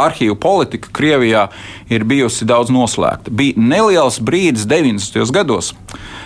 arhīvu 0.00 0.36
politika 0.40 0.92
Krievijā 0.94 1.48
ir 1.92 2.04
bijusi 2.08 2.46
daudz 2.48 2.72
noslēgta. 2.74 3.32
Bija 3.34 3.58
neliels 3.60 4.20
brīdis 4.22 4.68
90. 4.70 5.32
gados 5.34 5.74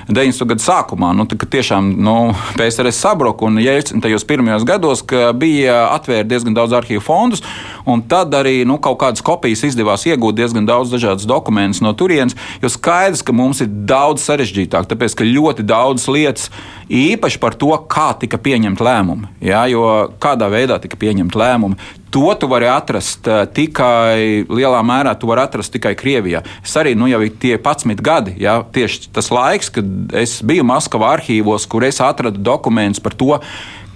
90. 0.08 0.46
gadu 0.48 0.64
sākumā, 0.64 1.10
nu, 1.12 1.26
kad 1.28 1.50
tiešām 1.52 1.90
nu, 2.00 2.14
PSRS 2.56 2.96
sabruka 3.02 3.44
un 3.44 3.60
Jēlcina 3.60 4.00
tajos 4.00 4.24
pirmajos 4.28 4.64
gados, 4.68 5.02
bija 5.36 5.82
atvērt 5.92 6.30
diezgan 6.30 6.56
daudz 6.56 6.72
arhīvu 6.78 7.02
fondus, 7.04 7.44
un 7.84 8.00
tad 8.08 8.32
arī 8.36 8.62
nu, 8.68 8.78
kaut 8.80 8.96
kādas 9.02 9.24
kopijas 9.24 9.66
izdevās 9.68 10.06
iegūt 10.08 10.38
diezgan 10.38 10.68
daudz 10.68 10.94
dažādas 10.94 11.28
dokumentus 11.28 11.82
no 11.84 11.92
turienes, 11.92 12.36
jo 12.62 12.72
skaidrs, 12.72 13.20
ka 13.20 13.36
mums 13.36 13.60
ir 13.64 13.68
daudz 13.68 14.24
sarežģītāk, 14.24 14.88
tāpēc, 14.88 15.18
ka 15.18 15.28
ļoti 15.28 15.68
daudz 15.68 16.08
lietas 16.08 16.48
īpaši 16.88 17.40
par 17.42 17.56
to, 17.58 17.70
kā 17.90 18.10
tika 18.20 18.40
pieņemti 18.40 18.84
lēmumi, 18.84 19.30
jā, 19.44 19.64
jo 19.72 19.84
kādā 20.22 20.48
veidā 20.52 20.80
tika 20.82 20.98
pieņemti 21.00 21.38
lēmumi, 21.38 21.78
To 22.10 22.34
tu 22.40 22.48
vari 22.48 22.64
atrast 22.72 23.26
uh, 23.28 23.42
tikai 23.52 24.46
lielā 24.48 24.78
mērā, 24.86 25.12
tu 25.20 25.28
vari 25.28 25.42
atrast 25.44 25.74
tikai 25.74 25.92
Krievijā. 25.98 26.40
Es 26.64 26.72
arī 26.80 26.94
nu, 26.96 27.04
jau 27.10 27.20
tie 27.28 27.58
11 27.58 28.00
gadi, 28.00 28.32
ja, 28.40 28.62
tieši 28.64 29.10
tas 29.12 29.28
laiks, 29.28 29.68
kad 29.74 30.16
es 30.16 30.38
biju 30.40 30.64
Maskavā 30.64 31.12
arhīvos, 31.18 31.68
kur 31.68 31.84
es 31.84 32.00
atradu 32.00 32.40
dokumentus 32.40 33.04
par 33.04 33.12
to, 33.12 33.36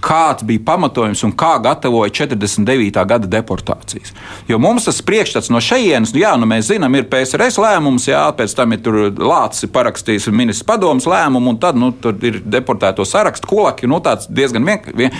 kāds 0.03 0.45
bija 0.47 0.63
pamatojums 0.67 1.23
un 1.27 1.33
kā 1.39 1.53
gatavoja 1.63 2.11
49. 2.23 3.05
gada 3.09 3.29
deportācijas. 3.31 4.13
Jo 4.49 4.59
mums 4.63 4.89
tas 4.89 5.01
priekšstats 5.07 5.51
no 5.53 5.61
šejienes, 5.63 6.15
nu, 6.15 6.23
jā, 6.25 6.33
nu 6.41 6.49
mēs 6.51 6.73
zinām, 6.73 6.97
ir 6.99 7.07
PSRS 7.11 7.61
lēmums, 7.63 8.09
jā, 8.11 8.25
pēc 8.37 8.57
tam 8.59 8.75
ir 8.75 8.91
Lācis 9.23 9.71
parakstījis 9.73 10.31
ministrs 10.35 10.67
padomus 10.67 11.07
lēmumu, 11.09 11.55
un 11.55 11.61
tad 11.63 11.79
nu, 11.79 11.93
ir 12.27 12.41
deportēto 12.43 13.07
sarakstu 13.09 13.51
kolaki, 13.53 13.91
nu 13.91 14.01
tāds 14.05 14.29
diezgan 14.31 14.67
vienkārši. 14.67 15.11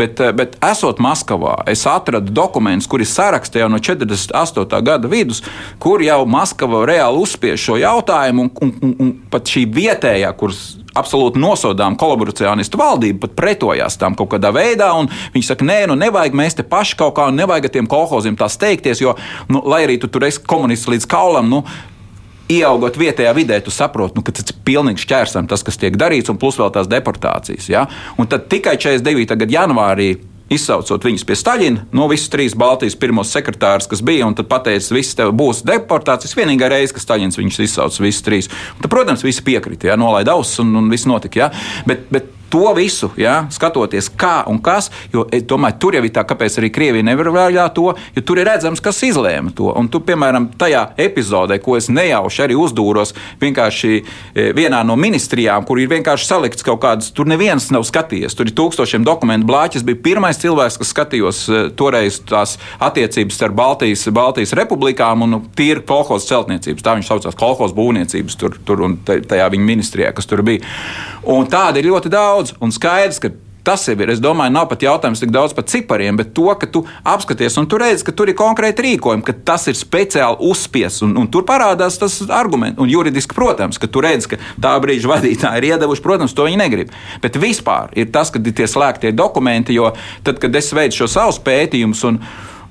Bet, 0.00 0.20
bet 0.36 0.56
esot 0.64 1.02
Maskavā, 1.02 1.60
es 1.70 1.84
atradu 1.88 2.32
dokumentus, 2.34 2.88
kuri 2.90 3.08
saraksta 3.08 3.60
jau 3.62 3.70
no 3.72 3.80
48. 3.82 4.82
gada 4.86 5.10
vidus, 5.10 5.44
kur 5.82 6.02
jau 6.04 6.22
Maskava 6.30 6.84
reāli 6.88 7.20
uzspiež 7.20 7.60
šo 7.60 7.80
jautājumu, 7.80 8.48
un, 8.48 8.52
un, 8.64 8.76
un, 8.80 8.96
un 9.04 9.16
pat 9.32 9.50
šī 9.50 9.66
vietējā, 9.74 10.32
kuras 10.40 10.64
absolūti 10.98 11.40
nosodām 11.40 11.96
kolaboracionistu 12.00 12.80
valdību, 12.80 13.20
pat 13.24 13.36
pretojās 13.38 13.98
tam 14.00 14.16
kaut 14.18 14.32
kādā 14.34 14.50
veidā. 14.54 14.90
Viņi 15.34 15.46
saka, 15.46 15.66
nē, 15.66 15.84
nu 15.90 15.98
nevajag 15.98 16.36
mēs 16.36 16.58
te 16.58 16.66
paši 16.66 16.98
kaut 17.00 17.14
kā, 17.18 17.28
nevajag 17.34 17.70
tiem 17.74 17.90
kolhoziem 17.90 18.38
tā 18.38 18.50
steigties, 18.50 19.02
jo, 19.04 19.14
nu, 19.52 19.62
lai 19.70 19.84
arī 19.86 20.00
tu 20.00 20.10
tur 20.10 20.26
esi 20.26 20.42
komunists 20.42 20.90
līdz 20.90 21.08
kaulam, 21.10 21.50
nu, 21.52 21.64
Ieaugot 22.50 22.96
vietējā 22.98 23.30
vidē, 23.36 23.60
tu 23.62 23.70
saproti, 23.70 24.16
nu, 24.18 24.24
ka 24.26 24.32
tas 24.34 24.48
ir 24.50 24.56
pilnīgi 24.66 25.04
šķērsam, 25.04 25.46
tas, 25.46 25.62
kas 25.62 25.76
tiek 25.78 25.94
darīts, 25.94 26.32
un 26.32 26.38
plus 26.40 26.56
vēl 26.58 26.72
tās 26.74 26.88
deportācijas. 26.90 27.68
Ja? 27.70 27.84
Un 28.18 28.26
tad 28.26 28.48
tikai 28.50 28.74
49. 28.74 29.36
gada 29.38 29.54
janvārī 29.54 30.08
izsaucot 30.50 31.04
viņus 31.06 31.24
pie 31.26 31.36
Staļina, 31.38 31.86
no 31.96 32.08
visas 32.10 32.30
trīs 32.32 32.56
Baltijas 32.58 32.98
pirmos 32.98 33.30
sekretārus, 33.34 33.88
kas 33.90 34.02
bija, 34.06 34.26
un 34.26 34.36
tad 34.38 34.50
pateica, 34.50 34.94
viss 34.96 35.16
tev 35.18 35.32
būs 35.36 35.62
deportācijas. 35.66 36.36
Vienīgā 36.38 36.70
reize, 36.72 36.94
kad 36.96 37.04
Staļins 37.04 37.38
viņus 37.40 37.62
izsauca 37.66 38.04
visus 38.04 38.26
trīs. 38.26 38.50
Un 38.76 38.84
tad, 38.84 38.90
protams, 38.92 39.24
visi 39.26 39.44
piekrita, 39.46 39.92
ja, 39.92 39.98
nolaida 40.00 40.34
ausis 40.34 40.62
un, 40.64 40.74
un 40.80 40.90
viss 40.92 41.08
notika. 41.10 41.44
Ja. 41.44 41.50
Bet, 41.86 42.08
bet 42.10 42.39
to 42.50 42.72
visu, 42.76 43.10
ja, 43.20 43.44
skatoties, 43.52 44.10
kā 44.18 44.40
un 44.50 44.58
kas, 44.62 44.90
jo 45.12 45.24
domāju, 45.30 45.78
tur 45.80 45.96
jau 45.98 46.02
ir 46.04 46.12
tā, 46.14 46.24
kāpēc 46.26 46.58
arī 46.60 46.70
Krievija 46.74 47.06
nevar 47.06 47.30
vēļāt 47.34 47.76
to, 47.76 47.86
jo 48.16 48.24
tur 48.26 48.40
ir 48.42 48.48
redzams, 48.50 48.82
kas 48.82 48.98
izlēma 49.06 49.54
to. 49.56 49.70
Un 49.78 49.88
tu, 49.92 50.02
piemēram, 50.04 50.50
tajā 50.58 50.82
epizodē, 51.00 51.60
ko 51.62 51.76
es 51.78 51.88
nejauši 51.92 52.44
arī 52.46 52.58
uzdūros, 52.58 53.14
vienkārši 53.40 53.92
e, 54.00 54.48
vienā 54.56 54.82
no 54.86 54.96
ministrijām, 55.00 55.66
kur 55.68 55.80
ir 55.80 55.90
vienkārši 55.92 56.26
salikts 56.26 56.66
kaut 56.66 56.82
kādas, 56.82 57.12
tur 57.14 57.30
neviens 57.30 57.70
nav 57.74 57.86
skatījies. 57.88 58.34
Tur 58.36 58.50
ir 58.50 58.56
tūkstošiem 58.58 59.06
dokumentu 59.06 59.48
blāķis. 59.50 59.86
Bija 59.86 60.02
pirmais 60.10 60.40
cilvēks, 60.42 60.80
kas 60.80 60.92
skatījos 60.94 61.42
e, 61.46 61.62
toreiz 61.78 62.20
tās 62.28 62.56
attiecības 62.82 63.38
starp 63.38 63.56
Baltijas, 63.58 64.06
Baltijas 64.14 64.54
republikām 64.58 65.26
un 65.26 65.38
tīri 65.56 65.84
kolhoz 65.86 66.26
celtniecības. 66.28 66.84
Tā 66.86 66.96
viņš 66.98 67.12
saucās 67.12 67.38
kolhoz 67.38 67.74
būvniecības 67.76 68.38
tur, 68.40 68.58
tur 68.66 68.84
un 68.86 68.98
tajā 69.06 69.48
viņa 69.54 69.66
ministrijā, 69.66 70.12
kas 70.16 70.28
tur 70.30 70.42
bija. 70.46 70.64
Un 71.30 71.48
tāda 71.52 71.80
ir 71.80 71.90
ļoti 71.90 72.10
daudz. 72.12 72.39
Un 72.60 72.74
skaidrs, 72.74 73.20
ka 73.22 73.32
Tas 73.62 73.82
jau 73.84 73.92
ir. 74.00 74.08
Es 74.08 74.20
domāju, 74.22 74.54
nav 74.54 74.68
pat 74.70 74.84
jautājums 74.86 75.20
tik 75.20 75.32
daudz 75.34 75.52
par 75.56 75.66
cipariem, 75.68 76.16
bet 76.16 76.32
to, 76.36 76.46
ka 76.56 76.68
tu 76.72 76.80
apskaties 77.04 77.58
un 77.60 77.66
tu 77.68 77.76
redzi, 77.80 78.06
ka 78.06 78.14
tur 78.16 78.30
ir 78.32 78.36
konkrēti 78.38 78.86
rīkojumi, 78.86 79.24
ka 79.26 79.34
tas 79.50 79.68
ir 79.68 79.76
speciāli 79.76 80.40
uzspiests. 80.48 81.04
Un, 81.04 81.12
un 81.20 81.28
tur 81.28 81.44
parādās 81.48 81.98
tas 82.00 82.16
arguments. 82.32 82.80
Un 82.80 82.88
juridiski, 82.88 83.36
protams, 83.36 83.78
ka 83.80 83.90
tu 83.92 84.00
redzi, 84.04 84.32
ka 84.32 84.40
tā 84.64 84.72
brīža 84.80 85.12
vadītāji 85.12 85.60
ir 85.60 85.68
iedevuši, 85.74 86.04
protams, 86.06 86.36
to 86.36 86.48
viņi 86.48 86.60
negrib. 86.62 86.94
Bet 87.20 87.36
vispār 87.40 87.92
ir 88.00 88.08
tas, 88.14 88.32
ka 88.32 88.40
ir 88.40 88.56
tie 88.56 88.68
slēgtie 88.70 89.12
dokumenti, 89.16 89.76
jo 89.76 89.92
tad, 90.24 90.40
kad 90.40 90.56
es 90.56 90.72
veicu 90.76 91.02
šo 91.02 91.10
savus 91.18 91.40
pētījumus, 91.44 92.06
un, 92.08 92.22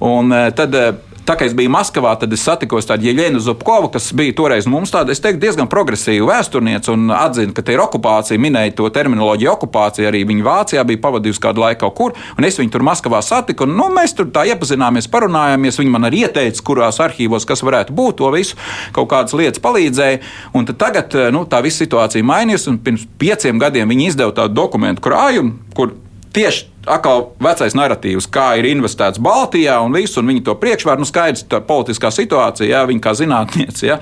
un 0.09 0.33
eh, 0.33 0.49
tad 0.57 0.73
eh, 0.79 0.89
Tā 1.29 1.35
kā 1.37 1.45
es 1.45 1.53
biju 1.53 1.69
Maskavā, 1.69 2.15
tad 2.17 2.31
es 2.33 2.41
satikos 2.41 2.87
tādu 2.89 3.05
Jeļenu 3.05 3.37
Zubkovu, 3.45 3.91
kas 3.93 4.07
bija 4.17 4.33
toreiz 4.33 4.65
mums 4.65 4.89
tāda, 4.89 5.13
es 5.13 5.19
teiktu, 5.21 5.37
diezgan 5.43 5.67
progresīva 5.69 6.25
vēsturniece 6.31 6.89
un 6.89 7.11
atzina, 7.13 7.53
ka 7.53 7.61
te 7.61 7.75
ir 7.75 7.83
okupācija, 7.83 8.41
minēja 8.41 8.73
to 8.79 8.89
terminoloģiju 8.95 9.51
okupācija, 9.51 10.07
arī 10.09 10.23
viņa 10.25 10.47
Vācijā 10.47 10.85
bija 10.89 11.01
pavadījusi 11.03 11.43
kādu 11.43 11.61
laiku 11.61 11.83
kaut 11.83 11.95
kur, 11.99 12.17
un 12.33 12.49
es 12.49 12.57
viņu 12.57 12.73
tur 12.73 12.87
Maskavā 12.87 13.21
satiku, 13.21 13.67
un 13.69 13.77
nu, 13.77 13.91
mēs 13.93 14.17
tur 14.17 14.31
tā 14.33 14.47
iepazināmies, 14.49 15.11
parunājāmies, 15.13 15.77
viņi 15.83 15.93
man 15.93 16.09
arī 16.09 16.23
ieteica, 16.25 16.65
kurās 16.65 16.97
arhīvos 17.05 17.45
kas 17.45 17.61
varētu 17.61 17.93
būt, 17.93 18.17
to 18.23 18.33
visu 18.33 18.57
kaut 18.97 19.11
kādas 19.13 19.37
lietas 19.37 19.61
palīdzēja, 19.61 20.23
un 20.57 20.65
tagad 20.73 21.13
nu, 21.35 21.45
tā 21.45 21.61
visa 21.61 21.83
situācija 21.83 22.25
mainījās, 22.25 22.65
un 22.73 22.81
pirms 22.81 23.05
pieciem 23.21 23.61
gadiem 23.61 23.93
viņi 23.93 24.15
izdeva 24.15 24.33
tādu 24.41 24.57
dokumentu 24.63 25.05
krājumu, 25.05 25.59
kur 25.77 25.93
tieši 26.33 26.78
atkal 26.89 27.29
vecais 27.41 27.75
narratīvs, 27.77 28.27
kā 28.33 28.51
ir 28.59 28.67
investēts 28.71 29.21
Baltijā 29.23 29.77
un 29.83 29.95
viss, 29.95 30.17
un 30.19 30.29
viņi 30.29 30.43
to 30.47 30.55
priekšvēr, 30.59 30.99
nu 30.99 31.07
skaidrs, 31.07 31.45
tā 31.49 31.61
politiskā 31.65 32.11
situācija, 32.13 32.69
jā, 32.73 32.83
viņi 32.89 33.03
kā 33.03 33.13
zinātnieci, 33.17 33.87
jā, 33.91 33.99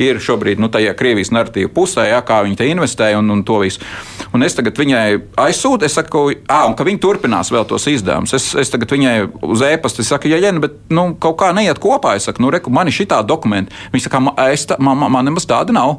ir 0.00 0.20
šobrīd, 0.22 0.60
nu, 0.60 0.68
tajā 0.72 0.92
Krievijas 0.98 1.32
narratīva 1.34 1.72
pusē, 1.72 2.06
jā, 2.10 2.20
kā 2.26 2.42
viņi 2.46 2.58
te 2.60 2.68
investē 2.70 3.12
un, 3.18 3.30
un 3.32 3.44
to 3.46 3.60
visu. 3.64 3.82
Un 4.36 4.44
es 4.44 4.56
tagad 4.56 4.76
viņai 4.78 5.06
aizsūtu, 5.46 5.86
es 5.88 5.96
saku, 5.96 6.26
ah, 6.52 6.66
un 6.68 6.76
ka 6.76 6.86
viņi 6.86 7.00
turpinās 7.02 7.52
vēl 7.54 7.64
tos 7.68 7.88
izdevumus. 7.90 8.34
Es, 8.36 8.50
es 8.60 8.72
tagad 8.72 8.92
viņai 8.92 9.14
uz 9.46 9.64
e-pasta 9.64 10.04
saku, 10.06 10.30
ja, 10.32 10.40
ja, 10.42 10.52
bet, 10.60 10.76
nu, 10.92 11.08
kaut 11.20 11.38
kā 11.40 11.52
neiet 11.56 11.80
kopā. 11.82 12.16
Es 12.18 12.28
saku, 12.28 12.44
nu, 12.44 12.52
reku, 12.52 12.72
man 12.74 12.90
ir 12.90 12.96
šī 12.96 13.08
tā 13.12 13.22
dokumenta. 13.26 13.74
Viņa 13.94 14.08
saka, 14.08 14.22
man, 14.28 14.92
man, 14.92 15.08
man 15.16 15.30
nemaz 15.30 15.48
tāda 15.48 15.74
nav. 15.76 15.98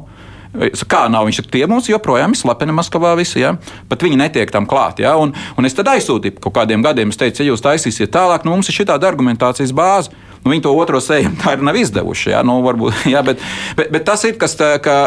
Kā 0.88 1.02
nav 1.12 1.26
viņš 1.28 1.42
tie 1.52 1.66
mums 1.68 1.90
joprojām 1.90 2.32
ir 2.32 2.40
slepeni 2.40 2.72
Maskavā 2.74 3.12
visi, 3.18 3.42
ja? 3.42 3.54
pat 3.88 4.02
viņi 4.04 4.16
netiek 4.20 4.50
tam 4.52 4.66
klāt. 4.68 5.02
Ja? 5.04 5.14
Un, 5.20 5.34
un 5.58 5.68
es 5.68 5.76
tad 5.76 5.90
aizsūtīju 5.92 6.40
kaut 6.40 6.56
kādiem 6.56 6.84
gadiem, 6.84 7.12
es 7.12 7.20
teicu, 7.20 7.44
ja 7.44 7.52
jūs 7.52 7.64
taisīsiet 7.64 8.12
tālāk, 8.14 8.46
nu 8.46 8.54
mums 8.54 8.70
ir 8.70 8.78
šī 8.78 8.88
tāda 8.88 9.10
argumentācijas 9.10 9.74
bāze. 9.76 10.14
Nu, 10.44 10.52
viņi 10.52 10.64
to 10.64 10.72
otro 10.78 11.00
sējumu 11.02 11.40
tā 11.42 11.56
ir 11.56 11.64
nav 11.66 11.76
izdevuši. 11.76 12.32
Ja? 12.32 12.42
Nu, 12.46 12.60
varbūt, 12.64 13.04
ja? 13.14 13.22
bet, 13.26 13.44
bet, 13.76 13.92
bet 13.94 14.08
tas 14.08 14.24
ir 14.24 14.38
kas, 14.40 14.56
tā, 14.58 14.74
ka, 14.82 15.04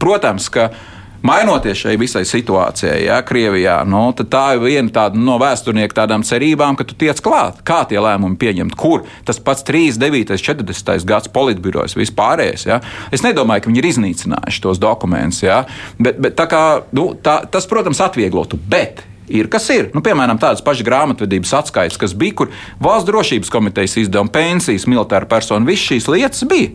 protams, 0.00 0.48
ka 0.52 0.70
Mainoties 1.22 1.82
šai 1.82 1.98
visai 2.00 2.22
situācijai, 2.24 3.02
ja, 3.04 3.18
Krievijā, 3.26 3.80
nu, 3.84 4.06
tā 4.16 4.44
ir 4.56 4.62
viena 4.62 4.92
tāda 4.94 5.20
no 5.20 5.36
vēsturnieku 5.40 5.96
tādām 5.96 6.24
cerībām, 6.24 6.78
ka 6.78 6.86
tu 6.88 6.96
tiec 6.96 7.20
klāt. 7.20 7.60
Kā 7.66 7.82
tie 7.88 8.00
lēmumi 8.00 8.38
pieņemt, 8.40 8.76
kur 8.78 9.04
tas 9.28 9.40
pats 9.44 9.66
39. 9.68 10.40
40. 10.40 11.04
gads 11.08 11.28
politbirojas 11.34 11.96
vispārējais. 11.98 12.64
Ja. 12.70 12.80
Es 13.12 13.24
nedomāju, 13.26 13.66
ka 13.66 13.72
viņi 13.72 13.82
ir 13.82 13.90
iznīcinājuši 13.90 14.64
tos 14.64 14.80
dokumentus, 14.80 15.42
ja. 15.44 15.62
bet, 16.00 16.16
bet 16.24 16.40
kā, 16.50 16.64
nu, 16.96 17.10
tā, 17.20 17.42
tas, 17.52 17.68
protams, 17.68 18.00
atvieglotu. 18.00 18.56
Bet 18.70 19.04
ir 19.28 19.50
kas 19.52 19.68
ir. 19.74 19.90
Nu, 19.94 20.00
piemēram, 20.04 20.40
tādas 20.40 20.64
pašas 20.64 20.86
grāmatvedības 20.88 21.52
atskaites, 21.60 22.00
kas 22.00 22.16
bija, 22.16 22.38
kur 22.40 22.54
valsts 22.82 23.08
drošības 23.10 23.52
komitejas 23.52 23.98
izdevuma 24.06 24.32
pensijas, 24.34 24.88
militāra 24.90 25.28
persona, 25.28 25.68
visas 25.68 25.86
šīs 25.92 26.08
lietas 26.10 26.48
bija. 26.48 26.72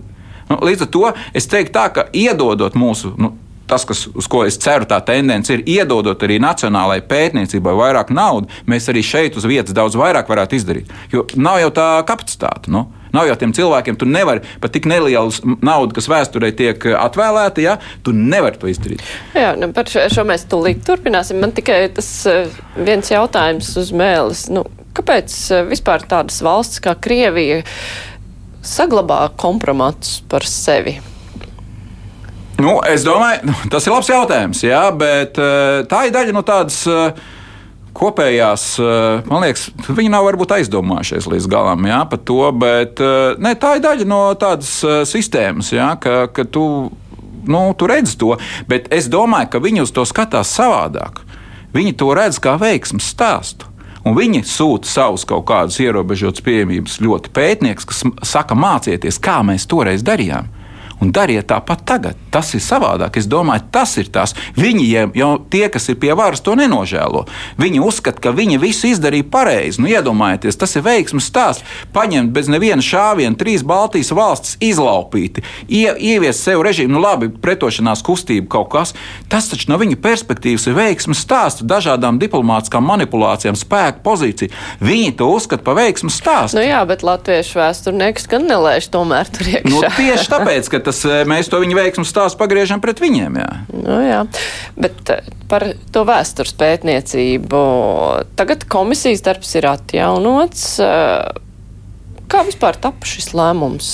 Nu, 0.50 0.60
līdz 0.62 0.86
ar 0.86 0.92
to 0.94 1.08
es 1.34 1.50
teiktu, 1.50 1.74
tā, 1.74 1.88
ka 1.90 2.06
iedodot 2.14 2.78
mūsu 2.78 3.16
nu, 3.18 3.34
tas, 3.68 3.86
kas, 3.88 4.06
uz 4.14 4.28
ko 4.32 4.44
es 4.46 4.58
ceru, 4.62 4.88
tā 4.90 5.00
tendence 5.06 5.54
ir 5.54 5.64
iedodot 5.70 6.22
arī 6.26 6.38
nacionālajai 6.44 7.06
pētniecībai 7.10 7.74
vairāk 7.80 8.14
naudas, 8.16 8.62
mēs 8.70 8.90
arī 8.92 9.04
šeit 9.06 9.40
uz 9.40 9.48
vietas 9.50 9.76
daudz 9.76 9.98
vairāk 10.00 10.30
varētu 10.30 10.60
izdarīt. 10.60 10.94
Jo 11.14 11.26
nav 11.36 11.62
jau 11.64 11.72
tā 11.76 11.90
kapacitāte. 12.08 12.72
Nu? 12.74 12.88
Nav 13.16 13.30
jau 13.30 13.36
tiem 13.40 13.54
cilvēkiem, 13.56 13.96
tu 14.00 14.08
nevari 14.10 14.44
pat 14.60 14.74
tik 14.76 14.90
nelielu 14.92 15.56
naudu, 15.64 15.96
kas 15.96 16.10
vēsturē 16.12 16.50
tiek 16.58 16.88
atvēlēta, 17.00 17.64
ja 17.64 17.78
tu 18.04 18.12
nevari 18.16 18.60
to 18.60 18.68
izdarīt. 18.68 19.04
Jā, 19.38 19.54
nu, 19.60 19.70
par 19.76 19.88
šo, 19.92 20.04
šo 20.12 20.26
mēs 20.28 20.44
tūlīt 20.52 20.84
turpināsim. 20.88 21.40
Man 21.40 21.56
tikai 21.56 21.86
tas 21.96 22.10
eh, 22.28 22.52
viens 22.76 23.12
jautājums 23.14 23.72
uz 23.80 23.94
mēles. 23.96 24.48
Nu, 24.52 24.66
kāpēc 24.98 25.38
eh, 25.56 25.66
vispār 25.72 26.04
tādas 26.12 26.42
valsts 26.44 26.84
kā 26.84 26.98
Krievija 27.00 27.64
saglabā 28.66 29.30
kompromatus 29.40 30.20
par 30.28 30.44
sevi? 30.50 30.98
Nu, 32.56 32.78
es 32.88 33.04
domāju, 33.04 33.50
nu, 33.50 33.54
tas 33.72 33.84
ir 33.84 33.92
labs 33.92 34.08
jautājums, 34.08 34.62
jā, 34.64 34.84
bet 34.96 35.40
eh, 35.42 35.82
tā 35.92 36.06
ir 36.08 36.14
daļa 36.16 36.36
no 36.36 36.44
tādas 36.48 36.78
eh, 36.88 37.18
kopējās, 37.96 38.64
eh, 38.80 39.26
man 39.28 39.44
liekas, 39.44 39.66
viņi 39.90 40.14
nav 40.14 40.24
varbūt 40.30 40.54
aizdomājušies 40.56 41.28
līdz 41.34 41.50
galam 41.52 41.84
jā, 41.90 42.00
par 42.12 42.24
to, 42.24 42.40
bet 42.56 43.04
ne, 43.44 43.54
tā 43.60 43.76
ir 43.76 43.84
daļa 43.84 44.08
no 44.08 44.22
tādas 44.40 44.72
sistēmas, 45.12 45.74
jā, 45.76 45.92
ka, 46.00 46.30
ka 46.32 46.48
tu, 46.48 46.66
nu, 47.44 47.68
tu 47.76 47.92
redz 47.92 48.16
to, 48.22 48.38
bet 48.72 48.88
es 48.96 49.12
domāju, 49.12 49.52
ka 49.52 49.64
viņi 49.68 49.84
uz 49.84 49.92
to 49.96 50.08
skatās 50.08 50.56
savādāk. 50.56 51.26
Viņi 51.76 51.98
to 52.00 52.14
redz 52.16 52.40
kā 52.40 52.56
veiksmes 52.56 53.12
stāstu. 53.12 53.68
Un 54.08 54.16
viņi 54.16 54.46
sūta 54.48 54.88
savus 54.88 55.26
kaut 55.28 55.44
kādus 55.50 55.82
ierobežotus 55.84 56.44
pieejamības 56.46 57.02
ļoti 57.04 57.32
pētniekus, 57.36 57.88
kas 57.90 58.04
saka, 58.24 58.56
mācieties, 58.56 59.18
kā 59.20 59.42
mēs 59.44 59.68
toreiz 59.68 60.06
darījām 60.06 60.54
un 61.02 61.12
dariet 61.16 61.48
tāpat 61.50 61.84
tagad. 61.88 62.20
Tas 62.32 62.54
ir 62.56 62.64
savādāk. 62.64 63.18
Es 63.20 63.28
domāju, 63.32 63.66
tas 63.72 63.96
ir 64.02 64.10
tas. 64.14 64.36
Viņi 64.58 64.86
jau 65.16 65.32
tie, 65.52 65.68
kas 65.72 65.90
ir 65.92 66.00
pie 66.02 66.14
varas, 66.18 66.44
to 66.44 66.56
nenožēlo. 66.58 67.26
Viņi 67.62 67.82
uzskata, 67.84 68.22
ka 68.24 68.34
viņi 68.36 68.60
visu 68.62 68.90
izdarīja 68.92 69.28
pareizi. 69.32 69.82
Nu, 69.84 69.90
iedomājieties, 69.92 70.60
tas 70.60 70.76
ir 70.78 70.86
veiksmes 70.86 71.28
stāsts. 71.30 71.66
Paņemt 71.96 72.34
bez 72.36 72.50
neviena 72.52 72.84
šāviena 72.84 73.38
trīs 73.40 73.64
Baltijas 73.66 74.12
valstis, 74.16 74.58
izlaupīti, 74.64 75.44
ie, 75.68 75.88
ieviest 75.92 76.44
sev 76.46 76.64
režīmu, 76.66 76.96
nu 76.96 77.04
labi, 77.04 77.30
pretošanās 77.30 78.04
kustība 78.06 78.50
kaut 78.58 78.72
kas. 78.74 78.96
Tas 79.32 79.50
taču 79.52 79.72
no 79.72 79.80
viņa 79.82 80.00
perspektīvas 80.04 80.68
ir 80.70 80.78
veiksmes 80.78 81.22
stāsts 81.26 81.66
dažādām 81.66 82.20
diplomātiskām 82.22 82.86
manipulācijām, 82.88 83.58
spēku 83.60 84.04
pozīciju. 84.06 84.54
Viņi 84.86 85.16
to 85.20 85.30
uzskata 85.34 85.66
par 85.66 85.80
veiksmes 85.80 86.20
stāstu. 86.22 86.60
Nu 86.60 86.66
jā, 86.66 86.82
bet 86.88 87.04
latviešu 87.06 87.60
vēsturnieks 87.62 88.30
gan 88.32 88.48
nelēš 88.50 88.90
tomēr 88.94 89.30
tur 89.34 89.52
iekšā. 89.56 89.72
Nu, 89.72 89.82
tieši 89.98 90.32
tāpēc, 90.32 90.70
ka 90.72 90.82
tas, 90.86 91.02
eh, 91.06 91.24
mēs 91.28 91.50
to 91.52 91.60
viņu 91.62 91.78
veiksmu 91.78 92.06
stāstu 92.08 92.40
pagriežam 92.42 92.82
pret 92.84 93.02
viņiem. 93.04 93.40
Jā. 93.42 93.50
Nu, 93.74 93.98
jā. 94.06 94.22
Bet 94.78 95.10
eh, 95.14 95.26
par 95.52 95.68
to 95.94 96.06
vēstures 96.08 96.56
pētniecību 96.60 97.64
tagad 98.38 98.68
komisijas 98.70 99.26
darbs 99.26 99.56
ir 99.58 99.68
atjaunots. 99.70 100.68
Eh, 100.84 101.42
kā 102.26 102.42
vispār 102.48 102.78
tapu 102.82 103.06
šis 103.06 103.30
lēmums? 103.38 103.90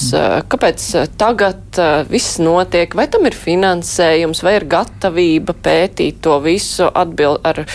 Kāpēc 0.52 0.86
tagad 1.20 1.80
viss 2.08 2.40
notiek? 2.40 2.96
Vai 2.96 3.10
tam 3.12 3.28
ir 3.28 3.36
finansējums, 3.36 4.40
vai 4.48 4.56
ir 4.56 4.66
gatavība 4.72 5.52
pētīt 5.52 6.22
to 6.24 6.38
visu, 6.44 6.88
atbild, 6.88 7.42
ar, 7.44 7.66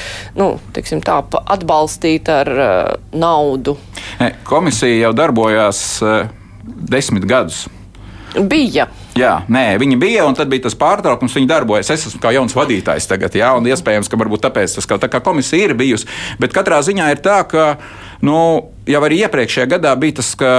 nu, 0.40 0.54
tiksim, 0.72 1.04
tā, 1.04 1.20
atbalstīt 1.44 2.32
ar 2.32 2.52
naudu? 3.12 3.76
Komisija 4.48 5.04
jau 5.04 5.12
darbojās 5.20 5.82
desmit 6.64 7.28
gadus. 7.28 7.66
Bija. 8.48 8.88
Jā, 9.16 9.32
nē, 9.52 9.64
viņi 9.80 9.98
bija, 10.00 10.26
un 10.28 10.36
tad 10.38 10.50
bija 10.52 10.66
tas 10.66 10.76
pārtraukums. 10.78 11.34
Viņi 11.36 11.50
darbojas. 11.50 11.90
Es 11.94 12.06
esmu 12.10 12.20
kā 12.22 12.32
jauns 12.36 12.56
vadītājs 12.56 13.08
tagad, 13.10 13.36
jā, 13.36 13.52
un 13.56 13.68
iespējams, 13.68 14.10
ka 14.12 14.20
varbūt 14.20 14.46
tāpēc 14.46 14.78
tas 14.78 14.88
kā, 14.88 15.00
tā 15.02 15.10
kā 15.12 15.22
komisija 15.24 15.70
ir 15.70 15.76
bijusi. 15.78 16.08
Bet 16.42 16.54
katrā 16.56 16.82
ziņā 16.84 17.10
ir 17.14 17.22
tā, 17.24 17.40
ka 17.48 17.68
nu, 18.26 18.38
jau 18.88 19.02
arī 19.08 19.22
iepriekšējā 19.24 19.70
gadā 19.76 19.94
bija 20.00 20.20
tas, 20.20 20.34
ka, 20.38 20.52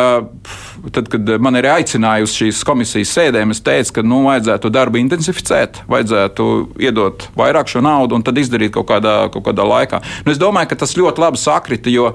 tad, 0.94 1.10
kad 1.12 1.30
man 1.44 1.58
ir 1.60 1.68
aicinājusi 1.72 2.44
šīs 2.44 2.64
komisijas 2.68 3.14
sēdēm, 3.18 3.54
es 3.54 3.64
teicu, 3.66 3.98
ka 3.98 4.04
nu, 4.06 4.24
vajadzētu 4.28 4.72
darbu 4.74 5.00
intensificēt, 5.02 5.82
vajadzētu 5.92 6.50
iedot 6.84 7.30
vairāk 7.38 7.72
šo 7.72 7.84
naudu 7.86 8.18
un 8.18 8.26
tad 8.26 8.38
izdarīt 8.40 8.76
kaut 8.76 8.90
kādā, 8.92 9.18
kaut 9.34 9.46
kādā 9.48 9.66
laikā. 9.68 10.02
Nu, 10.26 10.34
es 10.34 10.42
domāju, 10.42 10.72
ka 10.72 10.80
tas 10.84 10.96
ļoti 10.98 11.24
labi 11.24 11.42
sakrita, 11.42 11.92
jo 11.94 12.12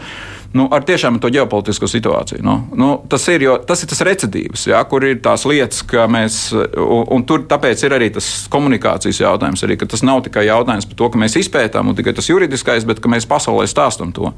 nu, 0.57 0.67
ar 0.73 0.85
tiešām 0.87 1.19
to 1.23 1.31
ģeopolitisko 1.33 1.89
situāciju. 1.89 2.43
Nu, 2.45 2.57
nu, 2.79 2.91
tas, 3.11 3.25
ir, 3.33 3.47
jo, 3.47 3.59
tas 3.69 3.85
ir 3.85 3.93
tas 3.93 4.03
recidīvs, 4.09 4.67
ja, 4.73 4.83
kur 4.89 5.05
ir 5.09 5.23
tās 5.25 5.47
lietas, 5.49 5.85
ka 5.89 6.09
mēs, 6.11 6.43
un, 6.53 7.07
un 7.17 7.25
tur 7.29 7.47
tāpēc 7.49 7.87
ir 7.87 7.97
arī 7.97 8.11
tas 8.15 8.33
komunikācijas 8.53 9.23
jautājums, 9.25 9.65
arī, 9.67 9.79
ka 9.81 9.89
tas 9.91 10.05
nav 10.07 10.25
tikai 10.27 10.47
jautājums 10.49 10.89
par 10.91 11.01
to, 11.01 11.13
ka 11.13 11.23
mēs 11.25 11.39
izpētām 11.45 11.93
un 11.93 11.99
tikai 11.99 12.15
tas 12.17 12.29
juridiskais, 12.29 12.87
bet 12.89 13.01
ka 13.03 13.13
mēs 13.13 13.29
pasaulē 13.31 13.69
stāstam 13.71 14.13
to 14.17 14.35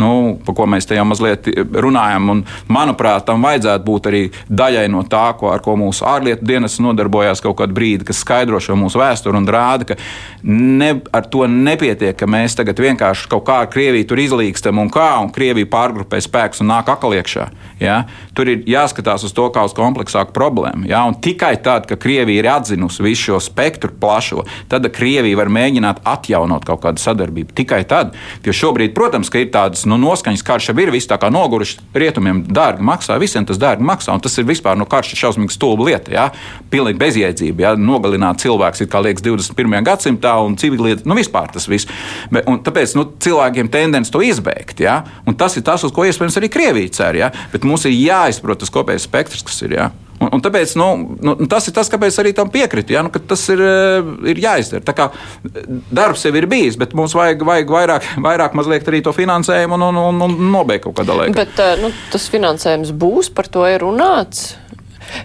nu, 0.00 0.10
par 0.46 0.56
ko 0.58 0.66
mēs 0.70 0.88
te 0.88 0.98
jau 0.98 1.04
mazliet 1.08 1.48
runājam. 1.54 2.30
Un, 2.32 2.42
manuprāt, 2.72 3.26
tam 3.28 3.44
vajadzētu 3.44 3.86
būt 3.86 4.08
arī 4.10 4.22
daļai 4.48 4.86
no 4.92 5.04
tā, 5.10 5.26
ko, 5.38 5.50
ar 5.54 5.62
ko 5.64 5.76
mūsu 5.80 6.06
ārlietu 6.08 6.46
dienas 6.48 6.78
nodarbojās 6.82 7.42
kaut 7.44 7.58
kādu 7.60 7.76
brīdi, 7.76 8.06
kas 8.08 8.22
skaidro 8.24 8.60
šo 8.62 8.76
mūsu 8.78 9.00
vēsturi 9.00 9.38
un 9.38 9.48
rāda, 9.50 9.92
ka 9.92 9.98
ne, 10.42 10.90
ar 11.14 11.28
to 11.30 11.46
nepietiek, 11.50 12.16
ka 12.18 12.28
mēs 12.30 12.56
tagad 12.58 12.80
vienkārši 12.82 13.30
kaut 13.32 13.46
kā 13.48 13.60
ar 13.64 13.70
Krieviju 13.74 14.08
tur 14.10 14.22
izlīkstam 14.22 14.78
un 14.82 14.90
kā, 14.92 15.08
un 15.22 15.32
Krievija 15.34 15.70
pārgrupē 15.70 16.20
spēkus 16.22 16.62
un 16.64 16.70
nāk 16.72 16.90
akaliekšā. 16.92 17.48
Ja? 17.82 18.02
Tur 18.36 18.50
ir 18.52 18.64
jāskatās 18.68 19.24
uz 19.26 19.34
to 19.36 19.48
kā 19.54 19.64
uz 19.66 19.74
kompleksāku 19.76 20.34
problēmu. 20.36 20.88
Ja? 20.90 21.04
Un 21.08 21.18
tikai 21.24 21.54
tad, 21.62 21.88
kad 21.90 22.02
Krievija 22.02 22.42
ir 22.42 22.50
atzinusi 22.52 23.04
visu 23.04 23.30
šo 23.30 23.40
spektru 23.42 23.92
plašo, 24.00 24.44
tad 24.68 24.86
Krievija 24.94 25.38
var 25.40 25.52
mēģināt 25.52 26.02
atjaunot 26.08 26.66
kaut 26.68 26.84
kādu 26.84 27.02
sadarbību. 27.02 27.54
Tikai 27.56 27.82
tad, 27.88 28.14
jo 28.44 28.54
šobrīd, 28.54 28.94
protams, 28.96 29.32
ir 29.34 29.50
tādas 29.54 29.83
nu, 29.88 29.98
noskaņas 30.00 30.44
karš 30.46 30.70
jau 30.70 30.76
ir 30.82 30.92
viss 30.94 31.08
tā 31.10 31.18
kā 31.20 31.30
noguruši. 31.32 31.80
Rietumiem 31.96 32.42
dārgi 32.46 32.84
maksā, 32.84 33.16
visiem 33.22 33.46
tas 33.48 33.60
dārgi 33.60 33.86
maksā. 33.86 34.14
Tas 34.22 34.38
ir 34.40 34.46
vispār 34.48 34.78
no 34.80 34.86
karša 34.90 35.18
šausmīga 35.20 35.54
stulba 35.54 35.88
lieta. 35.88 36.12
Jā. 36.14 36.28
Pilnīgi 36.72 37.00
bezjēdzība. 37.02 37.66
Jā. 37.66 37.74
Nogalināt 37.80 38.42
cilvēks, 38.44 38.84
kā 38.90 39.02
liekas, 39.04 39.24
21. 39.24 39.80
gadsimtā 39.86 40.36
un 40.44 40.58
civiliet, 40.60 41.04
nu 41.08 41.18
vispār 41.18 41.52
tas 41.54 41.68
viss. 41.70 41.90
Bet, 42.34 42.48
tāpēc 42.66 42.96
nu, 42.98 43.08
cilvēkiem 43.24 43.72
tendence 43.72 44.12
to 44.14 44.22
izbeigt. 44.24 44.84
Jā. 44.84 45.00
Un 45.28 45.38
tas 45.38 45.56
ir 45.58 45.66
tas, 45.66 45.84
uz 45.86 45.94
ko 45.94 46.06
iespējams 46.08 46.40
arī 46.40 46.52
Krievija 46.52 46.96
cer. 47.00 47.20
Jā. 47.24 47.32
Bet 47.52 47.66
mums 47.68 47.86
ir 47.88 47.96
jāizprot 47.96 48.62
tas 48.62 48.72
kopējais 48.74 49.08
spektrs, 49.08 49.46
kas 49.46 49.62
ir. 49.66 49.78
Jā. 49.80 49.92
Un, 50.22 50.30
un 50.36 50.42
tāpēc 50.44 50.74
nu, 50.78 50.88
nu, 51.24 51.34
tas 51.50 51.66
ir 51.68 51.74
tas, 51.76 51.90
kāpēc 51.90 52.18
arī 52.22 52.32
tam 52.36 52.50
piekrītu. 52.54 52.94
Ja? 52.94 53.02
Nu, 53.04 53.10
tas 53.10 53.42
ir, 53.52 53.60
eh, 53.60 54.10
ir 54.30 54.40
jāizdara. 54.42 54.84
Tā 54.86 54.94
kā 54.96 55.08
eh, 55.10 55.64
darbs 55.94 56.24
jau 56.26 56.32
ir 56.38 56.46
bijis, 56.50 56.78
bet 56.80 56.94
mums 56.96 57.16
vajag, 57.18 57.42
vajag 57.46 57.72
vairāk, 57.76 58.10
vairāk 58.28 58.58
mazliet 58.58 58.90
arī 58.90 59.02
to 59.04 59.14
finansējumu 59.16 59.78
un, 59.78 59.86
un, 59.90 60.02
un, 60.04 60.26
un 60.28 60.52
nobeigt 60.54 60.86
kaut 60.86 60.98
kādā 61.00 61.18
laikā. 61.18 61.36
Bet 61.38 61.64
eh, 61.64 61.74
nu, 61.82 61.92
tas 62.12 62.28
finansējums 62.32 62.94
būs, 62.94 63.32
par 63.34 63.50
to 63.50 63.66
ir 63.68 63.82
runāts. 63.84 64.54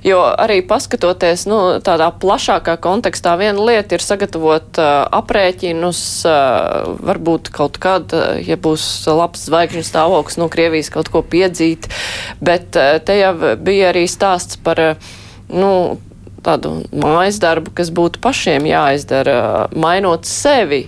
Jo 0.06 0.22
arī 0.32 0.60
paskatoties 0.66 1.46
nu, 1.50 1.60
tādā 1.86 2.10
plašākā 2.22 2.78
kontekstā, 2.82 3.36
viena 3.40 3.64
lieta 3.72 3.98
ir 3.98 4.06
sagatavot 4.06 4.82
uh, 4.82 5.06
aprēķinus, 5.20 6.04
uh, 6.28 6.92
varbūt 7.10 7.54
kaut 7.56 7.80
kad, 7.82 8.14
uh, 8.16 8.38
ja 8.44 8.60
būs 8.60 8.86
labs 9.10 9.48
zvaigžņu 9.50 9.86
stāvoklis 9.88 10.40
no 10.42 10.50
Krievijas 10.52 10.92
kaut 10.94 11.12
ko 11.14 11.24
piedzīt, 11.24 11.90
bet 12.44 12.78
uh, 12.80 12.98
te 13.04 13.18
jau 13.20 13.34
bija 13.58 13.94
arī 13.94 14.06
stāsts 14.10 14.60
par. 14.64 14.86
Uh, 14.94 15.18
nu, 15.50 16.00
tādu 16.46 16.80
mājas 16.96 17.40
darbu, 17.42 17.74
kas 17.76 17.92
būtu 17.92 18.22
pašiem 18.24 18.68
jāizdara, 18.70 19.68
mainot 19.76 20.28
sevi, 20.30 20.86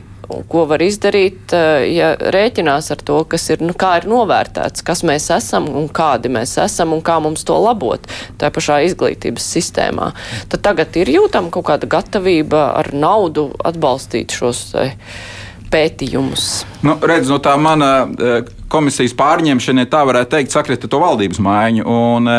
ko 0.50 0.66
var 0.70 0.82
izdarīt, 0.84 1.54
eh, 1.56 1.88
ja 1.96 2.12
rēķinās 2.16 2.92
ar 2.96 3.04
to, 3.06 3.22
kas 3.30 3.50
ir, 3.54 3.64
nu, 3.66 3.74
kā 3.78 3.96
ir 4.02 4.08
novērtēts, 4.12 4.86
kas 4.88 5.04
mēs 5.08 5.30
esam 5.36 5.70
un 5.70 5.90
kādi 5.90 6.32
mēs 6.32 6.58
esam 6.64 6.94
un 6.96 7.04
kā 7.06 7.20
mums 7.24 7.46
to 7.48 7.58
labot 7.60 8.08
tajā 8.38 8.54
pašā 8.56 8.80
izglītības 8.88 9.52
sistēmā. 9.58 10.12
Tad 10.50 10.66
tagad 10.66 10.98
ir 11.02 11.12
jūtama 11.12 11.52
kaut 11.54 11.70
kāda 11.70 11.90
gatavība 11.90 12.72
ar 12.80 12.92
naudu 12.94 13.50
atbalstīt 13.66 14.34
šos 14.36 14.64
eh, 14.80 14.98
pētījumus. 15.72 16.50
Nu, 16.86 16.98
redz, 17.00 17.30
no 17.32 17.40
tā 17.44 17.56
mana 17.62 17.92
eh, 18.06 18.52
komisijas 18.72 19.16
pārņemšana, 19.20 19.88
tā 19.92 20.04
varētu 20.08 20.36
teikt, 20.36 20.54
sakrita 20.56 20.90
to 20.92 21.00
valdības 21.02 21.42
maiņu. 21.44 21.88
Un, 21.88 22.32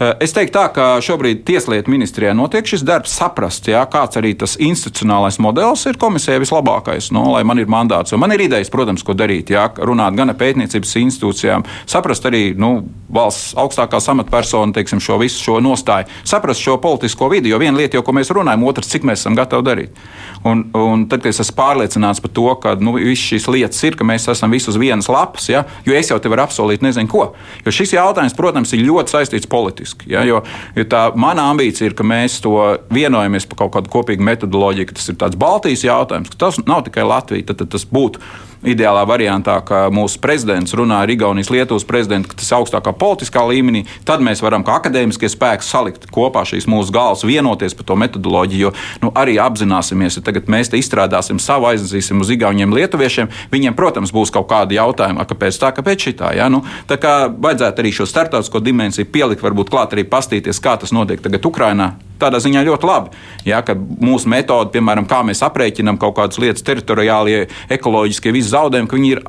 Es 0.00 0.32
teiktu 0.32 0.54
tā, 0.54 0.62
ka 0.72 0.84
šobrīd 1.04 1.42
Tieslietu 1.44 1.92
ministrijā 1.92 2.30
notiek 2.32 2.64
šis 2.64 2.80
darbs, 2.88 3.12
saprast, 3.12 3.66
jā, 3.68 3.82
kāds 3.92 4.16
arī 4.16 4.30
tas 4.40 4.54
institucionālais 4.56 5.36
modelis 5.44 5.82
ir 5.90 5.98
komisijai 6.00 6.38
vislabākais, 6.40 7.10
nu, 7.12 7.26
lai 7.34 7.42
man 7.44 7.60
ir 7.60 7.68
mandāts. 7.68 8.16
Man 8.16 8.32
ir 8.32 8.46
idejas, 8.46 8.72
protams, 8.72 9.04
ko 9.04 9.12
darīt, 9.12 9.52
jā, 9.52 9.66
runāt 9.76 10.16
gan 10.16 10.32
ar 10.32 10.38
pētniecības 10.40 10.94
institūcijām, 11.02 11.66
saprast 11.84 12.24
arī 12.30 12.54
nu, 12.56 12.78
valsts 13.12 13.52
augstākās 13.60 14.08
amatpersonu 14.14 14.72
teiksim, 14.72 15.02
šo 15.04 15.18
visu 15.20 15.42
šo 15.44 15.58
nostāju, 15.60 16.08
saprast 16.24 16.64
šo 16.64 16.78
politisko 16.80 17.28
vidi, 17.28 17.52
jo 17.52 17.60
viena 17.60 17.76
lieta 17.76 17.98
jau, 17.98 18.04
ko 18.06 18.16
mēs 18.16 18.32
runājam, 18.32 18.64
otrs, 18.72 18.88
cik 18.94 19.04
mēs 19.04 19.20
esam 19.20 19.36
gatavi 19.36 19.68
darīt. 19.68 20.00
Un, 20.48 20.64
un 20.72 21.04
tad, 21.10 21.20
kad 21.20 21.34
es 21.34 21.42
esmu 21.44 21.58
pārliecināts 21.58 22.24
par 22.24 22.32
to, 22.32 22.48
ka 22.62 22.72
nu, 22.80 22.96
visas 22.96 23.34
šīs 23.34 23.50
lietas 23.52 23.84
ir, 23.84 24.00
ka 24.00 24.08
mēs 24.08 24.30
esam 24.32 24.56
visi 24.56 24.72
uz 24.72 24.80
vienas 24.80 25.10
lapas, 25.12 25.50
ja, 25.52 25.66
jo 25.84 25.92
es 25.92 26.08
jau 26.08 26.16
te 26.16 26.32
varu 26.32 26.46
apsolīt 26.46 26.80
nezinu 26.86 27.10
ko. 27.12 27.26
Jo 27.66 27.74
šis 27.74 27.98
jautājums, 27.98 28.38
protams, 28.38 28.72
ir 28.72 28.86
ļoti 28.86 29.18
saistīts 29.18 29.50
politiski. 29.50 29.89
Ja, 30.10 30.24
jo, 30.26 30.42
jo 30.76 30.84
tā 30.90 31.06
mana 31.18 31.48
ambīcija 31.52 31.90
ir, 31.90 31.96
ka 31.98 32.06
mēs 32.06 32.40
to 32.44 32.56
vienojamies 32.92 33.48
par 33.50 33.64
kaut 33.64 33.74
kādu 33.78 33.92
kopīgu 33.92 34.26
metodoloģiju, 34.26 34.90
ka 34.90 35.00
tas 35.00 35.10
ir 35.12 35.18
tāds 35.20 35.40
Baltijas 35.40 35.86
jautājums, 35.86 36.30
ka 36.32 36.40
tas 36.46 36.60
nav 36.66 36.84
tikai 36.88 37.06
Latvija, 37.08 37.50
tad, 37.50 37.62
tad 37.62 37.74
tas 37.76 37.86
būtu 37.88 38.22
ideālā 38.66 39.02
variantā, 39.08 39.56
ka 39.64 39.86
mūsu 39.92 40.20
prezidents 40.20 40.74
runā 40.76 41.00
ar 41.04 41.10
Igaunijas, 41.10 41.50
Lietuvas 41.52 41.86
prezidentu, 41.88 42.30
ka 42.30 42.40
tas 42.40 42.50
ir 42.50 42.58
augstākā 42.58 42.92
politiskā 43.00 43.42
līmenī, 43.48 43.86
tad 44.08 44.20
mēs 44.24 44.42
varam 44.44 44.64
kā 44.66 44.76
akadēmiskie 44.80 45.30
spēki 45.32 45.64
salikt 45.64 46.04
kopā 46.12 46.42
šīs 46.48 46.68
mūsu 46.68 46.92
galvas, 46.92 47.24
vienoties 47.24 47.76
par 47.76 47.88
to 47.88 47.96
metodoloģiju. 48.00 48.60
Jo 48.60 48.72
nu, 49.00 49.12
arī 49.16 49.38
apzināsimies, 49.40 50.18
ja 50.18 50.24
tagad 50.26 50.50
mēs 50.52 50.68
te 50.72 50.80
izstrādāsim 50.80 51.40
savu, 51.40 51.70
aizdzīsim 51.70 52.20
uz 52.20 52.32
Igauniem, 52.34 52.74
Lietuviešiem, 52.76 53.30
viņiem, 53.52 53.76
protams, 53.78 54.12
būs 54.12 54.32
kaut 54.34 54.50
kādi 54.50 54.76
jautājumi, 54.76 55.24
kāpēc 55.30 55.60
tā, 55.62 55.72
kāpēc 55.76 56.10
šitā. 56.10 56.34
Ja? 56.36 56.50
Nu, 56.52 56.60
tā 56.90 57.00
kā 57.00 57.14
vajadzētu 57.32 57.80
arī 57.80 57.94
šo 57.96 58.08
starptautisko 58.10 58.60
dimensiju 58.60 59.08
pielikt, 59.08 59.44
varbūt 59.44 59.72
klāt 59.72 59.79
arī 59.88 60.04
pastīties, 60.08 60.60
kā 60.62 60.76
tas 60.80 60.92
notiek 60.92 61.22
tagad 61.24 61.46
Ukrainā 61.48 61.94
tādā 62.20 62.36
ziņā 62.42 62.62
ļoti 62.66 62.88
labi. 62.88 63.16
Ja, 63.48 63.62
mūsu 63.64 64.28
metode, 64.28 64.74
piemēram, 64.74 65.06
kā 65.08 65.22
mēs 65.24 65.40
aprēķinām 65.46 65.96
kaut 66.00 66.18
kādas 66.18 66.40
lietas, 66.42 66.64
teritoriālie, 66.66 67.46
ekoloģiskie, 67.72 68.34
visi 68.36 68.52
zaudējumi, 68.52 68.90
ka 68.90 68.98
viņi 68.98 69.12
ir 69.14 69.22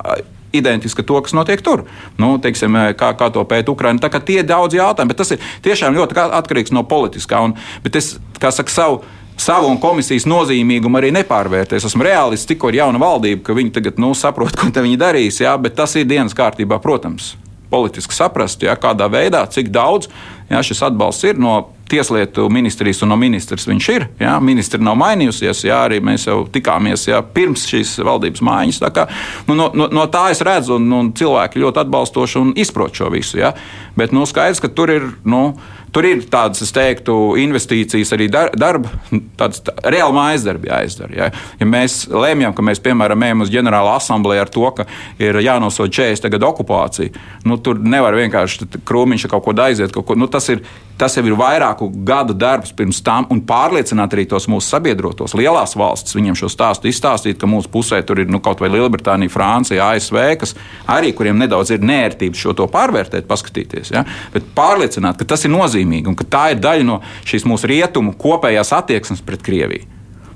identiska 0.52 1.02
to, 1.02 1.16
kas 1.24 1.32
notiek 1.32 1.62
tur. 1.64 1.86
Nu, 2.20 2.34
teiksim, 2.42 2.76
kā, 2.98 3.14
kā 3.16 3.30
to 3.32 3.44
pēta 3.48 3.72
kā 4.12 4.20
tie 4.20 4.42
ir 4.42 4.46
daudz 4.48 4.76
jautājumu, 4.76 5.14
bet 5.14 5.22
tas 5.22 5.32
ir 5.32 5.40
tiešām 5.64 5.96
ļoti 5.96 6.20
atkarīgs 6.28 6.76
no 6.76 6.84
politiskā. 6.84 7.40
Un, 7.40 7.56
bet 7.84 7.96
es, 7.96 8.18
kā 8.36 8.52
saka, 8.52 8.72
savu 8.72 9.02
savu 9.42 9.70
un 9.72 9.78
komisijas 9.80 10.26
nozīmīgumu 10.28 11.00
arī 11.00 11.10
nepārvērtēs. 11.16 11.82
Es 11.82 11.90
esmu 11.90 12.04
reālists, 12.06 12.46
tikko 12.46 12.70
ir 12.70 12.82
jauna 12.82 13.00
valdība, 13.00 13.42
ka 13.46 13.56
viņi 13.56 13.72
tagad 13.78 14.00
nu, 14.02 14.12
saprot, 14.18 14.54
ko 14.58 14.68
viņi 14.76 14.98
darīs. 15.00 15.40
Jā, 15.42 15.56
bet 15.58 15.74
tas 15.78 15.96
ir 15.96 16.06
dienas 16.06 16.36
kārtībā, 16.36 16.78
protams, 16.84 17.32
politiski 17.72 18.14
saprast, 18.14 18.62
jā, 18.62 18.76
kādā 18.80 19.08
veidā, 19.12 19.46
cik 19.50 19.72
daudz 19.72 20.10
jā, 20.52 20.60
šis 20.64 20.84
atbalsts 20.88 21.30
ir 21.30 21.40
no 21.40 21.60
Tieslietu 21.92 22.46
ministrijas 22.48 23.02
un 23.04 23.10
no 23.12 23.18
ministrs 23.20 23.66
viņš 23.68 23.86
ir. 23.92 24.06
Jā, 24.22 24.38
ministri 24.40 24.80
nav 24.80 24.94
mainījusies, 24.96 25.64
jā, 25.66 25.82
arī 25.84 25.98
mēs 26.00 26.24
jau 26.24 26.38
tikāmies 26.48 27.04
jā, 27.10 27.18
pirms 27.34 27.66
šīs 27.68 27.98
valdības 28.06 28.40
mājas. 28.48 28.80
Kā, 28.96 29.04
nu, 29.50 29.58
no, 29.58 29.66
no, 29.76 29.90
no 29.92 30.06
tā 30.08 30.30
es 30.32 30.40
redzu, 30.40 30.78
un, 30.80 30.88
un 30.96 31.10
cilvēki 31.18 31.60
ļoti 31.60 31.82
atbalstoši 31.84 32.40
un 32.40 32.54
izprot 32.56 32.96
šo 32.96 33.10
visu. 33.12 33.42
Jā. 33.42 33.52
Bet 33.98 34.16
nu, 34.16 34.24
skaidrs, 34.28 34.62
ka 34.64 34.72
tur 34.72 34.94
ir. 34.94 35.10
Nu, 35.28 35.42
Tur 35.92 36.06
ir 36.08 36.22
tādas, 36.32 36.62
es 36.64 36.72
teiktu, 36.72 37.14
investīcijas 37.42 38.14
arī 38.16 38.30
dar, 38.32 38.48
darba, 38.56 38.88
tādas 39.40 39.60
tā, 39.60 39.74
reāli 39.92 40.16
mājas 40.16 40.46
darbi 40.46 40.70
jāizdara. 40.70 41.12
Ja, 41.12 41.26
ja 41.60 41.66
mēs 41.68 42.06
lēmjam, 42.08 42.54
ka 42.56 42.64
mēs, 42.64 42.80
piemēram, 42.80 43.26
ejam 43.26 43.44
uz 43.44 43.52
ģenerāla 43.52 43.98
asambleju 43.98 44.40
ar 44.40 44.52
to, 44.52 44.64
ka 44.78 44.86
ir 45.20 45.36
jānosod 45.44 45.92
40 45.92 46.32
gadu 46.32 46.48
okupācija, 46.48 47.12
nu, 47.44 47.58
tur 47.60 47.76
nevar 47.76 48.16
vienkārši 48.16 48.70
krūmiņš 48.88 49.26
kaut 49.28 49.44
ko 49.44 49.54
aiziet. 49.60 49.92
Kaut 49.92 50.06
ko, 50.08 50.16
nu, 50.16 50.30
tas, 50.32 50.48
ir, 50.54 50.62
tas 50.96 51.18
jau 51.18 51.26
ir 51.28 51.36
vairāku 51.36 51.90
gadu 52.08 52.32
darbs 52.40 52.72
pirms 52.76 53.02
tam, 53.04 53.28
un 53.28 53.44
pārliecināt 53.44 54.16
arī 54.16 54.24
tos 54.30 54.48
mūsu 54.48 54.72
sabiedrotos 54.72 55.36
lielās 55.36 55.76
valstis, 55.76 56.16
viņiem 56.16 56.40
šo 56.40 56.48
stāstu 56.52 56.88
izstāstīt, 56.88 57.36
ka 57.36 57.50
mūsu 57.50 57.68
pusē 57.72 58.00
tur 58.06 58.24
ir 58.24 58.32
nu, 58.32 58.40
kaut 58.40 58.64
vai 58.64 58.72
Lielbritānija, 58.72 59.32
Francija, 59.36 59.92
ASV, 59.92 60.22
kas 60.40 60.56
arī 60.88 61.12
kuriem 61.16 61.36
nedaudz 61.44 61.76
ir 61.76 61.84
nērtības 61.84 62.46
šo 62.46 62.56
to 62.56 62.70
pārvērtēt, 62.72 63.28
paskatīties. 63.28 63.92
Ja, 63.92 64.06
bet 64.32 64.48
pārliecināt, 64.56 65.20
ka 65.20 65.28
tas 65.34 65.44
ir 65.44 65.52
nozīmīgi 65.52 65.81
nozīmīga 65.82 66.10
un 66.10 66.18
ka 66.18 66.24
tā 66.24 66.44
ir 66.52 66.62
daļa 66.62 66.86
no 66.86 67.00
šīs 67.24 67.46
mūsu 67.48 67.70
rietumu 67.70 68.14
kopējās 68.18 68.72
attieksmes 68.72 69.22
pret 69.22 69.42
Krieviju. 69.42 69.88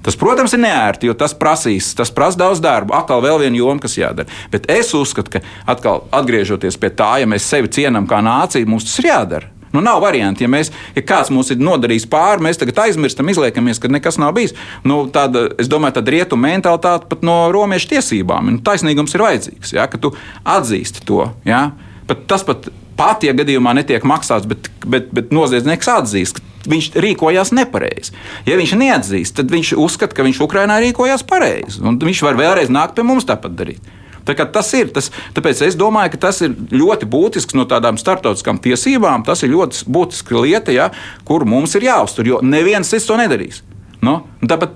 Tas, 0.06 0.14
protams, 0.14 0.52
ir 0.54 0.60
neērti, 0.62 1.08
jo 1.08 1.14
tas 1.18 1.34
prasīs, 1.34 1.88
tas 1.98 2.12
prasa 2.14 2.38
daudz 2.38 2.60
darba. 2.62 3.00
Atkal 3.00 3.24
vēl 3.24 3.40
viena 3.42 3.58
joma, 3.58 3.80
kas 3.82 3.96
jādara. 3.98 4.30
Bet 4.52 4.68
es 4.70 4.92
uzskatu, 4.94 5.32
ka 5.32 5.40
atkal 5.66 6.04
atgriežoties 6.14 6.78
pie 6.78 6.92
tā, 6.94 7.16
ja 7.18 7.26
mēs 7.26 7.42
sevi 7.42 7.72
cienām 7.74 8.06
kā 8.06 8.20
nāciju, 8.22 8.68
mums 8.70 8.86
tas 8.86 9.00
ir 9.02 9.10
jādara. 9.10 9.50
Nu, 9.72 9.82
nav 9.82 9.98
variantu. 10.04 10.44
Ja, 10.44 10.48
mēs, 10.52 10.70
ja 10.94 11.02
kāds 11.02 11.32
mums 11.34 11.50
ir 11.50 11.58
nodarījis 11.58 12.06
pāri, 12.06 12.46
mēs 12.46 12.62
tagad 12.62 12.78
aizmirstam, 12.84 13.26
izliekamies, 13.34 13.82
ka 13.82 13.90
nekas 13.90 14.20
nav 14.22 14.30
bijis. 14.38 14.54
Nu, 14.86 15.02
tāda, 15.10 15.48
es 15.58 15.66
domāju, 15.66 15.98
tāda 15.98 16.14
rietumu 16.14 16.46
mentalitāte 16.46 17.10
pat 17.10 17.26
no 17.26 17.40
romiešu 17.52 17.96
tiesībām. 17.96 18.54
Nu, 18.54 18.62
taisnīgums 18.62 19.18
ir 19.18 19.26
vajadzīgs, 19.26 19.74
ja, 19.74 19.90
ka 19.90 19.98
tu 19.98 20.14
atzīsti 20.46 21.02
to. 21.10 21.24
Ja. 21.50 21.72
Pat 22.06 22.28
tas 22.30 22.46
pat 22.46 22.70
pat, 22.98 23.26
ja 23.26 23.34
gadījumā 23.36 23.74
netiek 23.78 24.04
maksāts, 24.08 24.48
bet, 24.48 24.70
bet, 24.86 25.10
bet 25.14 25.34
noziedznieks 25.34 25.90
atzīst, 25.92 26.40
ka 26.40 26.70
viņš 26.70 26.90
rīkojās 27.02 27.52
nepareizi. 27.56 28.14
Ja 28.48 28.58
viņš 28.58 28.74
neatzīst, 28.80 29.36
tad 29.38 29.52
viņš 29.52 29.76
uzskata, 29.80 30.16
ka 30.16 30.26
viņš 30.26 30.42
Ukrainā 30.46 30.80
rīkojās 30.82 31.26
pareizi. 31.26 31.82
Viņš 31.82 32.24
var 32.26 32.40
vēlreiz 32.40 32.72
nākt 32.72 32.96
pie 32.96 33.06
mums 33.06 33.28
tāpat 33.28 33.54
darīt. 33.58 33.94
Tā 34.26 34.34
tas 34.50 34.72
ir. 34.74 34.88
Tas, 34.90 35.12
tāpēc 35.36 35.60
es 35.68 35.76
domāju, 35.78 36.16
ka 36.16 36.24
tas 36.26 36.40
ir 36.42 36.56
ļoti 36.74 37.06
būtisks 37.10 37.54
no 37.54 37.66
tādām 37.70 37.98
starptautiskām 38.00 38.58
tiesībām. 38.62 39.22
Tas 39.26 39.44
ir 39.46 39.52
ļoti 39.52 39.86
būtiska 39.86 40.42
lieta, 40.42 40.74
ja, 40.74 40.88
kur 41.28 41.46
mums 41.46 41.76
ir 41.78 41.86
jāuztur, 41.86 42.26
jo 42.26 42.40
neviens 42.42 42.90
cits 42.90 43.06
to 43.06 43.18
nedarīs. 43.20 43.62
No? 44.02 44.24
Tāpat 44.42 44.74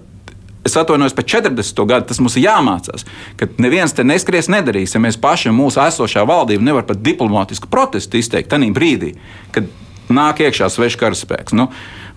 es 0.65 0.77
atvainojos 0.77 1.15
par 1.17 1.25
40. 1.25 1.85
gadu, 1.89 2.07
tas 2.11 2.21
mums 2.21 2.37
ir 2.37 2.47
jāmācās, 2.49 3.07
ka 3.41 3.49
neviens 3.63 3.95
te 3.97 4.05
neskries, 4.05 4.51
nedarīs, 4.53 4.95
ja 4.95 5.03
mēs 5.03 5.19
paši 5.21 5.53
mūsu 5.55 5.81
esošā 5.85 6.25
valdība 6.29 6.67
nevar 6.71 6.89
pat 6.89 7.01
diplomātisku 7.05 7.71
protestu 7.73 8.21
izteikt 8.21 8.53
tajā 8.53 8.73
brīdī, 8.77 9.15
kad 9.55 9.69
nāk 10.15 10.43
iekšā 10.45 10.69
svešs 10.73 10.99
karaspēks. 11.01 11.55
Nu, 11.57 11.69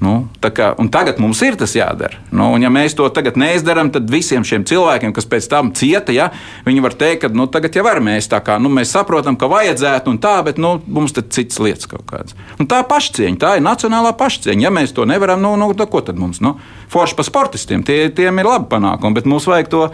nu, 0.04 0.14
kā, 0.42 0.72
tagad 0.94 1.20
mums 1.24 1.42
ir 1.46 1.58
tas 1.60 1.76
jādara. 1.78 2.20
Nu, 2.34 2.52
ja 2.62 2.72
mēs 2.74 2.96
to 2.98 3.08
tagad 3.14 3.38
neizdarām, 3.40 3.92
tad 3.94 4.10
visiem 4.12 4.46
šiem 4.48 4.66
cilvēkiem, 4.70 5.14
kas 5.16 5.28
pēc 5.30 5.48
tam 5.52 5.72
cieta, 5.78 6.16
ja, 6.16 6.30
viņi 6.68 6.84
var 6.84 6.98
teikt, 7.00 7.24
ka 7.24 7.32
nu, 7.34 7.48
tagad 7.52 7.78
jau 7.78 7.86
var 7.88 8.02
mēs 8.04 8.30
tā 8.32 8.42
kā 8.44 8.58
nu, 8.62 8.72
mēs 8.74 8.94
saprotam, 8.96 9.38
ka 9.40 9.50
vajadzētu 9.52 10.14
un 10.14 10.20
tā, 10.24 10.36
bet 10.46 10.62
nu, 10.62 10.76
mums 10.88 11.16
ir 11.16 11.28
citas 11.30 11.62
lietas 11.64 11.90
kaut 11.92 12.06
kādas. 12.10 12.38
Un 12.60 12.70
tā 12.70 12.84
ir 12.84 12.90
pašcieņa, 12.92 13.40
tā 13.42 13.56
ir 13.60 13.66
nacionālā 13.66 14.16
pašcieņa. 14.20 14.68
Ja 14.68 14.74
mēs 14.74 14.96
to 14.96 15.08
nevaram, 15.10 15.44
nu, 15.44 15.56
nu, 15.60 15.72
ko 15.74 16.02
tad 16.06 16.20
mums? 16.20 16.42
Nu, 16.44 16.58
forši 16.92 17.18
par 17.20 17.30
sportistiem, 17.30 17.86
tie, 17.86 18.08
tiem 18.16 18.42
ir 18.42 18.50
labi 18.50 18.70
panākumi, 18.72 19.18
bet 19.20 19.30
mums 19.30 19.48
vajag 19.50 19.72
to 19.72 19.88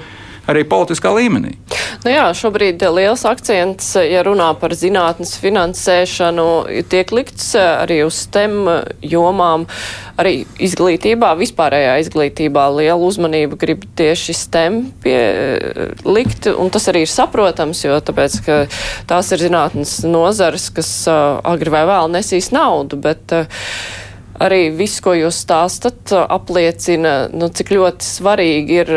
arī 0.48 0.64
politiskā 0.70 1.12
līmenī. 1.16 1.58
Nu 2.04 2.14
jā, 2.14 2.30
šobrīd 2.38 2.84
liels 2.96 3.26
akcents, 3.28 3.92
ja 4.00 4.22
runā 4.24 4.54
par 4.60 4.72
zinātnes 4.78 5.34
finansēšanu, 5.42 6.46
tiek 6.88 7.12
likts 7.12 7.52
arī 7.60 8.02
uz 8.06 8.22
STEM 8.24 8.56
jomām, 9.04 9.66
arī 10.20 10.46
izglītībā, 10.64 11.34
vispārējā 11.42 11.98
izglītībā 12.06 12.70
lielu 12.78 13.10
uzmanību 13.10 13.60
grib 13.60 13.84
tieši 14.00 14.38
STEM 14.38 14.80
pielikt, 15.04 16.48
un 16.54 16.72
tas 16.72 16.88
arī 16.92 17.04
ir 17.04 17.12
saprotams, 17.12 17.84
jo 17.84 18.00
tāpēc, 18.00 18.40
ka 18.48 18.60
tās 19.10 19.34
ir 19.36 19.44
zinātnes 19.50 20.00
nozars, 20.08 20.70
kas 20.76 20.94
agri 21.10 21.74
vai 21.74 21.84
vēl 21.90 22.14
nesīs 22.16 22.54
naudu, 22.56 23.00
bet 23.02 23.36
arī 24.40 24.70
viss, 24.72 25.02
ko 25.04 25.18
jūs 25.18 25.42
stāstat, 25.44 26.14
apliecina, 26.16 27.26
nu, 27.36 27.52
cik 27.52 27.76
ļoti 27.76 28.08
svarīgi 28.08 28.80
ir 28.86 28.94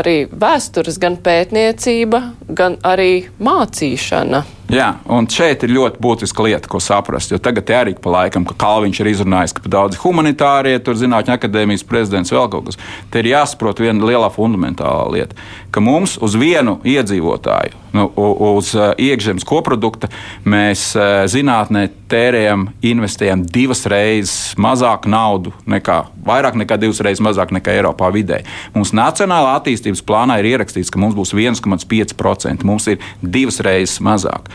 arī 0.00 0.16
vēstures, 0.30 0.98
gan 1.02 1.18
pētniecība, 1.24 2.22
gan 2.48 2.78
arī 2.86 3.26
mācīšana. 3.42 4.44
Jā, 4.68 4.88
un 5.08 5.24
šeit 5.32 5.62
ir 5.64 5.72
ļoti 5.72 5.96
būtiska 6.04 6.44
lieta, 6.44 6.68
ko 6.68 6.76
saprast. 6.82 7.30
Jo 7.32 7.38
tagad 7.40 7.70
arī 7.72 7.94
pa 7.96 8.10
laikam, 8.12 8.44
ka 8.44 8.52
Kalniņš 8.60 8.98
ir 9.00 9.08
izrunājis, 9.14 9.54
ka 9.56 9.70
daudzi 9.72 9.96
humanitārie, 10.02 10.74
tur 10.84 10.98
zinātņu 11.00 11.32
akadēmijas 11.38 11.86
prezidents 11.88 12.34
vēl 12.34 12.50
kaut 12.52 12.68
kas. 12.68 12.76
Te 13.08 13.22
ir 13.22 13.30
jāsaprot 13.30 13.80
viena 13.80 14.04
liela 14.04 14.28
fundamentālā 14.28 15.06
lieta, 15.14 15.38
ka 15.72 15.80
mums 15.80 16.18
uz 16.20 16.36
vienu 16.36 16.76
iedzīvotāju, 16.84 17.80
nu, 17.96 18.04
uz 18.50 18.74
uh, 18.76 18.90
iekšzemes 19.00 19.48
koprodukta, 19.48 20.10
mēs 20.44 20.90
uh, 20.98 21.24
zinātnē 21.32 21.86
tērējam, 22.12 22.68
investējam 22.84 23.46
divas 23.48 23.86
reizes 23.88 24.52
mazāk 24.60 25.08
naudu 25.08 25.54
nekā, 25.64 26.02
vairāk 26.28 26.60
nekā 26.60 26.76
divas 26.80 27.00
reizes 27.04 27.24
mazāk 27.24 27.56
nekā 27.56 27.72
Eiropā 27.78 28.12
vidēji. 28.12 28.44
Mums 28.76 28.92
Nacionālā 28.96 29.56
attīstības 29.62 30.04
plānā 30.04 30.42
ir 30.42 30.52
ierakstīts, 30.52 30.92
ka 30.92 31.00
mums 31.00 31.16
būs 31.16 31.32
1,5%, 31.32 32.68
mums 32.68 32.92
ir 32.92 33.00
divas 33.24 33.62
reizes 33.64 33.96
mazāk. 34.04 34.52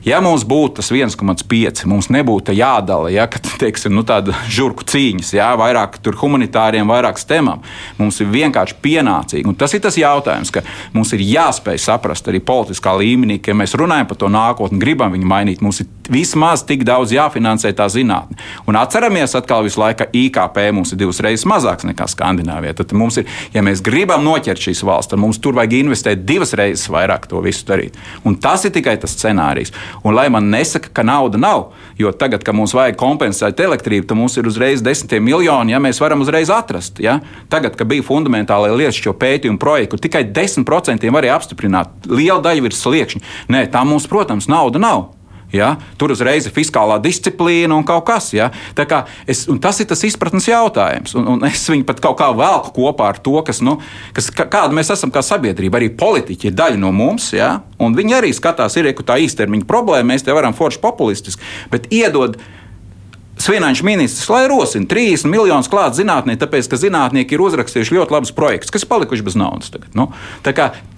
Ja 0.00 0.22
mums 0.24 0.46
būtu 0.48 0.78
tas 0.78 0.88
1,5, 0.94 1.82
mums 1.90 2.08
nebūtu 2.08 2.54
jādala, 2.56 3.10
ja, 3.12 3.26
kad, 3.28 3.44
teiksim, 3.60 3.92
nu, 3.92 4.04
tāda 4.08 4.32
žurku 4.48 4.86
cīņas, 4.88 5.34
ja, 5.36 5.50
vairāk 5.60 5.98
tur 6.00 6.16
humanitāriem, 6.22 6.88
vairāk 6.88 7.20
stemam. 7.20 7.60
Mums 7.98 8.22
ir 8.24 8.30
vienkārši 8.32 8.78
pienācīgi. 8.80 9.44
Un 9.50 9.58
tas 9.60 9.74
ir 9.76 9.84
tas 9.84 9.98
jautājums, 10.00 10.52
ka 10.54 10.64
mums 10.96 11.12
ir 11.16 11.24
jāspēj 11.26 11.82
saprast 11.84 12.30
arī 12.32 12.40
politiskā 12.40 12.94
līmenī, 12.96 13.40
ka 13.44 13.52
ja 13.52 13.58
mēs 13.60 13.76
runājam 13.76 14.08
par 14.08 14.20
to 14.22 14.30
nākotni, 14.32 14.80
gribam 14.80 15.12
viņu 15.12 15.28
mainīt. 15.28 15.64
Mums 15.64 15.82
ir 15.84 15.90
vismaz 16.10 16.64
tik 16.66 16.82
daudz 16.88 17.12
jāfinansē 17.14 17.74
tā 17.76 17.86
zinātne. 17.92 18.38
Un 18.68 18.78
atceramies 18.80 19.36
atkal 19.38 19.66
visu 19.66 19.82
laiku, 19.82 20.00
ka 20.00 20.08
IKP 20.16 20.62
mums 20.74 20.94
ir 20.94 21.00
divas 21.02 21.20
reizes 21.22 21.46
mazāks 21.48 21.86
nekā 21.86 22.08
Skandināvijā. 22.10 22.74
Tad 22.80 22.96
mums 22.96 23.20
ir, 23.20 23.28
ja 23.54 23.62
mēs 23.66 23.84
gribam 23.84 24.24
noķert 24.26 24.64
šīs 24.64 24.82
valsts, 24.86 25.12
tad 25.12 25.22
mums 25.22 25.38
tur 25.42 25.58
vajag 25.58 25.76
investēt 25.82 26.24
divas 26.26 26.54
reizes 26.58 26.88
vairāk 26.90 27.28
to 27.30 27.44
visu 27.44 27.68
darīt. 27.68 27.98
Un 28.24 28.40
tas 28.42 28.64
ir 28.66 28.74
tikai 28.74 28.96
tas 29.00 29.14
scenārijs. 29.14 29.74
Un 30.02 30.16
lai 30.16 30.28
man 30.32 30.50
nesaka, 30.52 30.92
ka 30.92 31.04
nauda 31.06 31.38
nav, 31.40 31.70
jo 31.98 32.12
tagad, 32.12 32.44
kad 32.46 32.56
mums 32.56 32.74
vajag 32.76 32.98
kompensēt 33.00 33.60
elektrību, 33.60 34.08
tad 34.10 34.18
mums 34.18 34.36
ir 34.40 34.48
uzreiz 34.48 34.84
desmitiem 34.84 35.24
miljoni, 35.24 35.74
ja 35.74 35.82
mēs 35.82 36.00
varam 36.02 36.24
uzreiz 36.24 36.50
atrast. 36.54 37.00
Ja? 37.02 37.18
Tagad, 37.52 37.76
kad 37.78 37.90
bija 37.90 38.06
fundamentālai 38.06 38.72
lietas 38.74 38.98
šo 39.00 39.14
pētījumu 39.18 39.60
projektu, 39.60 40.00
tikai 40.00 40.24
10% 40.30 41.14
varēja 41.14 41.38
apstiprināt. 41.38 42.10
Liela 42.10 42.40
daļa 42.44 42.68
ir 42.70 42.76
sliekšņi. 42.76 43.24
Nē, 43.52 43.66
tā 43.72 43.84
mums, 43.86 44.08
protams, 44.10 44.50
nauda 44.50 44.82
nav. 44.82 45.08
Ja? 45.54 45.74
Tur 45.98 46.14
uzreiz 46.14 46.46
ir 46.46 46.54
fiskālā 46.54 46.98
disciplīna 47.02 47.76
un 47.76 47.86
kaut 47.86 48.06
kas. 48.08 48.30
Ja? 48.36 48.50
Es, 49.26 49.46
tas 49.62 49.80
ir 49.82 49.88
tas 49.90 50.04
izpratnes 50.06 50.48
jautājums. 50.50 51.14
Un, 51.18 51.28
un 51.34 51.48
es 51.48 51.64
viņu 51.70 51.86
pat 51.88 52.02
kaut 52.04 52.18
kā 52.20 52.30
velku 52.36 52.74
kopā 52.78 53.10
ar 53.14 53.20
to, 53.22 53.36
kas, 53.46 53.62
nu, 53.64 53.78
kas, 54.16 54.30
kāda 54.34 54.70
mēs 54.76 54.92
esam 54.94 55.12
kā 55.14 55.24
sabiedrība. 55.26 55.80
Arī 55.80 55.90
politiķi 56.00 56.50
ir 56.50 56.56
daļa 56.58 56.80
no 56.80 56.92
mums. 56.94 57.32
Ja? 57.36 57.56
Un 57.82 57.96
viņi 57.98 58.18
arī 58.20 58.32
skatās, 58.36 58.78
ir 58.78 58.92
tā 59.00 59.18
īstermiņa 59.24 59.68
problēma. 59.68 60.12
Mēs 60.12 60.26
te 60.26 60.34
varam 60.36 60.56
forši 60.56 60.82
populistiski, 60.82 61.44
bet 61.72 61.90
iedod 61.94 62.38
Svienāņš 63.40 63.80
ministrs, 63.86 64.28
lai 64.28 64.42
rosina 64.50 64.84
30 64.90 65.30
miljonus 65.32 65.68
klāt 65.70 65.96
zinātnē, 65.96 66.34
tāpēc, 66.40 66.66
ka 66.68 66.78
zinātnieki 66.80 67.36
ir 67.36 67.44
uzrakstījuši 67.44 67.96
ļoti 67.96 68.14
labus 68.14 68.34
projektus, 68.36 68.72
kas 68.74 68.84
palikuši 68.88 69.24
bez 69.24 69.36
naudas. 69.40 69.70
Tagad, 69.72 69.94
nu, 69.96 70.10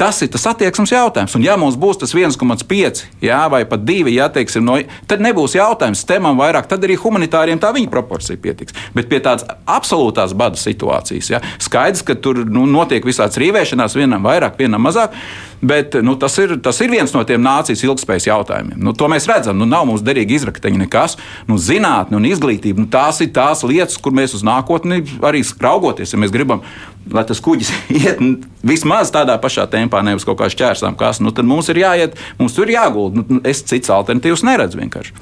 tas 0.00 0.18
ir 0.24 0.30
tas 0.32 0.48
attieksmes 0.50 0.90
jautājums. 0.90 1.36
Un, 1.38 1.44
ja 1.46 1.54
mums 1.60 1.78
būs 1.78 2.00
tas 2.02 2.14
1,5 2.16 3.04
vai 3.52 3.62
pat 3.68 3.86
2, 3.86 4.10
jā, 4.16 4.26
teiksim, 4.34 4.66
no, 4.66 4.78
tad 5.10 5.22
nebūs 5.22 5.54
jautājums 5.58 6.02
temam 6.08 6.40
vairāk, 6.40 6.66
tad 6.70 6.82
arī 6.82 6.98
humanitāriem 6.98 7.62
tā 7.62 7.70
viņa 7.76 7.92
proporcija 7.92 8.40
pietiks. 8.42 8.74
Bet 8.96 9.10
pie 9.12 9.22
tādas 9.22 9.46
absolūtās 9.62 10.34
bada 10.34 10.58
situācijas, 10.58 11.30
jā, 11.36 11.42
skaidrs, 11.62 12.02
ka 12.06 12.18
tur 12.18 12.42
nu, 12.48 12.66
notiek 12.66 13.06
visāds 13.06 13.38
rīvēšanās, 13.38 13.98
vienam 13.98 14.26
vairāk, 14.26 14.58
vienam 14.58 14.82
mazāk. 14.82 15.14
Bet 15.62 15.94
nu, 16.02 16.16
tas, 16.18 16.34
ir, 16.42 16.56
tas 16.58 16.80
ir 16.82 16.90
viens 16.90 17.12
no 17.14 17.20
tiem 17.22 17.42
nācijas 17.44 17.84
ilgspējas 17.86 18.24
jautājumiem. 18.26 18.80
Nu, 18.82 18.96
to 18.98 19.06
mēs 19.06 19.28
redzam. 19.30 19.60
Nu, 19.60 19.68
nav 19.70 19.84
mums 19.86 20.02
derīgi 20.02 20.34
izrakteņi 20.40 20.80
nekas. 20.80 21.14
Nu, 21.46 21.54
zinātne 21.54 22.18
un 22.18 22.26
izglītība 22.32 22.82
nu, 22.82 22.88
tās 22.92 23.20
ir 23.24 23.30
tās 23.34 23.64
lietas, 23.66 23.98
kur 24.02 24.14
mēs 24.16 24.36
uz 24.38 24.44
nākotni 24.46 25.02
arī 25.24 25.44
raugoties. 25.62 26.14
Ja 26.14 26.20
mēs 26.20 26.34
gribam, 26.34 26.64
lai 27.12 27.24
tas 27.28 27.42
kuģis 27.44 27.72
iet 28.00 28.20
vismaz 28.66 29.12
tādā 29.14 29.38
pašā 29.42 29.68
tempā, 29.72 30.02
nevis 30.06 30.26
kaut 30.28 30.40
kā 30.40 30.50
šķērsām, 30.52 30.98
kas, 31.00 31.22
nu, 31.24 31.34
tad 31.34 31.48
mums 31.48 31.70
ir 31.72 31.82
jāiet, 31.84 32.18
mums 32.40 32.56
tur 32.56 32.68
ir 32.68 32.76
jāgulda. 32.78 33.22
Nu, 33.22 33.40
es 33.48 33.64
cits 33.68 33.92
alternatīvas 33.92 34.44
neredzu 34.46 34.82
vienkārši. 34.82 35.16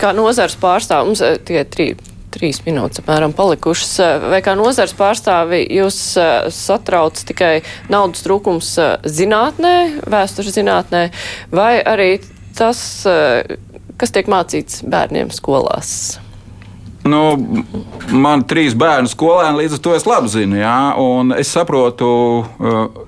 Kā 0.00 0.10
nozars 0.16 0.56
pārstāv, 0.58 1.06
mums 1.08 1.22
eh, 1.24 1.38
tie 1.46 1.62
trīs 1.70 2.10
trīs 2.34 2.60
minūtes 2.66 3.02
apmēram 3.02 3.34
palikušas. 3.36 3.92
Vai 4.32 4.40
kā 4.44 4.56
nozars 4.58 4.94
pārstāvi 4.98 5.62
jūs 5.76 5.98
satrauc 6.54 7.22
tikai 7.30 7.52
naudas 7.92 8.24
trūkums 8.26 8.74
zinātnē, 9.06 9.74
vēstures 10.10 10.56
zinātnē, 10.58 11.06
vai 11.54 11.78
arī 11.78 12.10
tas, 12.58 12.80
kas 14.00 14.14
tiek 14.14 14.30
mācīts 14.30 14.82
bērniem 14.90 15.32
skolās? 15.34 16.23
Nu, 17.04 17.20
man 18.08 18.40
ir 18.40 18.46
trīs 18.48 18.74
bērnu 18.80 19.10
skolēni, 19.12 19.58
līdz 19.60 19.76
ar 19.76 19.80
to 19.84 19.92
es 19.92 20.06
labi 20.08 20.30
zinu. 20.32 20.56
Jā, 20.56 20.76
es 21.36 21.52
saprotu 21.52 22.08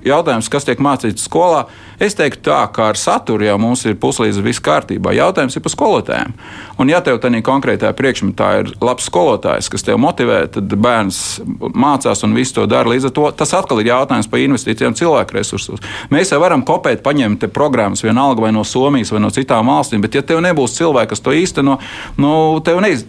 jautājumus, 0.05 0.51
kas 0.53 0.69
tiek 0.69 0.83
mācīts 0.85 1.25
skolā. 1.25 1.65
Es 1.97 2.13
teiktu, 2.13 2.43
tā, 2.51 2.59
ka 2.77 2.91
ar 2.91 2.99
saturu 3.01 3.47
jau 3.47 3.55
mums 3.57 3.87
ir 3.89 3.95
puslīdz 3.97 4.43
viss 4.45 4.61
kārtībā. 4.61 5.15
Jautājums 5.17 5.57
ir 5.57 5.63
par 5.65 5.73
skolotājiem. 5.73 6.35
Un, 6.77 6.91
ja 6.93 7.01
tev 7.01 7.23
tādā 7.23 7.41
konkrētā 7.41 7.89
priekšmetā 7.97 8.49
ir 8.61 8.69
labs 8.85 9.07
skolotājs, 9.09 9.71
kas 9.73 9.87
tev 9.87 9.97
motivē, 10.05 10.43
tad 10.53 10.75
bērns 10.77 11.41
mācās 11.73 12.21
un 12.27 12.37
visu 12.37 12.59
to 12.59 12.67
dara. 12.69 12.93
Līdz 12.93 13.09
ar 13.09 13.15
to 13.17 13.31
tas 13.41 13.55
atkal 13.57 13.81
ir 13.81 13.89
jautājums 13.95 14.29
par 14.29 14.45
investīcijām 14.45 14.97
cilvēku 14.99 15.39
resursos. 15.39 15.81
Mēs 16.13 16.35
jau 16.35 16.43
varam 16.43 16.67
kopēt, 16.69 17.01
paņemt 17.07 17.49
programmas 17.57 18.05
vienalga 18.05 18.45
vai 18.45 18.53
no 18.53 18.67
Somijas 18.69 19.15
vai 19.17 19.25
no 19.25 19.33
citām 19.33 19.73
valstīm, 19.73 20.05
bet 20.05 20.21
ja 20.21 20.25
tev 20.27 20.45
nebūs 20.45 20.77
cilvēki, 20.77 21.15
kas 21.15 21.25
to 21.25 21.33
īsteno, 21.33 21.79
nu, 22.21 22.35
tev 22.61 22.83
neiz, 22.85 23.07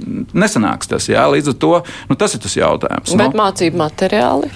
nesanāks 0.77 0.87
tas. 0.89 1.07
Jā? 1.09 1.25
Līdz 1.31 1.53
ar 1.53 1.57
to 1.59 1.83
nu, 2.09 2.15
tas 2.15 2.33
ir 2.35 2.41
tas 2.41 2.55
jautājums. 2.55 3.15
Bet 3.17 3.33
nu. 3.33 3.41
mācību 3.41 3.77
materiāli? 3.77 4.49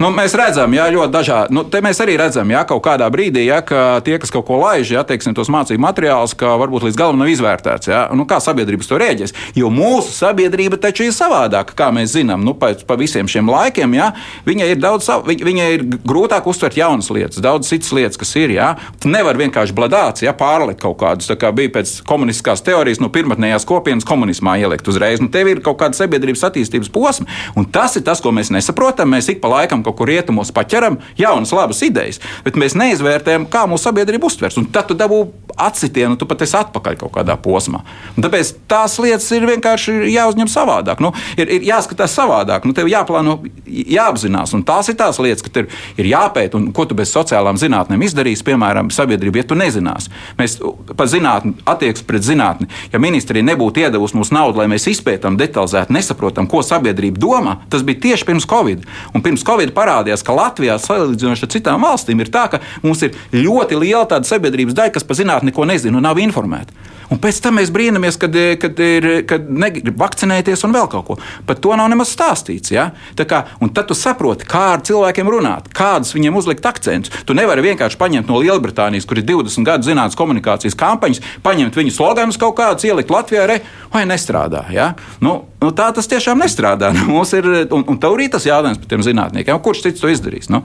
Nu, 0.00 0.08
mēs 0.16 0.32
redzam, 0.32 0.72
jā, 0.72 0.86
ļoti 0.94 1.12
dažādi. 1.12 1.52
Nu, 1.52 1.60
te 1.68 1.82
mēs 1.84 1.98
arī 2.00 2.14
redzam, 2.16 2.48
ja 2.48 2.62
kaut 2.64 2.80
kādā 2.86 3.04
brīdī, 3.12 3.42
ja 3.44 3.58
tie, 3.60 4.14
kas 4.16 4.30
kaut 4.32 4.46
ko 4.48 4.56
laiž, 4.62 4.94
ja 4.94 5.02
teiksim, 5.04 5.34
tos 5.36 5.50
mācību 5.52 5.82
materiālus, 5.84 6.32
ka 6.40 6.54
varbūt 6.56 6.86
līdz 6.86 6.96
galam 6.96 7.18
nav 7.20 7.28
izvērtēts. 7.28 7.90
Ja? 7.90 7.98
Nu, 8.16 8.24
kā 8.24 8.38
sabiedrības 8.40 8.88
to 8.88 8.96
rēģēs? 8.96 9.34
Jo 9.60 9.68
mūsu 9.68 10.14
sabiedrība 10.16 10.78
taču 10.80 11.04
ir 11.04 11.12
savādāka, 11.12 11.76
kā 11.76 11.90
mēs 11.92 12.14
zinām, 12.14 12.46
nu, 12.48 12.54
pēc 12.56 12.86
pa 12.88 12.96
visiem 12.96 13.28
šiem 13.28 13.50
laikiem. 13.52 13.98
Ja? 13.98 14.06
Viņai 14.48 14.70
ir 14.72 14.80
daudz, 14.80 15.10
viņ, 15.26 15.44
viņai 15.50 15.68
ir 15.74 15.84
grūtāk 16.00 16.48
uztvert 16.48 16.80
jaunas 16.80 17.12
lietas, 17.12 17.42
daudz 17.44 17.68
citas 17.68 17.92
lietas, 17.92 18.16
kas 18.24 18.32
ir. 18.40 18.56
Ja? 18.56 18.70
Tu 19.04 19.12
nevar 19.12 19.36
vienkārši 19.36 19.76
bladāts, 19.76 20.24
ja 20.24 20.32
pārlikt 20.32 20.80
kaut 20.80 20.96
kādus, 21.04 21.28
tā 21.28 21.36
kā 21.36 21.52
bija 21.52 21.74
pēc 21.76 21.98
komunistiskās 22.08 22.64
teorijas, 22.64 23.02
no 23.04 23.12
pirmotnējās 23.12 23.68
kopienas 23.68 24.08
komunismā 24.08 24.56
ielikt 24.64 24.88
uzreiz. 24.88 25.20
Nu, 25.20 25.28
tev 25.28 25.52
ir 25.52 25.60
kaut 25.60 25.76
kāda 25.84 26.00
sabiedrības 26.00 26.48
attīstības 26.48 26.88
posma, 26.96 27.28
un 27.52 27.68
tas 27.68 28.00
ir 28.00 28.08
tas, 28.08 28.24
ko 28.24 28.32
mēs 28.32 28.48
nesaprotam. 28.56 29.12
Mēs 29.12 29.28
ik 29.34 29.44
pa 29.44 29.52
laikam 29.52 29.84
kaut 29.84 29.89
kur 29.96 30.10
rietumos 30.10 30.52
paķeram 30.54 30.98
jaunas, 31.18 31.54
labas 31.56 31.82
idejas, 31.86 32.20
bet 32.44 32.58
mēs 32.60 32.76
neizvērtējam, 32.78 33.48
kā 33.50 33.66
mūsu 33.70 33.88
sabiedrība 33.88 34.28
uztvers. 34.30 34.58
Un 34.60 34.68
tad 34.72 34.90
tu 34.90 34.96
dabū 34.98 35.24
atsitienu, 35.60 36.16
tu 36.16 36.26
pat 36.28 36.42
esi 36.44 36.56
atpakaļ 36.58 36.98
kaut 37.00 37.12
kādā 37.14 37.36
posmā. 37.40 37.82
Un 38.16 38.24
tāpēc 38.24 38.52
tās 38.70 38.96
lietas 39.02 39.28
ir 39.36 39.46
vienkārši 39.48 39.96
jāuzņem 40.14 40.50
savādāk. 40.50 41.02
Nu, 41.04 41.12
ir, 41.36 41.50
ir 41.58 41.66
jāskatās 41.68 42.14
savādāk, 42.16 42.66
nu, 42.68 42.74
tev 42.76 42.88
jāplāno, 42.90 43.38
jāapzinās. 43.66 44.54
Un 44.56 44.64
tās 44.66 44.90
ir 44.90 44.98
tās 45.00 45.20
lietas, 45.22 45.44
ka 45.44 45.52
tev 45.52 45.70
ir 46.00 46.10
jāpēta, 46.10 46.58
un 46.58 46.70
ko 46.76 46.86
tu 46.88 46.96
bez 46.98 47.12
sociālām 47.14 47.58
zinātnēm 47.60 48.04
izdarīsi, 48.06 48.46
piemēram, 48.46 48.90
sabiedrība, 48.94 49.42
ja 49.42 49.48
tu 49.50 49.58
nezinās. 49.58 50.08
Mēs 50.40 50.58
par 50.96 51.10
zinātni, 51.10 51.54
attieksmi 51.68 52.08
pret 52.08 52.26
zinātni, 52.26 52.70
ja 52.92 53.02
ministrija 53.02 53.46
nebūtu 53.46 53.84
iedavusi 53.84 54.18
mums 54.18 54.32
naudu, 54.34 54.62
lai 54.62 54.68
mēs 54.70 54.88
izpētām 54.90 55.38
detalizēti, 55.40 55.94
nesaprotam, 55.96 56.48
ko 56.50 56.62
sabiedrība 56.66 57.20
domā, 57.20 57.56
tas 57.72 57.84
bija 57.86 58.00
tieši 58.08 58.28
pirms 58.28 58.48
Covid. 58.50 58.86
Un 59.14 59.24
pirms 59.24 59.44
Covid 59.46 59.74
parādījās, 59.80 60.24
ka 60.26 60.36
Latvijā, 60.36 60.76
salīdzinot 60.80 61.44
ar 61.46 61.52
citām 61.56 61.88
valstīm, 61.88 62.22
ir 62.22 62.32
tā, 62.32 62.46
ka 62.52 62.62
mums 62.84 63.02
ir 63.06 63.16
ļoti 63.34 63.80
liela 63.80 64.06
tāda 64.10 64.28
sabiedrības 64.28 64.76
daļa, 64.78 64.94
kas 64.96 65.06
par 65.08 65.18
zinātni 65.18 65.50
neko 65.50 65.68
nezina 65.68 65.98
un 66.00 66.08
nav 66.08 66.20
informēta. 66.22 66.76
Un 67.10 67.18
pēc 67.18 67.40
tam 67.42 67.58
mēs 67.58 67.72
brīnamies, 67.74 68.16
kad, 68.20 68.36
kad, 68.62 68.78
ir, 68.78 69.06
kad 69.28 69.48
negrib 69.50 69.98
vakcinēties 69.98 70.62
un 70.66 70.74
vēl 70.76 70.86
kaut 70.92 71.06
ko. 71.08 71.16
Par 71.46 71.58
to 71.58 71.74
nav 71.78 71.90
nemaz 71.90 72.12
stāstīts. 72.14 72.70
Ja? 72.70 72.90
Kā, 73.18 73.42
un 73.62 73.72
tad 73.74 73.90
tu 73.90 73.96
saproti, 73.98 74.46
kā 74.48 74.62
ar 74.76 74.84
cilvēkiem 74.86 75.30
runāt, 75.32 75.68
kādas 75.74 76.14
viņiem 76.14 76.38
uzlikt 76.38 76.66
akcentus. 76.70 77.12
Tu 77.26 77.34
nevari 77.36 77.66
vienkārši 77.66 77.98
paņemt 78.00 78.30
no 78.30 78.38
Lielbritānijas, 78.42 79.08
kur 79.10 79.18
ir 79.18 79.26
20 79.26 79.66
gadu 79.66 79.90
zinātnīs 79.90 80.18
komunikācijas 80.18 80.78
kampaņas, 80.78 81.22
paņemt 81.42 81.78
viņu 81.82 81.94
sloganus 81.96 82.38
kaut 82.40 82.54
kādus, 82.62 82.86
ielikt 82.86 83.10
Latvijā, 83.10 83.48
re, 83.50 83.60
vai 83.90 84.06
nestrādā. 84.08 84.68
Ja? 84.74 84.92
Nu, 85.24 85.40
nu, 85.62 85.74
tā 85.74 85.90
tas 85.96 86.10
tiešām 86.10 86.38
nestrādā. 86.44 86.94
Mums 87.10 87.34
ir, 87.34 87.50
un, 87.74 87.86
un 87.90 87.98
tev 88.02 88.18
ir 88.18 88.30
tas 88.30 88.46
jautājums 88.46 88.78
par 88.78 88.94
tiem 88.94 89.06
zinātniekiem, 89.06 89.62
kurš 89.64 89.88
cits 89.88 90.04
to 90.04 90.12
izdarīs. 90.12 90.50
Nu? 90.52 90.62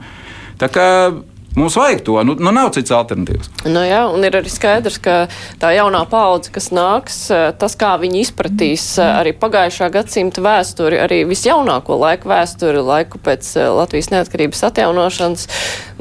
Tā 0.60 0.70
kā 0.72 0.86
Mums 1.56 1.76
vajag 1.76 2.00
to, 2.04 2.22
nu, 2.22 2.34
nu 2.38 2.50
nav 2.52 2.68
cits 2.76 2.92
alternatīvas. 2.92 3.48
Nu 3.64 3.80
jā, 3.80 4.02
un 4.12 4.24
ir 4.28 4.34
arī 4.36 4.50
skaidrs, 4.52 4.98
ka 5.00 5.14
tā 5.56 5.70
jaunā 5.72 6.02
paudze, 6.10 6.50
kas 6.52 6.68
nāks, 6.68 7.14
eh, 7.32 7.46
tas, 7.56 7.72
kā 7.80 7.94
viņi 8.02 8.20
izpratīs 8.26 8.84
eh, 9.00 9.12
arī 9.22 9.32
pagājušā 9.40 9.88
gadsimta 9.94 10.44
vēsturi, 10.44 10.98
arī 11.00 11.22
visjaunāko 11.24 11.96
laiku 11.96 12.28
vēsturi, 12.28 12.82
laiku 12.84 13.16
pēc 13.24 13.48
eh, 13.56 13.70
Latvijas 13.72 14.10
neatkarības 14.12 14.60
atjaunošanas, 14.68 15.46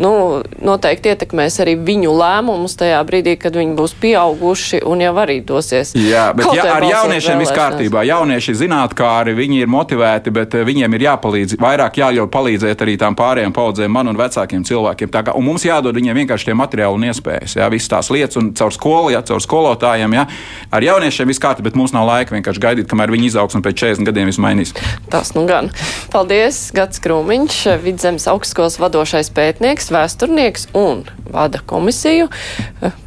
nu, 0.04 0.12
noteikti 0.60 1.14
ietekmēs 1.14 1.62
arī 1.64 1.78
viņu 1.88 2.12
lēmumus 2.20 2.76
tajā 2.76 3.00
brīdī, 3.08 3.38
kad 3.40 3.56
viņi 3.56 3.80
būs 3.80 3.96
pieauguši 4.04 4.82
un 4.84 5.06
jau 5.06 5.16
arī 5.24 5.40
dosies. 5.40 5.96
Jā, 5.96 6.26
bet 6.36 6.52
jā, 6.52 6.68
ar 6.74 6.84
jauniešiem 6.84 7.46
viss 7.46 7.56
kārtībā. 7.56 8.04
Jaunieši 8.12 8.58
zinātkāri, 8.66 9.38
viņi 9.40 9.64
ir 9.64 9.72
motivēti, 9.72 10.36
bet 10.36 10.60
viņiem 10.68 11.00
ir 11.00 11.08
jāpalīdz, 11.08 11.56
vairāk 11.64 12.04
jāļauj 12.04 12.30
palīdzēt 12.36 12.84
arī 12.84 13.00
tām 13.00 13.16
pārējām 13.16 13.56
paudzēm, 13.56 13.96
man 13.96 14.12
un 14.12 14.20
vecākiem 14.20 14.68
cilvēkiem. 14.68 15.16
Tā 15.16 15.24
kā, 15.24 15.40
un 15.46 15.52
mums 15.52 15.66
jādod 15.66 15.94
viņiem 15.94 16.18
vienkārši 16.24 16.50
tie 16.50 16.56
materiāli 16.58 16.98
un 16.98 17.06
iespējas. 17.12 17.54
Jā, 17.60 17.70
visas 17.70 17.92
tās 17.92 18.10
lietas, 18.10 18.40
un 18.42 18.50
caur 18.58 18.74
skolu, 18.74 19.12
jā, 19.14 19.22
caur 19.30 19.44
skolotājiem. 19.44 20.16
Jā. 20.18 20.26
Ar 20.74 20.86
jauniešiem 20.86 21.30
viss 21.30 21.42
kārtībā, 21.44 21.70
bet 21.70 21.78
mums 21.78 21.94
nav 21.94 22.08
laika 22.10 22.34
vienkārši 22.34 22.64
gaidīt, 22.64 22.90
kamēr 22.90 23.14
viņi 23.14 23.30
izaugs 23.30 23.58
un 23.58 23.64
pēc 23.66 23.78
40 23.84 24.10
gadiem 24.10 24.32
viss 24.32 24.42
mainīs. 24.42 24.74
Tas 25.14 25.36
nu 25.38 25.46
gan. 25.50 25.70
Paldies, 26.14 26.72
Gats 26.76 27.04
Krūmiņš, 27.04 27.60
Vidzemes 27.86 28.26
augstskolas 28.32 28.80
vadošais 28.82 29.30
pētnieks, 29.36 29.92
vēsturnieks 29.94 30.72
un 30.78 31.06
vada 31.30 31.62
komisiju, 31.68 32.32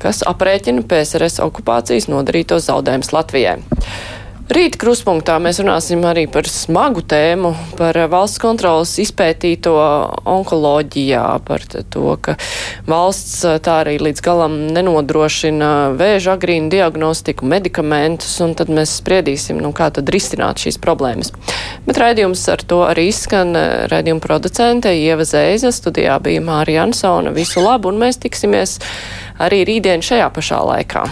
kas 0.03 0.23
aprēķina 0.29 0.87
PSRS 0.87 1.43
okupācijas 1.49 2.07
nodarītos 2.13 2.69
zaudējumus 2.71 3.13
Latvijai. 3.17 3.59
Rīt 4.49 4.79
kruspunktā 4.81 5.35
mēs 5.45 5.59
runāsim 5.61 6.01
arī 6.09 6.23
par 6.33 6.47
smagu 6.49 7.03
tēmu, 7.05 7.51
par 7.77 7.99
valsts 8.09 8.41
kontrolas 8.41 8.95
izpētīto 9.03 9.75
onkoloģijā, 10.25 11.25
par 11.45 11.67
to, 11.69 12.15
ka 12.25 12.39
valsts 12.89 13.43
tā 13.67 13.75
arī 13.83 13.99
līdz 14.01 14.25
galam 14.25 14.57
nenodrošina 14.73 15.93
vēža 16.01 16.39
agrīnu 16.39 16.73
diagnostiku, 16.73 17.45
medikamentus, 17.45 18.39
un 18.41 18.57
tad 18.57 18.73
mēs 18.73 18.97
spriedīsim, 19.03 19.61
nu, 19.61 19.75
kā 19.77 19.91
tad 19.93 20.09
risināt 20.17 20.65
šīs 20.65 20.81
problēmas. 20.81 21.35
Bet 21.85 22.01
raidījums 22.01 22.49
ar 22.49 22.65
to 22.65 22.83
arī 22.89 23.11
izskan 23.13 23.53
raidījuma 23.93 24.25
producente 24.25 24.97
Ieva 24.97 25.29
Zēza, 25.29 25.77
studijā 25.77 26.17
bija 26.25 26.41
Mārija 26.49 26.89
Ansona. 26.89 27.37
Visu 27.37 27.61
labu, 27.61 27.93
un 27.93 28.01
mēs 28.01 28.25
tiksimies 28.25 28.79
arī 29.37 29.67
rītdien 29.69 30.01
šajā 30.01 30.33
pašā 30.33 30.65
laikā. 30.73 31.09